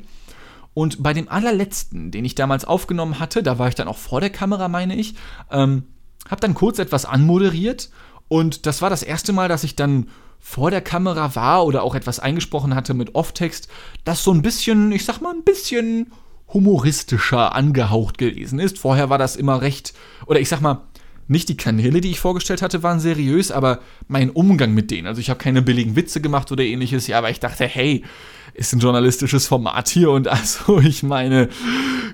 Und 0.72 1.02
bei 1.02 1.12
dem 1.12 1.28
allerletzten, 1.28 2.10
den 2.10 2.24
ich 2.24 2.34
damals 2.34 2.64
aufgenommen 2.64 3.18
hatte, 3.18 3.42
da 3.42 3.58
war 3.58 3.68
ich 3.68 3.74
dann 3.74 3.88
auch 3.88 3.98
vor 3.98 4.20
der 4.20 4.30
Kamera, 4.30 4.68
meine 4.68 4.96
ich, 4.96 5.14
ähm, 5.50 5.84
habe 6.28 6.40
dann 6.40 6.54
kurz 6.54 6.78
etwas 6.78 7.04
anmoderiert 7.04 7.90
und 8.31 8.64
das 8.66 8.81
war 8.81 8.90
das 8.90 9.03
erste 9.03 9.33
Mal, 9.33 9.49
dass 9.49 9.64
ich 9.64 9.75
dann 9.75 10.07
vor 10.38 10.71
der 10.71 10.81
Kamera 10.81 11.35
war 11.35 11.66
oder 11.66 11.83
auch 11.83 11.97
etwas 11.97 12.21
eingesprochen 12.21 12.77
hatte 12.77 12.95
mit 12.95 13.16
Off-Text, 13.16 13.69
das 14.05 14.23
so 14.23 14.33
ein 14.33 14.40
bisschen, 14.40 14.93
ich 14.93 15.05
sag 15.05 15.21
mal, 15.21 15.35
ein 15.35 15.43
bisschen 15.43 16.12
humoristischer 16.53 17.57
angehaucht 17.57 18.19
gewesen 18.19 18.61
ist. 18.61 18.79
Vorher 18.79 19.11
war 19.11 19.19
das 19.19 19.35
immer 19.35 19.61
recht, 19.62 19.95
oder 20.27 20.38
ich 20.38 20.49
sag 20.49 20.61
mal, 20.61 20.83
nicht 21.27 21.49
die 21.49 21.57
Kanäle, 21.57 22.01
die 22.01 22.12
ich 22.12 22.21
vorgestellt 22.21 22.62
hatte, 22.62 22.85
waren 22.85 23.01
seriös, 23.01 23.51
aber 23.51 23.81
mein 24.07 24.31
Umgang 24.31 24.75
mit 24.75 24.93
denen. 24.93 25.09
Also 25.09 25.21
ich 25.21 25.29
habe 25.29 25.40
keine 25.40 25.61
billigen 25.61 25.97
Witze 25.97 26.21
gemacht 26.21 26.53
oder 26.53 26.62
ähnliches, 26.62 27.09
ja, 27.09 27.19
aber 27.19 27.31
ich 27.31 27.40
dachte, 27.40 27.66
hey, 27.66 28.05
ist 28.55 28.73
ein 28.73 28.79
journalistisches 28.79 29.49
Format 29.49 29.88
hier 29.88 30.12
und 30.12 30.29
also 30.29 30.79
ich 30.85 31.03
meine 31.03 31.49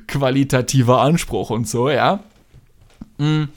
qualitativer 0.06 1.02
Anspruch 1.02 1.50
und 1.50 1.68
so, 1.68 1.90
ja. 1.90 2.20
Mhm. 3.18 3.48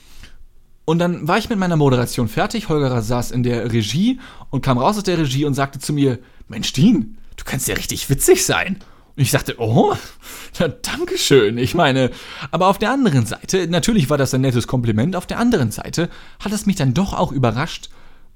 Und 0.90 0.98
dann 0.98 1.28
war 1.28 1.38
ich 1.38 1.48
mit 1.48 1.56
meiner 1.56 1.76
Moderation 1.76 2.26
fertig. 2.26 2.68
Holger 2.68 3.00
saß 3.00 3.30
in 3.30 3.44
der 3.44 3.72
Regie 3.72 4.18
und 4.50 4.60
kam 4.60 4.76
raus 4.76 4.96
aus 4.96 5.04
der 5.04 5.18
Regie 5.18 5.44
und 5.44 5.54
sagte 5.54 5.78
zu 5.78 5.92
mir: 5.92 6.18
Mensch, 6.48 6.72
Dean, 6.72 7.16
du 7.36 7.44
kannst 7.44 7.68
ja 7.68 7.76
richtig 7.76 8.10
witzig 8.10 8.44
sein. 8.44 8.78
Und 9.14 9.22
ich 9.22 9.30
sagte, 9.30 9.54
oh, 9.58 9.94
na, 10.58 10.66
danke 10.66 11.16
schön. 11.16 11.58
Ich 11.58 11.76
meine, 11.76 12.10
aber 12.50 12.66
auf 12.66 12.78
der 12.78 12.90
anderen 12.90 13.24
Seite, 13.24 13.68
natürlich 13.68 14.10
war 14.10 14.18
das 14.18 14.34
ein 14.34 14.40
nettes 14.40 14.66
Kompliment, 14.66 15.14
auf 15.14 15.28
der 15.28 15.38
anderen 15.38 15.70
Seite 15.70 16.08
hat 16.40 16.50
es 16.50 16.66
mich 16.66 16.74
dann 16.74 16.92
doch 16.92 17.14
auch 17.14 17.30
überrascht, 17.30 17.90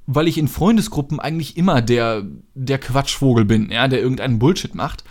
weil 0.06 0.28
ich 0.28 0.38
in 0.38 0.46
Freundesgruppen 0.46 1.18
eigentlich 1.18 1.56
immer 1.56 1.82
der, 1.82 2.22
der 2.54 2.78
Quatschvogel 2.78 3.46
bin, 3.46 3.68
ja, 3.72 3.88
der 3.88 3.98
irgendeinen 3.98 4.38
Bullshit 4.38 4.76
macht. 4.76 5.02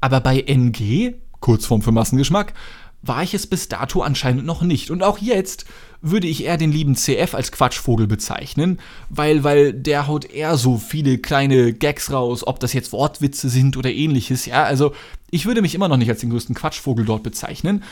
Aber 0.00 0.20
bei 0.20 0.38
NG, 0.38 1.14
Kurzform 1.40 1.82
für 1.82 1.90
Massengeschmack, 1.90 2.54
war 3.02 3.22
ich 3.22 3.34
es 3.34 3.46
bis 3.46 3.68
dato 3.68 4.02
anscheinend 4.02 4.44
noch 4.46 4.62
nicht. 4.62 4.90
Und 4.90 5.02
auch 5.02 5.18
jetzt 5.18 5.64
würde 6.02 6.26
ich 6.26 6.44
eher 6.44 6.56
den 6.56 6.72
lieben 6.72 6.94
CF 6.94 7.34
als 7.34 7.52
Quatschvogel 7.52 8.06
bezeichnen, 8.06 8.78
weil, 9.08 9.44
weil 9.44 9.72
der 9.72 10.06
haut 10.06 10.24
eher 10.24 10.56
so 10.56 10.76
viele 10.78 11.18
kleine 11.18 11.72
Gags 11.72 12.12
raus, 12.12 12.46
ob 12.46 12.60
das 12.60 12.72
jetzt 12.72 12.92
Wortwitze 12.92 13.48
sind 13.48 13.76
oder 13.76 13.90
ähnliches. 13.90 14.46
Ja, 14.46 14.64
also 14.64 14.92
ich 15.30 15.46
würde 15.46 15.62
mich 15.62 15.74
immer 15.74 15.88
noch 15.88 15.96
nicht 15.96 16.10
als 16.10 16.20
den 16.20 16.30
größten 16.30 16.54
Quatschvogel 16.54 17.04
dort 17.04 17.22
bezeichnen. 17.22 17.82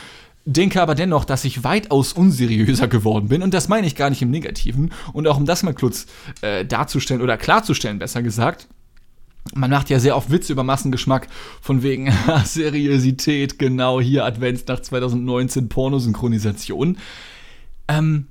Denke 0.47 0.79
aber 0.81 0.93
dennoch, 0.93 1.25
dass 1.25 1.43
ich 1.43 1.63
weitaus 1.63 2.13
unseriöser 2.13 2.87
geworden 2.87 3.29
bin 3.29 3.41
und 3.41 3.53
das 3.53 3.67
meine 3.67 3.87
ich 3.87 3.95
gar 3.95 4.11
nicht 4.11 4.21
im 4.21 4.29
Negativen. 4.29 4.93
Und 5.11 5.27
auch 5.27 5.37
um 5.37 5.45
das 5.45 5.63
mal 5.63 5.73
kurz 5.73 6.05
äh, 6.41 6.63
darzustellen 6.65 7.21
oder 7.21 7.37
klarzustellen, 7.37 7.97
besser 7.97 8.21
gesagt, 8.21 8.67
man 9.53 9.69
macht 9.69 9.89
ja 9.89 9.99
sehr 9.99 10.17
oft 10.17 10.31
Witze 10.31 10.53
über 10.53 10.63
Massengeschmack, 10.63 11.27
von 11.61 11.83
wegen 11.83 12.11
Seriosität, 12.45 13.59
genau 13.59 14.01
hier 14.01 14.25
Adventsnacht 14.25 14.85
2019 14.85 15.69
Pornosynchronisation. 15.69 16.97
Ähm, 17.87 18.27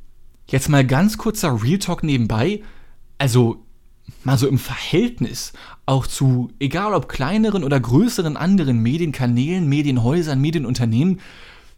jetzt 0.48 0.68
mal 0.68 0.84
ganz 0.84 1.16
kurzer 1.16 1.62
Real 1.62 1.78
Talk 1.78 2.02
nebenbei. 2.02 2.62
Also, 3.18 3.64
mal 4.24 4.36
so 4.36 4.48
im 4.48 4.58
Verhältnis 4.58 5.52
auch 5.86 6.06
zu, 6.06 6.50
egal 6.58 6.94
ob 6.94 7.08
kleineren 7.08 7.62
oder 7.62 7.78
größeren 7.78 8.36
anderen 8.36 8.78
Medienkanälen, 8.82 9.68
Medienhäusern, 9.68 10.40
Medienunternehmen, 10.40 11.20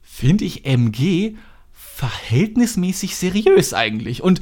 finde 0.03 0.45
ich 0.45 0.65
MG 0.65 1.35
verhältnismäßig 1.73 3.17
seriös 3.17 3.75
eigentlich. 3.75 4.23
Und 4.23 4.41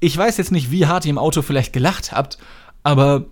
ich 0.00 0.16
weiß 0.16 0.36
jetzt 0.36 0.52
nicht, 0.52 0.70
wie 0.70 0.86
hart 0.86 1.04
ihr 1.04 1.10
im 1.10 1.18
Auto 1.18 1.42
vielleicht 1.42 1.72
gelacht 1.72 2.12
habt, 2.12 2.38
aber 2.82 3.26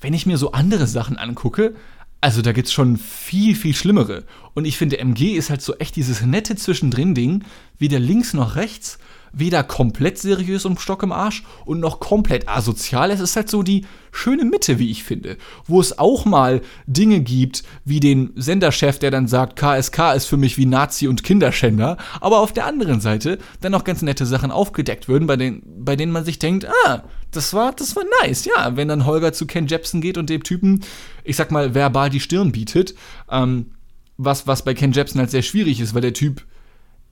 wenn 0.00 0.14
ich 0.14 0.26
mir 0.26 0.38
so 0.38 0.52
andere 0.52 0.86
Sachen 0.86 1.16
angucke, 1.16 1.74
also 2.20 2.42
da 2.42 2.52
gibt's 2.52 2.72
schon 2.72 2.96
viel, 2.96 3.54
viel 3.54 3.74
schlimmere. 3.74 4.24
Und 4.54 4.64
ich 4.64 4.76
finde, 4.76 4.98
MG 4.98 5.34
ist 5.34 5.50
halt 5.50 5.62
so 5.62 5.76
echt 5.76 5.94
dieses 5.96 6.22
nette 6.22 6.56
Zwischendrin-Ding, 6.56 7.44
weder 7.78 8.00
links 8.00 8.34
noch 8.34 8.56
rechts, 8.56 8.98
weder 9.32 9.62
komplett 9.62 10.18
seriös 10.18 10.64
und 10.64 10.80
Stock 10.80 11.02
im 11.02 11.12
Arsch 11.12 11.44
und 11.64 11.80
noch 11.80 12.00
komplett 12.00 12.48
asozial. 12.48 13.10
Es 13.10 13.20
ist 13.20 13.36
halt 13.36 13.48
so 13.48 13.62
die 13.62 13.84
schöne 14.10 14.44
Mitte, 14.44 14.78
wie 14.78 14.90
ich 14.90 15.04
finde. 15.04 15.36
Wo 15.66 15.80
es 15.80 15.98
auch 15.98 16.24
mal 16.24 16.60
Dinge 16.86 17.20
gibt, 17.20 17.62
wie 17.84 18.00
den 18.00 18.32
Senderchef, 18.34 18.98
der 18.98 19.10
dann 19.10 19.28
sagt, 19.28 19.56
KSK 19.56 20.14
ist 20.16 20.26
für 20.26 20.36
mich 20.36 20.58
wie 20.58 20.66
Nazi 20.66 21.06
und 21.06 21.22
Kinderschänder, 21.22 21.98
aber 22.20 22.40
auf 22.40 22.52
der 22.52 22.66
anderen 22.66 23.00
Seite 23.00 23.38
dann 23.60 23.72
noch 23.72 23.84
ganz 23.84 24.02
nette 24.02 24.26
Sachen 24.26 24.50
aufgedeckt 24.50 25.08
würden, 25.08 25.26
bei 25.26 25.36
denen, 25.36 25.62
bei 25.84 25.94
denen 25.94 26.12
man 26.12 26.24
sich 26.24 26.38
denkt, 26.38 26.66
ah, 26.86 27.04
das 27.30 27.52
war, 27.52 27.72
das 27.72 27.94
war 27.96 28.04
nice, 28.22 28.44
ja. 28.44 28.76
Wenn 28.76 28.88
dann 28.88 29.06
Holger 29.06 29.32
zu 29.32 29.46
Ken 29.46 29.66
Jepsen 29.66 30.00
geht 30.00 30.18
und 30.18 30.30
dem 30.30 30.42
Typen, 30.42 30.84
ich 31.24 31.36
sag 31.36 31.50
mal, 31.50 31.74
verbal 31.74 32.10
die 32.10 32.20
Stirn 32.20 32.52
bietet, 32.52 32.94
ähm, 33.30 33.72
was, 34.16 34.46
was 34.46 34.64
bei 34.64 34.74
Ken 34.74 34.92
Jepsen 34.92 35.20
halt 35.20 35.30
sehr 35.30 35.42
schwierig 35.42 35.80
ist, 35.80 35.94
weil 35.94 36.02
der 36.02 36.14
Typ, 36.14 36.44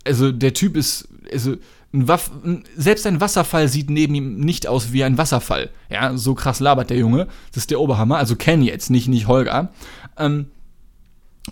also 0.05 0.33
der 0.33 0.55
Typ 0.55 0.77
ist, 0.77 1.09
also 1.33 1.57
ein 1.93 2.09
Waff, 2.09 2.31
selbst 2.77 3.07
ein 3.07 3.21
Wasserfall 3.21 3.69
sieht 3.69 3.91
neben 3.91 4.15
ihm 4.15 4.41
nicht 4.41 4.67
aus 4.67 4.93
wie 4.93 5.05
ein 5.05 5.19
Wasserfall. 5.19 5.71
Ja, 5.89 6.17
so 6.17 6.35
krass 6.35 6.61
labert 6.61 6.91
der 6.91 6.99
Junge. 6.99 7.29
Das 7.51 7.59
ist 7.59 7.71
der 7.71 7.81
Oberhammer. 7.81 8.19
Also 8.19 8.37
Ken 8.37 8.63
jetzt, 8.63 8.91
nicht, 8.91 9.09
nicht 9.09 9.29
Holger. 9.29 9.73
Ähm, 10.19 10.47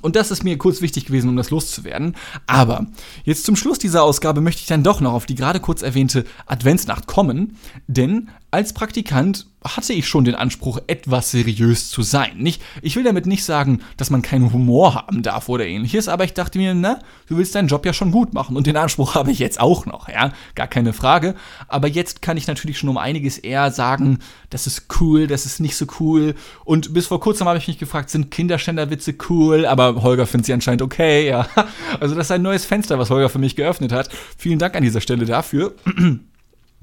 und 0.01 0.17
das 0.17 0.31
ist 0.31 0.45
mir 0.45 0.59
kurz 0.59 0.81
wichtig 0.81 1.07
gewesen, 1.07 1.29
um 1.29 1.37
das 1.37 1.51
loszuwerden. 1.51 2.17
Aber 2.47 2.87
jetzt 3.25 3.45
zum 3.45 3.57
Schluss 3.57 3.79
dieser 3.79 4.03
Ausgabe 4.03 4.41
möchte 4.41 4.61
ich 4.61 4.67
dann 4.67 4.83
doch 4.83 5.01
noch 5.01 5.13
auf 5.13 5.27
die 5.27 5.35
gerade 5.35 5.61
kurz 5.61 5.83
erwähnte 5.83 6.25
Adventsnacht 6.47 7.07
kommen, 7.07 7.57
denn 7.87 8.29
als 8.55 8.73
Praktikant 8.73 9.47
hatte 9.65 9.95
ich 9.95 10.07
schon 10.07 10.25
den 10.25 10.37
Anspruch, 10.37 10.79
etwas 10.87 11.33
seriös 11.33 11.91
zu 11.91 12.03
sein. 12.03 12.37
Nicht, 12.37 12.63
ich 12.83 12.95
will 12.95 13.03
damit 13.03 13.27
nicht 13.27 13.45
sagen, 13.45 13.81
dass 13.97 14.11
man 14.11 14.23
keinen 14.23 14.53
Humor 14.53 14.95
haben 14.95 15.25
darf 15.25 15.49
oder 15.49 15.67
ähnliches, 15.67 16.07
aber 16.07 16.23
ich 16.23 16.35
dachte 16.35 16.59
mir, 16.59 16.73
na, 16.73 17.01
du 17.27 17.37
willst 17.37 17.57
deinen 17.57 17.67
Job 17.67 17.85
ja 17.85 17.93
schon 17.93 18.13
gut 18.13 18.33
machen 18.33 18.57
und 18.57 18.69
den 18.69 18.77
Anspruch 18.77 19.15
habe 19.17 19.33
ich 19.33 19.41
jetzt 19.41 19.59
auch 19.59 19.87
noch, 19.87 20.09
ja, 20.09 20.33
gar 20.55 20.69
keine 20.69 20.93
Frage. 20.93 21.35
Aber 21.67 21.89
jetzt 21.89 22.23
kann 22.23 22.37
ich 22.37 22.47
natürlich 22.47 22.79
schon 22.79 22.91
um 22.91 22.97
einiges 22.97 23.39
eher 23.39 23.73
sagen, 23.73 24.21
das 24.51 24.69
ist 24.69 24.87
cool, 25.01 25.27
das 25.27 25.47
ist 25.47 25.59
nicht 25.59 25.75
so 25.75 25.87
cool. 25.99 26.37
Und 26.65 26.95
bis 26.95 27.09
vor 27.09 27.19
kurzem 27.19 27.49
habe 27.49 27.59
ich 27.59 27.67
mich 27.67 27.79
gefragt, 27.79 28.11
sind 28.11 28.31
Kinderständerwitze 28.31 29.17
cool? 29.29 29.67
Aber 29.67 30.01
Holger 30.05 30.29
findet 30.29 30.47
sie 30.47 30.53
anscheinend 30.53 30.83
okay, 30.83 31.27
ja. 31.27 31.49
Also 31.99 32.15
das 32.15 32.29
ist 32.29 32.31
ein 32.31 32.43
neues 32.43 32.65
Fenster, 32.65 33.01
was 33.01 33.11
Holger 33.11 33.29
für 33.29 33.41
mich 33.41 33.57
geöffnet 33.57 33.91
hat. 33.91 34.11
Vielen 34.39 34.61
Dank 34.61 34.77
an 34.77 34.85
dieser 34.85 35.01
Stelle 35.01 35.25
dafür. 35.25 35.75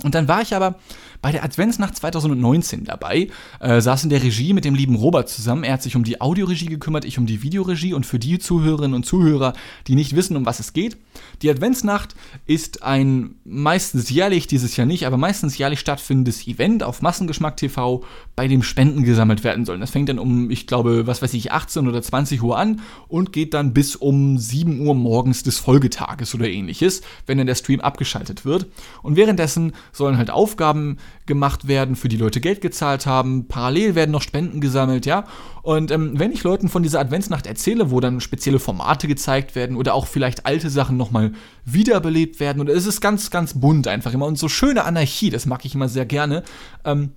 Und 0.03 0.15
dann 0.15 0.27
war 0.27 0.41
ich 0.41 0.55
aber 0.55 0.75
bei 1.21 1.31
der 1.31 1.43
Adventsnacht 1.43 1.95
2019 1.95 2.83
dabei, 2.83 3.29
äh, 3.59 3.79
saß 3.79 4.03
in 4.03 4.09
der 4.09 4.23
Regie 4.23 4.53
mit 4.53 4.65
dem 4.65 4.75
lieben 4.75 4.95
Robert 4.95 5.29
zusammen. 5.29 5.63
Er 5.63 5.73
hat 5.73 5.83
sich 5.83 5.95
um 5.95 6.03
die 6.03 6.19
Audioregie 6.19 6.65
gekümmert, 6.65 7.05
ich 7.05 7.17
um 7.17 7.25
die 7.25 7.43
Videoregie. 7.43 7.93
Und 7.93 8.05
für 8.05 8.19
die 8.19 8.39
Zuhörerinnen 8.39 8.95
und 8.95 9.05
Zuhörer, 9.05 9.53
die 9.87 9.95
nicht 9.95 10.15
wissen, 10.15 10.35
um 10.35 10.45
was 10.45 10.59
es 10.59 10.73
geht, 10.73 10.97
die 11.41 11.49
Adventsnacht 11.49 12.15
ist 12.45 12.83
ein 12.83 13.35
meistens 13.45 14.09
jährlich, 14.09 14.47
dieses 14.47 14.75
Jahr 14.77 14.87
nicht, 14.87 15.05
aber 15.05 15.17
meistens 15.17 15.57
jährlich 15.57 15.79
stattfindendes 15.79 16.47
Event 16.47 16.83
auf 16.83 17.01
Massengeschmack 17.01 17.57
TV, 17.57 18.03
bei 18.35 18.47
dem 18.47 18.63
Spenden 18.63 19.03
gesammelt 19.03 19.43
werden 19.43 19.65
sollen. 19.65 19.81
Das 19.81 19.91
fängt 19.91 20.09
dann 20.09 20.19
um, 20.19 20.49
ich 20.49 20.67
glaube, 20.67 21.07
was 21.07 21.21
weiß 21.21 21.33
ich, 21.33 21.51
18 21.51 21.87
oder 21.87 22.01
20 22.01 22.41
Uhr 22.41 22.57
an 22.57 22.81
und 23.07 23.33
geht 23.33 23.53
dann 23.53 23.73
bis 23.73 23.95
um 23.95 24.37
7 24.37 24.85
Uhr 24.85 24.95
morgens 24.95 25.43
des 25.43 25.59
Folgetages 25.59 26.33
oder 26.33 26.47
ähnliches, 26.47 27.01
wenn 27.25 27.37
dann 27.37 27.47
der 27.47 27.55
Stream 27.55 27.81
abgeschaltet 27.81 28.45
wird. 28.45 28.67
Und 29.03 29.15
währenddessen 29.15 29.73
sollen 29.91 30.17
halt 30.17 30.31
Aufgaben 30.31 30.97
gemacht 31.25 31.67
werden, 31.67 31.95
für 31.95 32.09
die 32.09 32.17
Leute 32.17 32.41
Geld 32.41 32.61
gezahlt 32.61 33.05
haben. 33.05 33.47
Parallel 33.47 33.95
werden 33.95 34.11
noch 34.11 34.21
Spenden 34.21 34.61
gesammelt, 34.61 35.05
ja. 35.05 35.25
Und 35.61 35.91
ähm, 35.91 36.19
wenn 36.19 36.31
ich 36.31 36.43
Leuten 36.43 36.69
von 36.69 36.83
dieser 36.83 36.99
Adventsnacht 36.99 37.45
erzähle, 37.45 37.91
wo 37.91 37.99
dann 37.99 38.21
spezielle 38.21 38.59
Formate 38.59 39.07
gezeigt 39.07 39.55
werden 39.55 39.77
oder 39.77 39.93
auch 39.93 40.07
vielleicht 40.07 40.45
alte 40.45 40.69
Sachen 40.69 40.97
nochmal 40.97 41.33
wiederbelebt 41.65 42.39
werden, 42.39 42.61
oder 42.61 42.73
es 42.73 42.85
ist 42.85 43.01
ganz, 43.01 43.29
ganz 43.29 43.59
bunt 43.59 43.87
einfach 43.87 44.13
immer 44.13 44.25
und 44.25 44.37
so 44.37 44.49
schöne 44.49 44.83
Anarchie, 44.83 45.29
das 45.29 45.45
mag 45.45 45.63
ich 45.65 45.75
immer 45.75 45.89
sehr 45.89 46.05
gerne. 46.05 46.43
Ähm, 46.83 47.11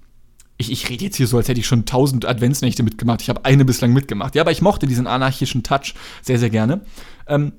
ich, 0.57 0.71
ich 0.71 0.89
rede 0.89 1.05
jetzt 1.05 1.17
hier 1.17 1.27
so, 1.27 1.37
als 1.37 1.49
hätte 1.49 1.61
ich 1.61 1.67
schon 1.67 1.85
tausend 1.85 2.25
Adventsnächte 2.27 2.83
mitgemacht. 2.83 3.23
Ich 3.23 3.29
habe 3.29 3.45
eine 3.45 3.65
bislang 3.65 3.93
mitgemacht. 3.93 4.35
Ja, 4.35 4.43
aber 4.43 4.53
ich 4.53 4.63
mochte 4.63 4.87
diesen 4.87 5.07
anarchischen 5.07 5.63
Touch 5.63 5.95
sehr, 6.23 6.39
sehr 6.39 6.51
gerne. 6.51 6.83
Ähm, 7.27 7.53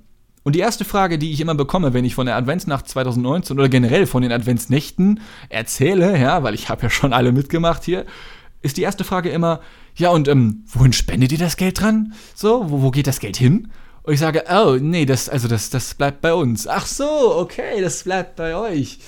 und 0.46 0.56
die 0.56 0.60
erste 0.60 0.86
Frage, 0.86 1.18
die 1.18 1.32
ich 1.32 1.42
immer 1.42 1.56
bekomme, 1.56 1.96
wenn 1.96 2.06
ich 2.06 2.14
von 2.14 2.28
der 2.28 2.36
Adventsnacht 2.36 2.88
2019 2.88 3.58
oder 3.58 3.68
generell 3.68 4.06
von 4.06 4.22
den 4.22 4.32
Adventsnächten 4.32 5.20
erzähle, 5.50 6.20
ja, 6.20 6.44
weil 6.44 6.54
ich 6.54 6.70
habe 6.70 6.84
ja 6.84 6.92
schon 6.92 7.14
alle 7.14 7.32
mitgemacht 7.32 7.84
hier, 7.84 8.06
ist 8.62 8.78
die 8.78 8.84
erste 8.84 9.04
Frage 9.04 9.30
immer, 9.30 9.60
ja, 9.96 10.12
und 10.12 10.28
ähm, 10.28 10.64
wohin 10.68 10.94
spendet 10.94 11.32
ihr 11.32 11.40
das 11.40 11.58
Geld 11.58 11.82
dran? 11.82 12.14
So, 12.36 12.70
wo, 12.70 12.84
wo 12.84 12.92
geht 12.92 13.08
das 13.08 13.20
Geld 13.20 13.38
hin? 13.38 13.72
Und 14.04 14.14
ich 14.14 14.20
sage, 14.20 14.44
oh, 14.48 14.78
nee, 14.80 15.08
das, 15.08 15.30
also 15.30 15.48
das, 15.48 15.72
das 15.72 15.96
bleibt 15.96 16.22
bei 16.22 16.36
uns. 16.36 16.68
Ach 16.68 16.86
so, 16.86 17.38
okay, 17.38 17.82
das 17.82 18.04
bleibt 18.04 18.36
bei 18.36 18.56
euch. 18.56 19.00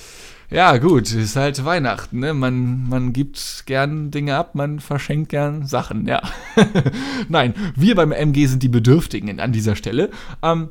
Ja, 0.50 0.78
gut, 0.78 1.12
ist 1.12 1.36
halt 1.36 1.64
Weihnachten, 1.64 2.18
ne? 2.18 2.34
Man, 2.34 2.88
man 2.88 3.12
gibt 3.12 3.62
gern 3.66 4.10
Dinge 4.10 4.34
ab, 4.34 4.56
man 4.56 4.80
verschenkt 4.80 5.28
gern 5.28 5.66
Sachen, 5.66 6.08
ja. 6.08 6.20
Nein, 7.28 7.54
wir 7.76 7.94
beim 7.94 8.10
MG 8.10 8.46
sind 8.46 8.64
die 8.64 8.68
Bedürftigen 8.68 9.38
an 9.38 9.52
dieser 9.52 9.76
Stelle. 9.76 10.10
Ähm, 10.42 10.70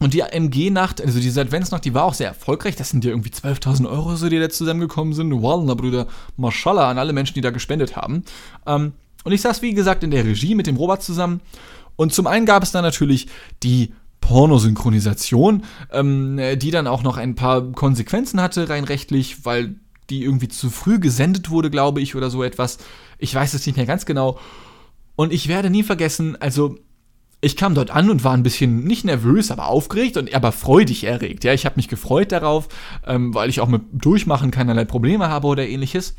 und 0.00 0.14
die 0.14 0.20
MG-Nacht, 0.20 1.00
also 1.00 1.18
diese 1.18 1.40
Adventsnacht, 1.40 1.84
die 1.84 1.92
war 1.92 2.04
auch 2.04 2.14
sehr 2.14 2.28
erfolgreich. 2.28 2.76
Das 2.76 2.90
sind 2.90 3.04
ja 3.04 3.10
irgendwie 3.10 3.30
12.000 3.30 3.90
Euro, 3.90 4.14
so 4.14 4.28
die 4.28 4.38
da 4.38 4.48
zusammengekommen 4.48 5.12
sind. 5.12 5.32
Wallah, 5.42 5.74
Brüder, 5.74 6.06
Mashallah 6.36 6.88
an 6.88 6.98
alle 6.98 7.12
Menschen, 7.12 7.34
die 7.34 7.40
da 7.40 7.50
gespendet 7.50 7.96
haben. 7.96 8.22
Ähm, 8.66 8.92
und 9.24 9.32
ich 9.32 9.40
saß, 9.40 9.60
wie 9.62 9.74
gesagt, 9.74 10.04
in 10.04 10.12
der 10.12 10.24
Regie 10.24 10.54
mit 10.54 10.68
dem 10.68 10.76
Robert 10.76 11.02
zusammen. 11.02 11.40
Und 11.96 12.14
zum 12.14 12.28
einen 12.28 12.46
gab 12.46 12.62
es 12.62 12.70
dann 12.70 12.84
natürlich 12.84 13.26
die 13.64 13.92
Pornosynchronisation, 14.20 15.64
ähm, 15.90 16.40
die 16.56 16.70
dann 16.70 16.86
auch 16.86 17.02
noch 17.02 17.16
ein 17.16 17.34
paar 17.34 17.72
Konsequenzen 17.72 18.40
hatte, 18.40 18.68
rein 18.68 18.84
rechtlich, 18.84 19.44
weil 19.44 19.76
die 20.10 20.22
irgendwie 20.22 20.48
zu 20.48 20.70
früh 20.70 21.00
gesendet 21.00 21.50
wurde, 21.50 21.70
glaube 21.70 22.00
ich, 22.00 22.14
oder 22.14 22.30
so 22.30 22.44
etwas. 22.44 22.78
Ich 23.18 23.34
weiß 23.34 23.52
es 23.54 23.66
nicht 23.66 23.76
mehr 23.76 23.86
ganz 23.86 24.06
genau. 24.06 24.38
Und 25.16 25.32
ich 25.32 25.48
werde 25.48 25.70
nie 25.70 25.82
vergessen, 25.82 26.40
also 26.40 26.76
ich 27.40 27.56
kam 27.56 27.74
dort 27.74 27.90
an 27.90 28.10
und 28.10 28.24
war 28.24 28.34
ein 28.34 28.42
bisschen 28.42 28.84
nicht 28.84 29.04
nervös, 29.04 29.50
aber 29.50 29.68
aufgeregt 29.68 30.16
und 30.16 30.32
aber 30.34 30.50
freudig 30.50 31.04
erregt. 31.04 31.44
Ja, 31.44 31.52
ich 31.52 31.66
habe 31.66 31.76
mich 31.76 31.88
gefreut 31.88 32.32
darauf, 32.32 32.68
ähm, 33.06 33.32
weil 33.32 33.48
ich 33.48 33.60
auch 33.60 33.68
mit 33.68 33.82
Durchmachen 33.92 34.50
keinerlei 34.50 34.84
Probleme 34.84 35.28
habe 35.28 35.46
oder 35.46 35.66
ähnliches. 35.66 36.16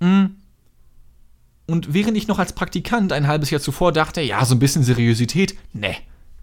Mm. 0.00 0.26
Und 1.66 1.92
während 1.92 2.16
ich 2.16 2.28
noch 2.28 2.38
als 2.38 2.54
Praktikant 2.54 3.12
ein 3.12 3.26
halbes 3.26 3.50
Jahr 3.50 3.60
zuvor 3.60 3.92
dachte, 3.92 4.20
ja, 4.20 4.44
so 4.44 4.54
ein 4.54 4.58
bisschen 4.58 4.82
Seriosität, 4.82 5.54
ne, 5.72 5.94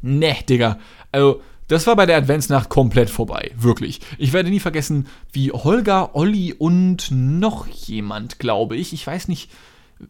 ne, 0.02 0.36
Digga. 0.48 0.80
Also, 1.12 1.42
das 1.68 1.88
war 1.88 1.96
bei 1.96 2.06
der 2.06 2.18
Adventsnacht 2.18 2.70
komplett 2.70 3.10
vorbei, 3.10 3.52
wirklich. 3.58 4.02
Ich 4.20 4.34
werde 4.34 4.52
nie 4.52 4.60
vergessen, 4.60 5.08
wie 5.32 5.52
Holger, 5.52 6.16
Olli 6.16 6.54
und 6.54 7.10
noch 7.10 7.68
jemand, 7.68 8.38
glaube 8.38 8.76
ich, 8.76 8.94
ich 8.94 9.06
weiß 9.06 9.28
nicht, 9.28 9.50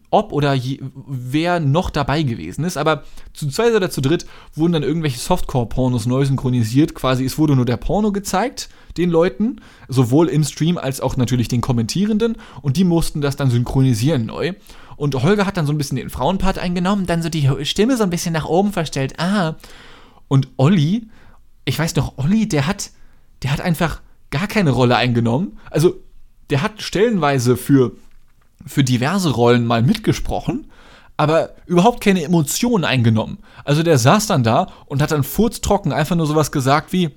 ob 0.10 0.32
oder 0.32 0.54
je, 0.54 0.80
wer 1.08 1.60
noch 1.60 1.90
dabei 1.90 2.24
gewesen 2.24 2.66
ist. 2.66 2.78
Aber 2.78 3.04
zu 3.34 3.48
zweit 3.50 3.74
oder 3.74 3.90
zu 3.90 4.02
dritt 4.02 4.26
wurden 4.54 4.74
dann 4.74 4.84
irgendwelche 4.84 5.20
Softcore-Pornos 5.20 6.06
neu 6.06 6.26
synchronisiert. 6.26 6.96
Quasi, 6.96 7.26
es 7.26 7.38
wurde 7.38 7.56
nur 7.56 7.66
der 7.66 7.78
Porno 7.78 8.12
gezeigt, 8.12 8.70
den 8.98 9.10
Leuten, 9.10 9.62
sowohl 9.88 10.30
im 10.30 10.44
Stream 10.44 10.78
als 10.78 11.02
auch 11.02 11.18
natürlich 11.18 11.48
den 11.48 11.62
Kommentierenden. 11.62 12.38
Und 12.62 12.78
die 12.78 12.84
mussten 12.84 13.22
das 13.22 13.36
dann 13.36 13.50
synchronisieren 13.50 14.26
neu. 14.26 14.54
Und 14.98 15.22
Holger 15.22 15.46
hat 15.46 15.58
dann 15.58 15.66
so 15.66 15.74
ein 15.74 15.78
bisschen 15.78 15.98
den 15.98 16.10
Frauenpart 16.10 16.58
eingenommen, 16.58 17.06
dann 17.06 17.22
so 17.22 17.30
die 17.30 17.50
Stimme 17.64 17.98
so 17.98 18.04
ein 18.04 18.10
bisschen 18.10 18.34
nach 18.34 18.46
oben 18.46 18.72
verstellt. 18.72 19.20
Ah. 19.20 19.56
Und 20.28 20.48
Olli, 20.58 21.08
ich 21.66 21.78
weiß 21.78 21.96
noch, 21.96 22.18
Olli, 22.18 22.48
der 22.48 22.66
hat, 22.66 22.92
der 23.44 23.52
hat 23.52 23.62
einfach 23.62 24.02
gar 24.32 24.48
keine 24.48 24.72
Rolle 24.72 24.96
eingenommen. 24.96 25.60
Also, 25.70 25.96
der 26.50 26.62
hat 26.62 26.82
stellenweise 26.82 27.58
für 27.58 27.94
für 28.66 28.84
diverse 28.84 29.32
Rollen 29.32 29.66
mal 29.66 29.82
mitgesprochen, 29.82 30.72
aber 31.18 31.52
überhaupt 31.66 32.04
keine 32.04 32.24
Emotionen 32.24 32.84
eingenommen. 32.84 33.40
Also 33.64 33.84
der 33.84 33.98
saß 33.98 34.28
dann 34.28 34.44
da 34.44 34.68
und 34.86 35.02
hat 35.02 35.12
dann 35.12 35.24
furztrocken 35.24 35.94
einfach 35.94 36.16
nur 36.16 36.28
sowas 36.28 36.52
gesagt 36.52 36.92
wie, 36.92 37.12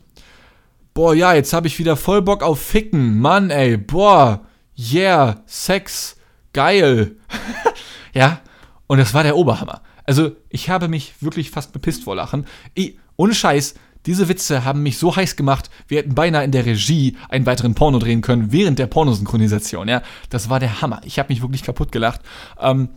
boah, 0.95 1.15
ja, 1.15 1.35
jetzt 1.35 1.53
habe 1.53 1.67
ich 1.67 1.79
wieder 1.79 1.97
voll 1.97 2.23
Bock 2.23 2.43
auf 2.43 2.61
Ficken, 2.61 3.19
Mann, 3.21 3.51
ey, 3.51 3.77
boah, 3.77 4.43
yeah, 4.79 5.43
Sex, 5.47 6.17
geil. 6.53 7.17
ja, 8.15 8.41
und 8.87 8.99
das 8.99 9.15
war 9.15 9.23
der 9.23 9.37
Oberhammer. 9.37 9.83
Also 10.05 10.33
ich 10.49 10.71
habe 10.71 10.89
mich 10.89 11.15
wirklich 11.21 11.51
fast 11.51 11.73
bepisst 11.73 12.05
vor 12.05 12.17
Lachen. 12.17 12.47
Ich, 12.75 12.99
ohne 13.17 13.35
Scheiß, 13.35 13.75
diese 14.09 14.29
Witze 14.31 14.65
haben 14.65 14.83
mich 14.83 14.97
so 14.97 15.15
heiß 15.15 15.37
gemacht, 15.37 15.69
wir 15.87 15.99
hätten 15.99 16.15
beinahe 16.15 16.43
in 16.43 16.51
der 16.51 16.65
Regie 16.65 17.19
einen 17.29 17.45
weiteren 17.45 17.75
Porno 17.75 17.99
drehen 17.99 18.23
können 18.23 18.53
während 18.53 18.79
der 18.79 18.87
Pornosynchronisation. 18.87 19.87
Ja, 19.87 20.03
das 20.31 20.49
war 20.49 20.61
der 20.61 20.81
Hammer. 20.81 21.03
Ich 21.05 21.19
habe 21.19 21.31
mich 21.31 21.43
wirklich 21.43 21.63
kaputt 21.63 21.93
gelacht. 21.93 22.23
Ähm, 22.59 22.89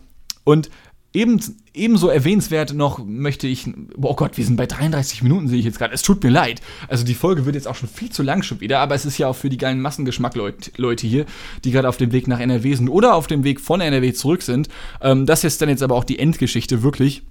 und 0.46 0.70
Eben, 1.14 1.42
ebenso 1.74 2.08
erwähnenswert 2.08 2.74
noch 2.74 3.04
möchte 3.06 3.46
ich, 3.46 3.70
oh 3.98 4.16
Gott, 4.16 4.38
wir 4.38 4.46
sind 4.46 4.56
bei 4.56 4.66
33 4.66 5.24
Minuten, 5.24 5.50
sehe 5.50 5.60
ich 5.60 5.66
jetzt 5.66 5.78
gerade. 5.78 5.94
Es 5.94 6.04
tut 6.04 6.24
mir 6.24 6.30
leid. 6.30 6.62
Also 6.88 7.04
die 7.04 7.16
Folge 7.16 7.46
wird 7.46 7.56
jetzt 7.56 7.68
auch 7.68 7.76
schon 7.76 7.90
viel 7.90 8.10
zu 8.10 8.24
lang 8.24 8.44
schon 8.44 8.62
wieder, 8.62 8.80
aber 8.80 8.96
es 8.96 9.06
ist 9.06 9.18
ja 9.18 9.28
auch 9.28 9.36
für 9.36 9.50
die 9.50 9.58
geilen 9.58 9.82
Massengeschmack-Leute 9.82 11.08
hier, 11.08 11.26
die 11.66 11.72
gerade 11.72 11.90
auf 11.90 11.98
dem 11.98 12.14
Weg 12.14 12.30
nach 12.30 12.40
NRW 12.40 12.74
sind 12.76 12.88
oder 12.88 13.16
auf 13.16 13.28
dem 13.28 13.44
Weg 13.44 13.60
von 13.60 13.82
NRW 13.82 14.14
zurück 14.14 14.42
sind. 14.42 14.70
Ähm, 15.02 15.26
das 15.26 15.44
ist 15.44 15.62
dann 15.62 15.68
jetzt 15.68 15.84
aber 15.84 15.96
auch 15.96 16.06
die 16.06 16.18
Endgeschichte, 16.18 16.82
wirklich. 16.82 17.24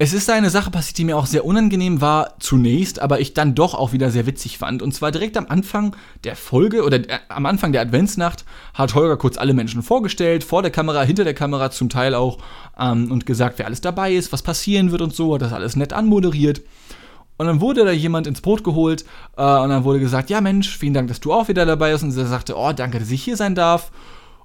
Es 0.00 0.12
ist 0.12 0.30
eine 0.30 0.48
Sache 0.48 0.70
passiert, 0.70 0.96
die 0.98 1.04
mir 1.04 1.16
auch 1.16 1.26
sehr 1.26 1.44
unangenehm 1.44 2.00
war 2.00 2.38
zunächst, 2.38 3.00
aber 3.00 3.18
ich 3.18 3.34
dann 3.34 3.56
doch 3.56 3.74
auch 3.74 3.92
wieder 3.92 4.12
sehr 4.12 4.26
witzig 4.26 4.56
fand. 4.56 4.80
Und 4.80 4.94
zwar 4.94 5.10
direkt 5.10 5.36
am 5.36 5.46
Anfang 5.48 5.96
der 6.22 6.36
Folge 6.36 6.84
oder 6.84 6.98
äh, 6.98 7.18
am 7.28 7.46
Anfang 7.46 7.72
der 7.72 7.80
Adventsnacht 7.80 8.44
hat 8.74 8.94
Holger 8.94 9.16
kurz 9.16 9.38
alle 9.38 9.54
Menschen 9.54 9.82
vorgestellt, 9.82 10.44
vor 10.44 10.62
der 10.62 10.70
Kamera, 10.70 11.02
hinter 11.02 11.24
der 11.24 11.34
Kamera 11.34 11.72
zum 11.72 11.88
Teil 11.88 12.14
auch, 12.14 12.38
ähm, 12.78 13.10
und 13.10 13.26
gesagt, 13.26 13.58
wer 13.58 13.66
alles 13.66 13.80
dabei 13.80 14.14
ist, 14.14 14.32
was 14.32 14.42
passieren 14.42 14.92
wird 14.92 15.02
und 15.02 15.16
so, 15.16 15.34
hat 15.34 15.42
das 15.42 15.52
alles 15.52 15.74
nett 15.74 15.92
anmoderiert. 15.92 16.62
Und 17.36 17.46
dann 17.46 17.60
wurde 17.60 17.84
da 17.84 17.90
jemand 17.90 18.28
ins 18.28 18.40
Boot 18.40 18.62
geholt 18.62 19.04
äh, 19.36 19.42
und 19.42 19.70
dann 19.70 19.82
wurde 19.82 19.98
gesagt, 19.98 20.30
ja 20.30 20.40
Mensch, 20.40 20.78
vielen 20.78 20.94
Dank, 20.94 21.08
dass 21.08 21.18
du 21.18 21.32
auch 21.32 21.48
wieder 21.48 21.66
dabei 21.66 21.90
bist. 21.90 22.04
Und 22.04 22.16
er 22.16 22.26
sagte, 22.26 22.56
oh, 22.56 22.72
danke, 22.72 23.00
dass 23.00 23.10
ich 23.10 23.24
hier 23.24 23.36
sein 23.36 23.56
darf. 23.56 23.90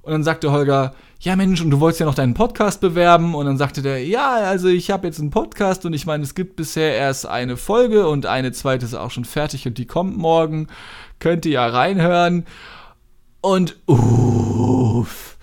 Und 0.03 0.11
dann 0.11 0.23
sagte 0.23 0.51
Holger, 0.51 0.93
ja 1.21 1.37
Mensch, 1.37 1.61
und 1.61 1.71
du 1.71 1.79
wolltest 1.79 2.01
ja 2.01 2.05
noch 2.05 2.13
deinen 2.13 2.33
Podcast 2.33 2.81
bewerben. 2.81 3.33
Und 3.33 3.45
dann 3.45 3.57
sagte 3.57 3.81
der, 3.81 4.05
ja, 4.05 4.33
also 4.33 4.67
ich 4.67 4.91
habe 4.91 5.07
jetzt 5.07 5.19
einen 5.19 5.31
Podcast 5.31 5.85
und 5.85 5.93
ich 5.93 6.05
meine, 6.05 6.23
es 6.23 6.35
gibt 6.35 6.57
bisher 6.57 6.95
erst 6.95 7.25
eine 7.25 7.55
Folge 7.55 8.07
und 8.07 8.25
eine 8.25 8.51
zweite 8.51 8.85
ist 8.85 8.93
auch 8.93 9.11
schon 9.11 9.23
fertig 9.25 9.65
und 9.65 9.77
die 9.77 9.87
kommt 9.87 10.17
morgen. 10.17 10.67
Könnt 11.19 11.45
ihr 11.45 11.53
ja 11.53 11.67
reinhören. 11.67 12.45
Und 13.39 13.77
uff. 13.87 15.37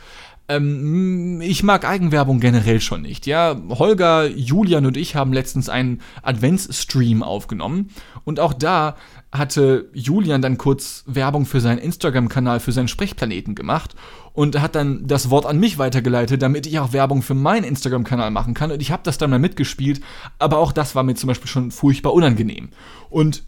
Ähm, 0.49 1.41
ich 1.41 1.63
mag 1.63 1.87
Eigenwerbung 1.87 2.41
generell 2.41 2.81
schon 2.81 3.03
nicht. 3.03 3.27
Ja, 3.27 3.57
Holger, 3.71 4.27
Julian 4.27 4.85
und 4.85 4.99
ich 4.99 5.17
haben 5.17 5.33
letztens 5.33 5.71
einen 5.71 6.03
Adventsstream 6.23 7.23
aufgenommen 7.23 7.91
und 8.25 8.41
auch 8.41 8.53
da 8.53 8.97
hatte 9.33 9.89
Julian 9.93 10.43
dann 10.43 10.59
kurz 10.59 11.05
Werbung 11.07 11.47
für 11.47 11.61
seinen 11.61 11.79
Instagram-Kanal, 11.79 12.59
für 12.59 12.73
seinen 12.73 12.89
Sprechplaneten 12.89 13.55
gemacht 13.55 13.95
und 14.33 14.61
hat 14.61 14.75
dann 14.75 15.07
das 15.07 15.31
Wort 15.31 15.47
an 15.47 15.59
mich 15.59 15.79
weitergeleitet, 15.79 16.43
damit 16.43 16.67
ich 16.67 16.79
auch 16.81 16.93
Werbung 16.93 17.23
für 17.23 17.35
meinen 17.35 17.65
Instagram-Kanal 17.65 18.31
machen 18.33 18.55
kann. 18.55 18.73
Und 18.73 18.83
ich 18.83 18.91
habe 18.91 19.03
das 19.05 19.19
dann 19.19 19.31
mal 19.31 19.39
mitgespielt, 19.39 20.01
aber 20.39 20.59
auch 20.59 20.73
das 20.73 20.95
war 20.95 21.05
mir 21.05 21.15
zum 21.15 21.29
Beispiel 21.29 21.49
schon 21.49 21.71
furchtbar 21.71 22.13
unangenehm. 22.13 22.71
Und 23.09 23.45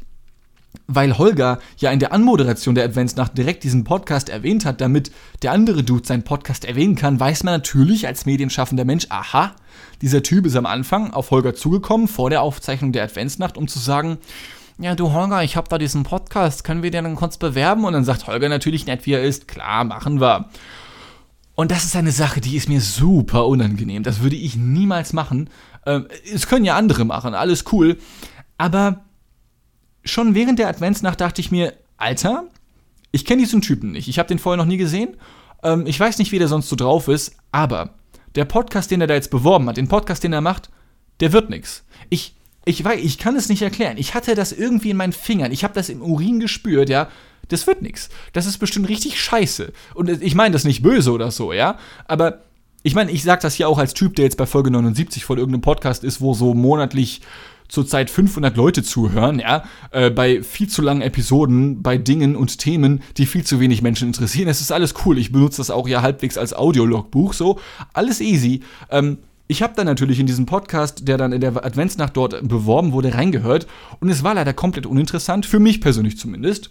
weil 0.87 1.19
Holger 1.19 1.59
ja 1.79 1.91
in 1.91 1.99
der 1.99 2.13
Anmoderation 2.13 2.75
der 2.75 2.85
Adventsnacht 2.85 3.37
direkt 3.37 3.65
diesen 3.65 3.85
Podcast 3.85 4.29
erwähnt 4.29 4.65
hat, 4.65 4.81
damit 4.81 5.11
der 5.43 5.53
andere 5.53 5.83
Dude 5.83 6.07
seinen 6.07 6.23
Podcast 6.23 6.65
erwähnen 6.65 6.95
kann, 6.95 7.21
weiß 7.21 7.43
man 7.43 7.55
natürlich 7.55 8.07
als 8.07 8.25
medienschaffender 8.25 8.85
Mensch, 8.85 9.07
aha, 9.11 9.55
dieser 10.01 10.23
Typ 10.23 10.47
ist 10.47 10.57
am 10.57 10.67
Anfang 10.67 11.13
auf 11.13 11.31
Holger 11.31 11.55
zugekommen 11.55 12.09
vor 12.09 12.31
der 12.31 12.43
Aufzeichnung 12.43 12.93
der 12.93 13.05
Adventsnacht, 13.05 13.57
um 13.57 13.69
zu 13.69 13.79
sagen, 13.79 14.19
ja, 14.79 14.95
du 14.95 15.13
Holger, 15.13 15.43
ich 15.43 15.57
habe 15.57 15.69
da 15.69 15.79
diesen 15.79 16.03
Podcast, 16.03 16.65
können 16.65 16.83
wir 16.83 16.91
den 16.91 17.05
dann 17.05 17.17
kurz 17.17 17.37
bewerben? 17.37 17.85
Und 17.85 17.93
dann 17.93 18.05
sagt 18.05 18.27
Holger 18.27 18.49
natürlich 18.49 18.87
nett, 18.87 19.07
wie 19.07 19.13
er 19.13 19.23
ist, 19.23 19.49
klar, 19.49 19.85
machen 19.85 20.21
wir. 20.21 20.49
Und 21.55 21.71
das 21.71 21.85
ist 21.85 21.97
eine 21.97 22.13
Sache, 22.13 22.41
die 22.41 22.57
ist 22.57 22.69
mir 22.69 22.81
super 22.81 23.47
unangenehm. 23.47 24.03
Das 24.03 24.21
würde 24.23 24.37
ich 24.37 24.57
niemals 24.57 25.13
machen. 25.13 25.51
Ähm, 25.87 26.09
es 26.33 26.47
können 26.47 26.65
ja 26.65 26.77
andere 26.77 27.05
machen, 27.05 27.35
alles 27.35 27.65
cool. 27.73 27.99
Aber 28.57 29.03
schon 30.05 30.35
während 30.35 30.59
der 30.59 30.69
Adventsnacht 30.69 31.21
dachte 31.21 31.41
ich 31.41 31.51
mir, 31.51 31.75
Alter, 31.97 32.45
ich 33.11 33.25
kenne 33.25 33.43
diesen 33.43 33.61
Typen 33.61 33.93
nicht. 33.93 34.09
Ich 34.09 34.19
habe 34.19 34.29
den 34.29 34.39
vorher 34.39 34.57
noch 34.57 34.69
nie 34.69 34.79
gesehen. 34.79 35.17
Ähm, 35.63 35.87
ich 35.87 35.99
weiß 36.01 36.19
nicht, 36.19 36.33
wie 36.33 36.39
der 36.39 36.49
sonst 36.49 36.69
so 36.69 36.77
drauf 36.77 37.09
ist, 37.09 37.37
aber 37.53 37.91
der 38.35 38.45
Podcast, 38.47 38.91
den 38.91 39.01
er 39.01 39.07
da 39.07 39.15
jetzt 39.15 39.31
beworben 39.31 39.69
hat, 39.69 39.77
den 39.77 39.89
Podcast, 39.89 40.25
den 40.25 40.33
er 40.33 40.41
macht, 40.41 40.71
der 41.21 41.33
wird 41.33 41.51
nix. 41.51 41.85
Ich, 42.09 42.35
ich 42.65 42.85
weiß, 42.85 43.01
ich 43.03 43.19
kann 43.19 43.37
es 43.37 43.49
nicht 43.49 43.63
erklären. 43.63 43.97
Ich 43.99 44.15
hatte 44.15 44.35
das 44.35 44.53
irgendwie 44.53 44.91
in 44.91 44.97
meinen 44.97 45.13
Fingern. 45.13 45.53
Ich 45.53 45.65
habe 45.65 45.75
das 45.75 45.89
im 45.89 46.03
Urin 46.03 46.41
gespürt, 46.41 46.89
ja. 46.89 47.09
Das 47.49 47.67
wird 47.67 47.83
nix. 47.83 48.09
Das 48.33 48.47
ist 48.47 48.59
bestimmt 48.59 48.89
richtig 48.89 49.21
scheiße. 49.21 49.73
Und 49.95 50.09
ich 50.23 50.35
meine 50.35 50.53
das 50.53 50.65
nicht 50.65 50.83
böse 50.83 51.13
oder 51.13 51.31
so, 51.31 51.53
ja. 51.53 51.79
Aber 52.07 52.43
ich 52.83 52.95
meine, 52.95 53.11
ich 53.11 53.23
sag 53.23 53.41
das 53.41 53.55
hier 53.55 53.69
auch 53.69 53.79
als 53.79 53.95
Typ, 53.95 54.17
der 54.17 54.25
jetzt 54.25 54.37
bei 54.37 54.47
Folge 54.47 54.71
79 54.71 55.25
von 55.25 55.39
irgendeinem 55.39 55.63
Podcast 55.63 56.05
ist, 56.05 56.21
wo 56.21 56.35
so 56.35 56.55
monatlich 56.55 57.21
zurzeit 57.69 58.11
500 58.11 58.57
Leute 58.57 58.83
zuhören, 58.83 59.39
ja, 59.39 59.65
äh, 59.93 60.11
bei 60.11 60.43
viel 60.43 60.69
zu 60.69 60.83
langen 60.83 61.01
Episoden, 61.01 61.83
bei 61.83 61.97
Dingen 61.97 62.37
und 62.37 62.59
Themen, 62.59 63.03
die 63.17 63.25
viel 63.25 63.45
zu 63.45 63.61
wenig 63.61 63.81
Menschen 63.81 64.09
interessieren. 64.09 64.49
Es 64.49 64.61
ist 64.61 64.73
alles 64.73 64.95
cool. 65.05 65.17
Ich 65.17 65.33
benutze 65.33 65.57
das 65.57 65.71
auch 65.71 65.89
ja 65.89 66.03
halbwegs 66.03 66.37
als 66.37 66.53
Audiologbuch, 66.53 67.33
so. 67.33 67.59
Alles 67.95 68.21
easy. 68.21 68.63
Ähm, 68.91 69.19
ich 69.53 69.63
habe 69.63 69.75
dann 69.77 69.85
natürlich 69.85 70.19
in 70.19 70.25
diesen 70.27 70.47
Podcast, 70.47 71.07
der 71.07 71.19
dann 71.19 71.31
in 71.31 71.43
der 71.43 71.63
Adventsnacht 71.63 72.17
dort 72.17 72.49
beworben 72.49 72.93
wurde, 72.93 73.13
reingehört 73.13 73.67
und 74.01 74.09
es 74.09 74.25
war 74.25 74.33
leider 74.33 74.55
komplett 74.55 74.87
uninteressant, 74.87 75.45
für 75.45 75.59
mich 75.59 75.83
persönlich 75.83 76.17
zumindest. 76.17 76.71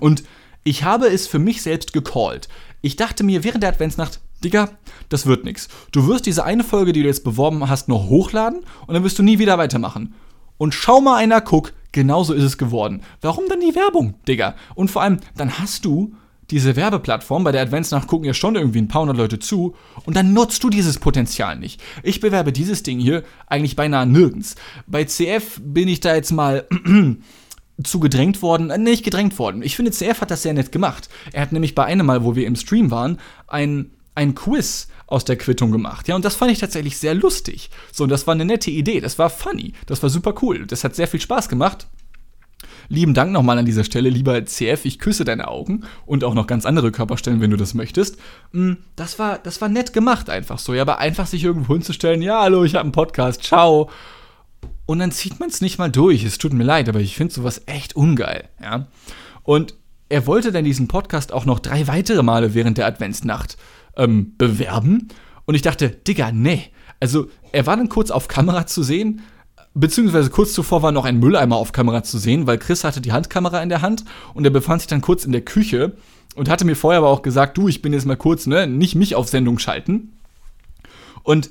Und 0.00 0.24
ich 0.64 0.82
habe 0.82 1.06
es 1.06 1.28
für 1.28 1.38
mich 1.38 1.62
selbst 1.62 1.92
gecallt. 1.92 2.48
Ich 2.80 2.96
dachte 2.96 3.22
mir 3.22 3.44
während 3.44 3.62
der 3.62 3.70
Adventsnacht, 3.70 4.18
Digga, 4.42 4.70
das 5.10 5.26
wird 5.26 5.44
nix. 5.44 5.68
Du 5.92 6.08
wirst 6.08 6.26
diese 6.26 6.42
eine 6.42 6.64
Folge, 6.64 6.92
die 6.92 7.02
du 7.02 7.06
jetzt 7.06 7.22
beworben 7.22 7.68
hast, 7.68 7.86
noch 7.86 8.08
hochladen 8.08 8.64
und 8.88 8.94
dann 8.94 9.04
wirst 9.04 9.20
du 9.20 9.22
nie 9.22 9.38
wieder 9.38 9.56
weitermachen. 9.56 10.12
Und 10.58 10.74
schau 10.74 11.00
mal 11.00 11.18
einer, 11.18 11.40
guck, 11.40 11.72
genauso 11.92 12.34
ist 12.34 12.42
es 12.42 12.58
geworden. 12.58 13.02
Warum 13.20 13.44
dann 13.48 13.60
die 13.60 13.76
Werbung, 13.76 14.14
Digga? 14.26 14.56
Und 14.74 14.90
vor 14.90 15.02
allem, 15.02 15.18
dann 15.36 15.60
hast 15.60 15.84
du 15.84 16.16
diese 16.50 16.76
Werbeplattform, 16.76 17.44
bei 17.44 17.52
der 17.52 17.62
Adventsnacht 17.62 18.08
gucken 18.08 18.26
ja 18.26 18.34
schon 18.34 18.56
irgendwie 18.56 18.80
ein 18.80 18.88
paar 18.88 19.02
hundert 19.02 19.16
Leute 19.16 19.38
zu 19.38 19.74
und 20.04 20.16
dann 20.16 20.32
nutzt 20.32 20.62
du 20.64 20.70
dieses 20.70 20.98
Potenzial 20.98 21.58
nicht. 21.58 21.80
Ich 22.02 22.20
bewerbe 22.20 22.52
dieses 22.52 22.82
Ding 22.82 22.98
hier 22.98 23.22
eigentlich 23.46 23.76
beinahe 23.76 24.06
nirgends. 24.06 24.56
Bei 24.86 25.04
CF 25.04 25.60
bin 25.62 25.88
ich 25.88 26.00
da 26.00 26.14
jetzt 26.14 26.32
mal 26.32 26.66
zu 27.84 28.00
gedrängt 28.00 28.42
worden, 28.42 28.70
äh, 28.70 28.78
nicht 28.78 29.04
gedrängt 29.04 29.38
worden. 29.38 29.62
Ich 29.62 29.76
finde, 29.76 29.92
CF 29.92 30.20
hat 30.20 30.30
das 30.30 30.42
sehr 30.42 30.54
nett 30.54 30.72
gemacht. 30.72 31.08
Er 31.32 31.42
hat 31.42 31.52
nämlich 31.52 31.74
bei 31.74 31.84
einem 31.84 32.06
Mal, 32.06 32.24
wo 32.24 32.36
wir 32.36 32.46
im 32.46 32.56
Stream 32.56 32.90
waren, 32.90 33.18
ein, 33.46 33.90
ein 34.14 34.34
Quiz 34.34 34.88
aus 35.06 35.24
der 35.24 35.36
Quittung 35.36 35.70
gemacht. 35.72 36.08
Ja, 36.08 36.16
und 36.16 36.24
das 36.24 36.36
fand 36.36 36.52
ich 36.52 36.58
tatsächlich 36.58 36.98
sehr 36.98 37.14
lustig. 37.14 37.70
So, 37.92 38.04
und 38.04 38.10
das 38.10 38.26
war 38.26 38.34
eine 38.34 38.44
nette 38.44 38.70
Idee. 38.70 39.00
Das 39.00 39.18
war 39.18 39.30
funny. 39.30 39.72
Das 39.86 40.02
war 40.02 40.10
super 40.10 40.34
cool. 40.42 40.66
Das 40.66 40.84
hat 40.84 40.94
sehr 40.94 41.08
viel 41.08 41.20
Spaß 41.20 41.48
gemacht. 41.48 41.86
Lieben 42.88 43.14
Dank 43.14 43.32
nochmal 43.32 43.58
an 43.58 43.66
dieser 43.66 43.84
Stelle, 43.84 44.08
lieber 44.08 44.44
CF, 44.44 44.84
ich 44.84 44.98
küsse 44.98 45.24
deine 45.24 45.48
Augen 45.48 45.84
und 46.06 46.24
auch 46.24 46.34
noch 46.34 46.46
ganz 46.46 46.66
andere 46.66 46.92
Körperstellen, 46.92 47.40
wenn 47.40 47.50
du 47.50 47.56
das 47.56 47.74
möchtest. 47.74 48.18
Mm, 48.52 48.74
das 48.96 49.18
war, 49.18 49.38
das 49.38 49.60
war 49.60 49.68
nett 49.68 49.92
gemacht 49.92 50.30
einfach 50.30 50.58
so, 50.58 50.74
ja, 50.74 50.82
aber 50.82 50.98
einfach 50.98 51.26
sich 51.26 51.44
irgendwo 51.44 51.74
hinzustellen, 51.74 52.22
ja, 52.22 52.40
hallo, 52.42 52.64
ich 52.64 52.74
habe 52.74 52.84
einen 52.84 52.92
Podcast, 52.92 53.42
ciao. 53.42 53.90
Und 54.86 54.98
dann 54.98 55.12
zieht 55.12 55.40
man 55.40 55.48
es 55.48 55.60
nicht 55.60 55.78
mal 55.78 55.90
durch. 55.90 56.24
Es 56.24 56.38
tut 56.38 56.52
mir 56.52 56.64
leid, 56.64 56.88
aber 56.88 57.00
ich 57.00 57.16
finde 57.16 57.32
sowas 57.32 57.62
echt 57.66 57.96
ungeil, 57.96 58.48
ja. 58.60 58.86
Und 59.42 59.74
er 60.08 60.26
wollte 60.26 60.52
dann 60.52 60.64
diesen 60.64 60.88
Podcast 60.88 61.32
auch 61.32 61.46
noch 61.46 61.58
drei 61.58 61.86
weitere 61.86 62.22
Male 62.22 62.52
während 62.52 62.78
der 62.78 62.86
Adventsnacht 62.86 63.56
ähm, 63.96 64.34
bewerben. 64.36 65.08
Und 65.46 65.54
ich 65.54 65.62
dachte, 65.62 65.88
Digga, 65.88 66.32
nee. 66.32 66.70
Also, 67.00 67.28
er 67.50 67.66
war 67.66 67.76
dann 67.76 67.88
kurz 67.88 68.10
auf 68.10 68.28
Kamera 68.28 68.66
zu 68.66 68.82
sehen, 68.82 69.22
Beziehungsweise 69.74 70.30
kurz 70.30 70.52
zuvor 70.52 70.82
war 70.82 70.92
noch 70.92 71.06
ein 71.06 71.18
Mülleimer 71.18 71.56
auf 71.56 71.72
Kamera 71.72 72.02
zu 72.02 72.18
sehen, 72.18 72.46
weil 72.46 72.58
Chris 72.58 72.84
hatte 72.84 73.00
die 73.00 73.12
Handkamera 73.12 73.62
in 73.62 73.70
der 73.70 73.80
Hand 73.80 74.04
und 74.34 74.44
er 74.44 74.50
befand 74.50 74.82
sich 74.82 74.88
dann 74.88 75.00
kurz 75.00 75.24
in 75.24 75.32
der 75.32 75.40
Küche 75.40 75.96
und 76.34 76.50
hatte 76.50 76.64
mir 76.64 76.76
vorher 76.76 76.98
aber 76.98 77.08
auch 77.08 77.22
gesagt, 77.22 77.56
du, 77.56 77.68
ich 77.68 77.80
bin 77.80 77.92
jetzt 77.92 78.04
mal 78.04 78.16
kurz, 78.16 78.46
ne, 78.46 78.66
nicht 78.66 78.94
mich 78.94 79.14
auf 79.14 79.28
Sendung 79.28 79.58
schalten. 79.58 80.12
Und 81.22 81.50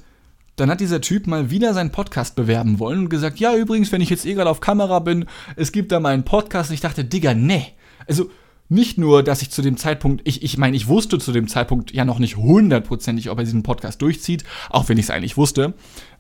dann 0.56 0.70
hat 0.70 0.82
dieser 0.82 1.02
Typ 1.02 1.26
mal 1.28 1.50
wieder 1.50 1.74
seinen 1.74 1.92
Podcast 1.92 2.36
bewerben 2.36 2.78
wollen 2.78 3.00
und 3.00 3.10
gesagt, 3.10 3.40
ja, 3.40 3.56
übrigens, 3.56 3.92
wenn 3.92 4.02
ich 4.02 4.10
jetzt 4.10 4.26
eh 4.26 4.34
gerade 4.34 4.50
auf 4.50 4.60
Kamera 4.60 5.00
bin, 5.00 5.26
es 5.56 5.72
gibt 5.72 5.92
da 5.92 6.00
mal 6.00 6.14
einen 6.14 6.26
Podcast. 6.26 6.70
Und 6.70 6.76
ich 6.76 6.82
dachte, 6.82 7.04
Digga, 7.04 7.34
ne. 7.34 7.66
Also, 8.08 8.30
nicht 8.70 8.98
nur, 8.98 9.24
dass 9.24 9.42
ich 9.42 9.50
zu 9.50 9.62
dem 9.62 9.76
Zeitpunkt, 9.76 10.22
ich, 10.24 10.44
ich 10.44 10.58
meine, 10.58 10.78
ich 10.78 10.88
wusste 10.88 11.20
zu 11.20 11.32
dem 11.32 11.48
Zeitpunkt 11.48 11.92
ja 11.92 12.06
noch 12.06 12.20
nicht 12.20 12.38
hundertprozentig, 12.38 13.30
ob 13.30 13.38
er 13.40 13.44
diesen 13.44 13.64
Podcast 13.64 14.02
durchzieht, 14.02 14.44
auch 14.70 14.88
wenn 14.88 14.98
ich 14.98 15.06
es 15.06 15.10
eigentlich 15.10 15.36
wusste. 15.36 15.74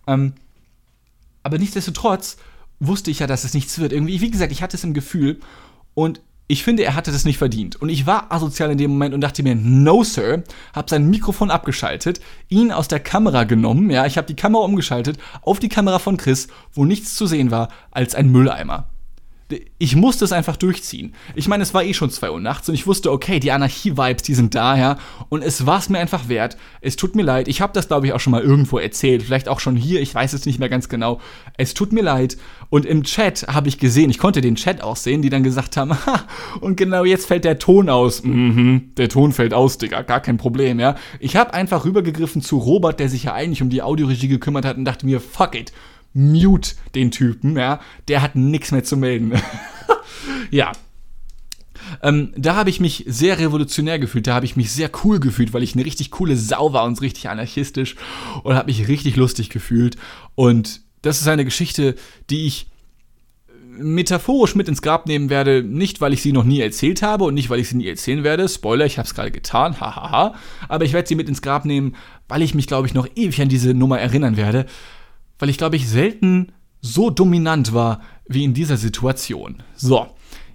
Ähm, 0.07 0.33
aber 1.43 1.57
nichtsdestotrotz 1.57 2.37
wusste 2.79 3.11
ich 3.11 3.19
ja, 3.19 3.27
dass 3.27 3.43
es 3.43 3.53
nichts 3.53 3.79
wird. 3.79 3.93
Irgendwie, 3.93 4.21
wie 4.21 4.31
gesagt, 4.31 4.51
ich 4.51 4.61
hatte 4.61 4.77
es 4.77 4.83
im 4.83 4.93
Gefühl 4.93 5.39
und 5.93 6.21
ich 6.47 6.63
finde, 6.63 6.83
er 6.83 6.95
hatte 6.95 7.13
das 7.13 7.23
nicht 7.23 7.37
verdient. 7.37 7.77
Und 7.77 7.87
ich 7.87 8.05
war 8.05 8.29
asozial 8.31 8.71
in 8.71 8.77
dem 8.77 8.91
Moment 8.91 9.13
und 9.13 9.21
dachte 9.21 9.41
mir, 9.41 9.55
no, 9.55 10.03
Sir, 10.03 10.43
hab 10.73 10.89
sein 10.89 11.09
Mikrofon 11.09 11.49
abgeschaltet, 11.49 12.19
ihn 12.49 12.73
aus 12.73 12.89
der 12.89 12.99
Kamera 12.99 13.45
genommen, 13.45 13.89
ja, 13.89 14.05
ich 14.05 14.17
habe 14.17 14.27
die 14.27 14.35
Kamera 14.35 14.63
umgeschaltet 14.63 15.17
auf 15.43 15.59
die 15.59 15.69
Kamera 15.69 15.99
von 15.99 16.17
Chris, 16.17 16.49
wo 16.73 16.83
nichts 16.83 17.15
zu 17.15 17.25
sehen 17.25 17.51
war 17.51 17.69
als 17.91 18.15
ein 18.15 18.29
Mülleimer 18.29 18.90
ich 19.77 19.95
musste 19.95 20.25
es 20.25 20.31
einfach 20.31 20.55
durchziehen. 20.55 21.13
Ich 21.35 21.47
meine, 21.47 21.63
es 21.63 21.73
war 21.73 21.83
eh 21.83 21.93
schon 21.93 22.09
2 22.09 22.31
Uhr 22.31 22.39
nachts 22.39 22.69
und 22.69 22.75
ich 22.75 22.87
wusste, 22.87 23.11
okay, 23.11 23.39
die 23.39 23.51
Anarchie-Vibes, 23.51 24.23
die 24.23 24.33
sind 24.33 24.55
da, 24.55 24.77
ja. 24.77 24.97
Und 25.29 25.43
es 25.43 25.65
war 25.65 25.79
es 25.79 25.89
mir 25.89 25.99
einfach 25.99 26.29
wert. 26.29 26.57
Es 26.81 26.95
tut 26.95 27.15
mir 27.15 27.23
leid. 27.23 27.47
Ich 27.47 27.61
habe 27.61 27.73
das, 27.73 27.87
glaube 27.87 28.07
ich, 28.07 28.13
auch 28.13 28.19
schon 28.19 28.31
mal 28.31 28.41
irgendwo 28.41 28.77
erzählt. 28.77 29.23
Vielleicht 29.23 29.47
auch 29.47 29.59
schon 29.59 29.75
hier. 29.75 30.01
Ich 30.01 30.13
weiß 30.13 30.33
es 30.33 30.45
nicht 30.45 30.59
mehr 30.59 30.69
ganz 30.69 30.89
genau. 30.89 31.19
Es 31.57 31.73
tut 31.73 31.93
mir 31.93 32.03
leid. 32.03 32.37
Und 32.69 32.85
im 32.85 33.03
Chat 33.03 33.47
habe 33.47 33.67
ich 33.67 33.77
gesehen, 33.77 34.09
ich 34.09 34.17
konnte 34.17 34.41
den 34.41 34.55
Chat 34.55 34.81
auch 34.81 34.95
sehen, 34.95 35.21
die 35.21 35.29
dann 35.29 35.43
gesagt 35.43 35.77
haben, 35.77 35.91
ha, 36.05 36.25
und 36.59 36.77
genau 36.77 37.03
jetzt 37.03 37.25
fällt 37.25 37.45
der 37.45 37.59
Ton 37.59 37.89
aus. 37.89 38.23
Mhm, 38.23 38.91
der 38.97 39.09
Ton 39.09 39.31
fällt 39.31 39.53
aus, 39.53 39.77
Digga. 39.77 40.01
Gar 40.01 40.21
kein 40.21 40.37
Problem, 40.37 40.79
ja. 40.79 40.95
Ich 41.19 41.35
habe 41.35 41.53
einfach 41.53 41.85
rübergegriffen 41.85 42.41
zu 42.41 42.57
Robert, 42.57 42.99
der 42.99 43.09
sich 43.09 43.23
ja 43.23 43.33
eigentlich 43.33 43.61
um 43.61 43.69
die 43.69 43.81
Audioregie 43.81 44.27
gekümmert 44.27 44.65
hat 44.65 44.77
und 44.77 44.85
dachte 44.85 45.05
mir, 45.05 45.19
fuck 45.19 45.55
it 45.55 45.71
mute 46.13 46.75
den 46.95 47.11
Typen, 47.11 47.57
ja, 47.57 47.79
der 48.07 48.21
hat 48.21 48.35
nichts 48.35 48.71
mehr 48.71 48.83
zu 48.83 48.97
melden. 48.97 49.33
ja. 50.51 50.71
Ähm, 52.03 52.31
da 52.37 52.55
habe 52.55 52.69
ich 52.69 52.79
mich 52.79 53.03
sehr 53.07 53.39
revolutionär 53.39 53.99
gefühlt, 53.99 54.27
da 54.27 54.35
habe 54.35 54.45
ich 54.45 54.55
mich 54.55 54.71
sehr 54.71 54.89
cool 55.03 55.19
gefühlt, 55.19 55.53
weil 55.53 55.63
ich 55.63 55.73
eine 55.75 55.85
richtig 55.85 56.11
coole 56.11 56.37
Sau 56.37 56.73
war 56.73 56.85
und 56.85 57.01
richtig 57.01 57.29
anarchistisch 57.29 57.95
und 58.43 58.55
habe 58.55 58.67
mich 58.67 58.87
richtig 58.87 59.15
lustig 59.17 59.49
gefühlt. 59.49 59.97
Und 60.35 60.81
das 61.01 61.21
ist 61.21 61.27
eine 61.27 61.45
Geschichte, 61.45 61.95
die 62.29 62.47
ich 62.47 62.67
metaphorisch 63.77 64.55
mit 64.55 64.67
ins 64.67 64.81
Grab 64.81 65.07
nehmen 65.07 65.29
werde, 65.29 65.63
nicht 65.63 66.01
weil 66.01 66.13
ich 66.13 66.21
sie 66.21 66.33
noch 66.33 66.43
nie 66.43 66.59
erzählt 66.59 67.01
habe 67.01 67.23
und 67.23 67.33
nicht 67.33 67.49
weil 67.49 67.59
ich 67.59 67.69
sie 67.69 67.77
nie 67.77 67.87
erzählen 67.87 68.23
werde. 68.23 68.47
Spoiler, 68.47 68.85
ich 68.85 68.97
habe 68.97 69.07
es 69.07 69.13
gerade 69.13 69.31
getan, 69.31 69.79
hahaha. 69.79 70.35
Aber 70.67 70.85
ich 70.85 70.93
werde 70.93 71.07
sie 71.07 71.15
mit 71.15 71.29
ins 71.29 71.41
Grab 71.41 71.65
nehmen, 71.65 71.95
weil 72.27 72.41
ich 72.41 72.53
mich, 72.53 72.67
glaube 72.67 72.87
ich, 72.87 72.93
noch 72.93 73.07
ewig 73.15 73.41
an 73.41 73.49
diese 73.49 73.73
Nummer 73.73 73.99
erinnern 73.99 74.37
werde 74.37 74.65
weil 75.41 75.49
ich 75.49 75.57
glaube 75.57 75.75
ich 75.75 75.89
selten 75.89 76.53
so 76.81 77.09
dominant 77.09 77.73
war 77.73 78.01
wie 78.27 78.43
in 78.43 78.53
dieser 78.53 78.77
Situation. 78.77 79.61
So, 79.75 80.07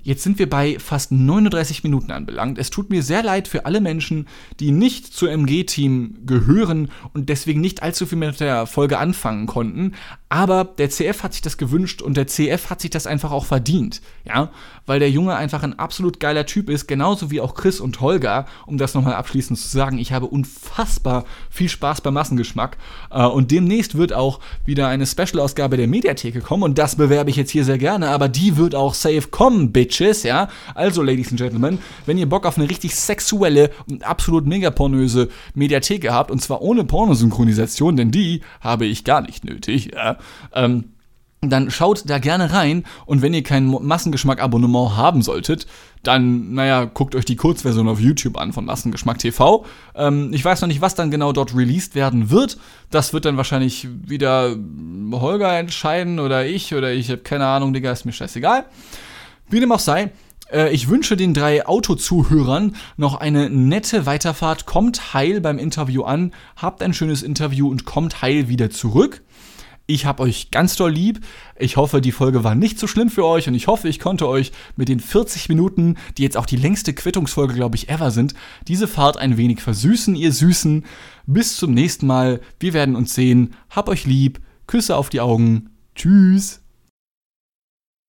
Jetzt 0.06 0.22
sind 0.22 0.38
wir 0.38 0.48
bei 0.48 0.78
fast 0.78 1.10
39 1.10 1.82
Minuten 1.82 2.12
anbelangt. 2.12 2.58
Es 2.58 2.70
tut 2.70 2.90
mir 2.90 3.02
sehr 3.02 3.24
leid 3.24 3.48
für 3.48 3.66
alle 3.66 3.80
Menschen, 3.80 4.28
die 4.60 4.70
nicht 4.70 5.12
zur 5.12 5.32
MG-Team 5.32 6.18
gehören 6.24 6.92
und 7.12 7.28
deswegen 7.28 7.60
nicht 7.60 7.82
allzu 7.82 8.06
viel 8.06 8.16
mit 8.16 8.38
der 8.38 8.66
Folge 8.66 8.98
anfangen 8.98 9.48
konnten. 9.48 9.94
Aber 10.28 10.64
der 10.64 10.90
CF 10.90 11.22
hat 11.22 11.34
sich 11.34 11.42
das 11.42 11.56
gewünscht 11.56 12.02
und 12.02 12.16
der 12.16 12.26
CF 12.26 12.68
hat 12.68 12.80
sich 12.80 12.90
das 12.90 13.06
einfach 13.06 13.30
auch 13.30 13.44
verdient. 13.44 14.00
Ja, 14.24 14.50
weil 14.86 14.98
der 14.98 15.10
Junge 15.10 15.36
einfach 15.36 15.62
ein 15.62 15.78
absolut 15.78 16.18
geiler 16.18 16.46
Typ 16.46 16.68
ist, 16.68 16.88
genauso 16.88 17.30
wie 17.30 17.40
auch 17.40 17.54
Chris 17.54 17.80
und 17.80 18.00
Holger, 18.00 18.46
um 18.66 18.78
das 18.78 18.94
nochmal 18.94 19.14
abschließend 19.14 19.58
zu 19.58 19.68
sagen. 19.68 19.98
Ich 19.98 20.12
habe 20.12 20.26
unfassbar 20.26 21.24
viel 21.50 21.68
Spaß 21.68 22.00
beim 22.00 22.14
Massengeschmack 22.14 22.76
äh, 23.10 23.24
und 23.24 23.50
demnächst 23.50 23.96
wird 23.96 24.12
auch 24.12 24.40
wieder 24.64 24.88
eine 24.88 25.06
Special-Ausgabe 25.06 25.76
der 25.76 25.86
Mediatheke 25.86 26.40
kommen 26.40 26.62
und 26.62 26.78
das 26.78 26.96
bewerbe 26.96 27.30
ich 27.30 27.36
jetzt 27.36 27.50
hier 27.50 27.64
sehr 27.64 27.78
gerne, 27.78 28.08
aber 28.08 28.28
die 28.28 28.56
wird 28.56 28.74
auch 28.74 28.94
safe 28.94 29.28
kommen, 29.30 29.72
Bitches, 29.72 30.22
ja. 30.22 30.48
Also, 30.74 31.02
Ladies 31.02 31.30
and 31.30 31.40
Gentlemen, 31.40 31.78
wenn 32.06 32.18
ihr 32.18 32.28
Bock 32.28 32.46
auf 32.46 32.58
eine 32.58 32.68
richtig 32.68 32.94
sexuelle 32.96 33.70
und 33.88 34.04
absolut 34.04 34.46
megapornöse 34.46 35.28
Mediatheke 35.54 36.12
habt 36.12 36.30
und 36.30 36.40
zwar 36.40 36.62
ohne 36.62 36.84
Pornosynchronisation, 36.84 37.96
denn 37.96 38.10
die 38.10 38.42
habe 38.60 38.86
ich 38.86 39.04
gar 39.04 39.20
nicht 39.20 39.44
nötig, 39.44 39.90
ja. 39.94 40.15
Ähm, 40.54 40.92
dann 41.42 41.70
schaut 41.70 42.08
da 42.08 42.18
gerne 42.18 42.52
rein 42.52 42.84
und 43.04 43.22
wenn 43.22 43.34
ihr 43.34 43.42
kein 43.42 43.66
Massengeschmack-Abonnement 43.66 44.96
haben 44.96 45.22
solltet, 45.22 45.66
dann, 46.02 46.54
naja, 46.54 46.84
guckt 46.84 47.14
euch 47.14 47.24
die 47.24 47.36
Kurzversion 47.36 47.88
auf 47.88 48.00
YouTube 48.00 48.38
an 48.38 48.52
von 48.52 48.64
Massengeschmack 48.64 49.18
TV. 49.18 49.64
Ähm, 49.94 50.30
ich 50.32 50.44
weiß 50.44 50.60
noch 50.60 50.68
nicht, 50.68 50.80
was 50.80 50.94
dann 50.94 51.10
genau 51.10 51.32
dort 51.32 51.54
released 51.54 51.94
werden 51.94 52.30
wird. 52.30 52.58
Das 52.90 53.12
wird 53.12 53.24
dann 53.24 53.36
wahrscheinlich 53.36 53.88
wieder 54.06 54.56
Holger 55.12 55.58
entscheiden 55.58 56.20
oder 56.20 56.46
ich 56.46 56.74
oder 56.74 56.92
ich 56.92 57.10
habe 57.10 57.22
keine 57.22 57.46
Ahnung, 57.46 57.72
Digga, 57.72 57.92
ist 57.92 58.06
mir 58.06 58.12
scheißegal. 58.12 58.64
Wie 59.48 59.60
dem 59.60 59.72
auch 59.72 59.80
sei, 59.80 60.10
äh, 60.52 60.72
ich 60.72 60.88
wünsche 60.88 61.16
den 61.16 61.34
drei 61.34 61.66
Autozuhörern 61.66 62.76
noch 62.96 63.16
eine 63.16 63.50
nette 63.50 64.06
Weiterfahrt. 64.06 64.66
Kommt 64.66 65.14
heil 65.14 65.40
beim 65.40 65.58
Interview 65.58 66.02
an, 66.02 66.32
habt 66.56 66.82
ein 66.82 66.94
schönes 66.94 67.22
Interview 67.22 67.68
und 67.68 67.84
kommt 67.84 68.22
heil 68.22 68.48
wieder 68.48 68.70
zurück. 68.70 69.22
Ich 69.88 70.04
hab 70.04 70.18
euch 70.18 70.50
ganz 70.50 70.74
doll 70.74 70.90
lieb. 70.90 71.20
Ich 71.56 71.76
hoffe, 71.76 72.00
die 72.00 72.10
Folge 72.10 72.42
war 72.42 72.56
nicht 72.56 72.78
so 72.78 72.88
schlimm 72.88 73.08
für 73.08 73.24
euch 73.24 73.46
und 73.46 73.54
ich 73.54 73.68
hoffe, 73.68 73.88
ich 73.88 74.00
konnte 74.00 74.26
euch 74.26 74.50
mit 74.74 74.88
den 74.88 74.98
40 74.98 75.48
Minuten, 75.48 75.96
die 76.18 76.22
jetzt 76.22 76.36
auch 76.36 76.46
die 76.46 76.56
längste 76.56 76.92
Quittungsfolge, 76.92 77.54
glaube 77.54 77.76
ich, 77.76 77.88
ever 77.88 78.10
sind, 78.10 78.34
diese 78.66 78.88
Fahrt 78.88 79.16
ein 79.16 79.36
wenig 79.36 79.62
versüßen, 79.62 80.16
ihr 80.16 80.32
Süßen. 80.32 80.84
Bis 81.26 81.56
zum 81.56 81.72
nächsten 81.72 82.06
Mal. 82.06 82.40
Wir 82.58 82.72
werden 82.72 82.96
uns 82.96 83.14
sehen. 83.14 83.54
Hab 83.70 83.88
euch 83.88 84.06
lieb. 84.06 84.40
Küsse 84.66 84.96
auf 84.96 85.08
die 85.08 85.20
Augen. 85.20 85.70
Tschüss. 85.94 86.65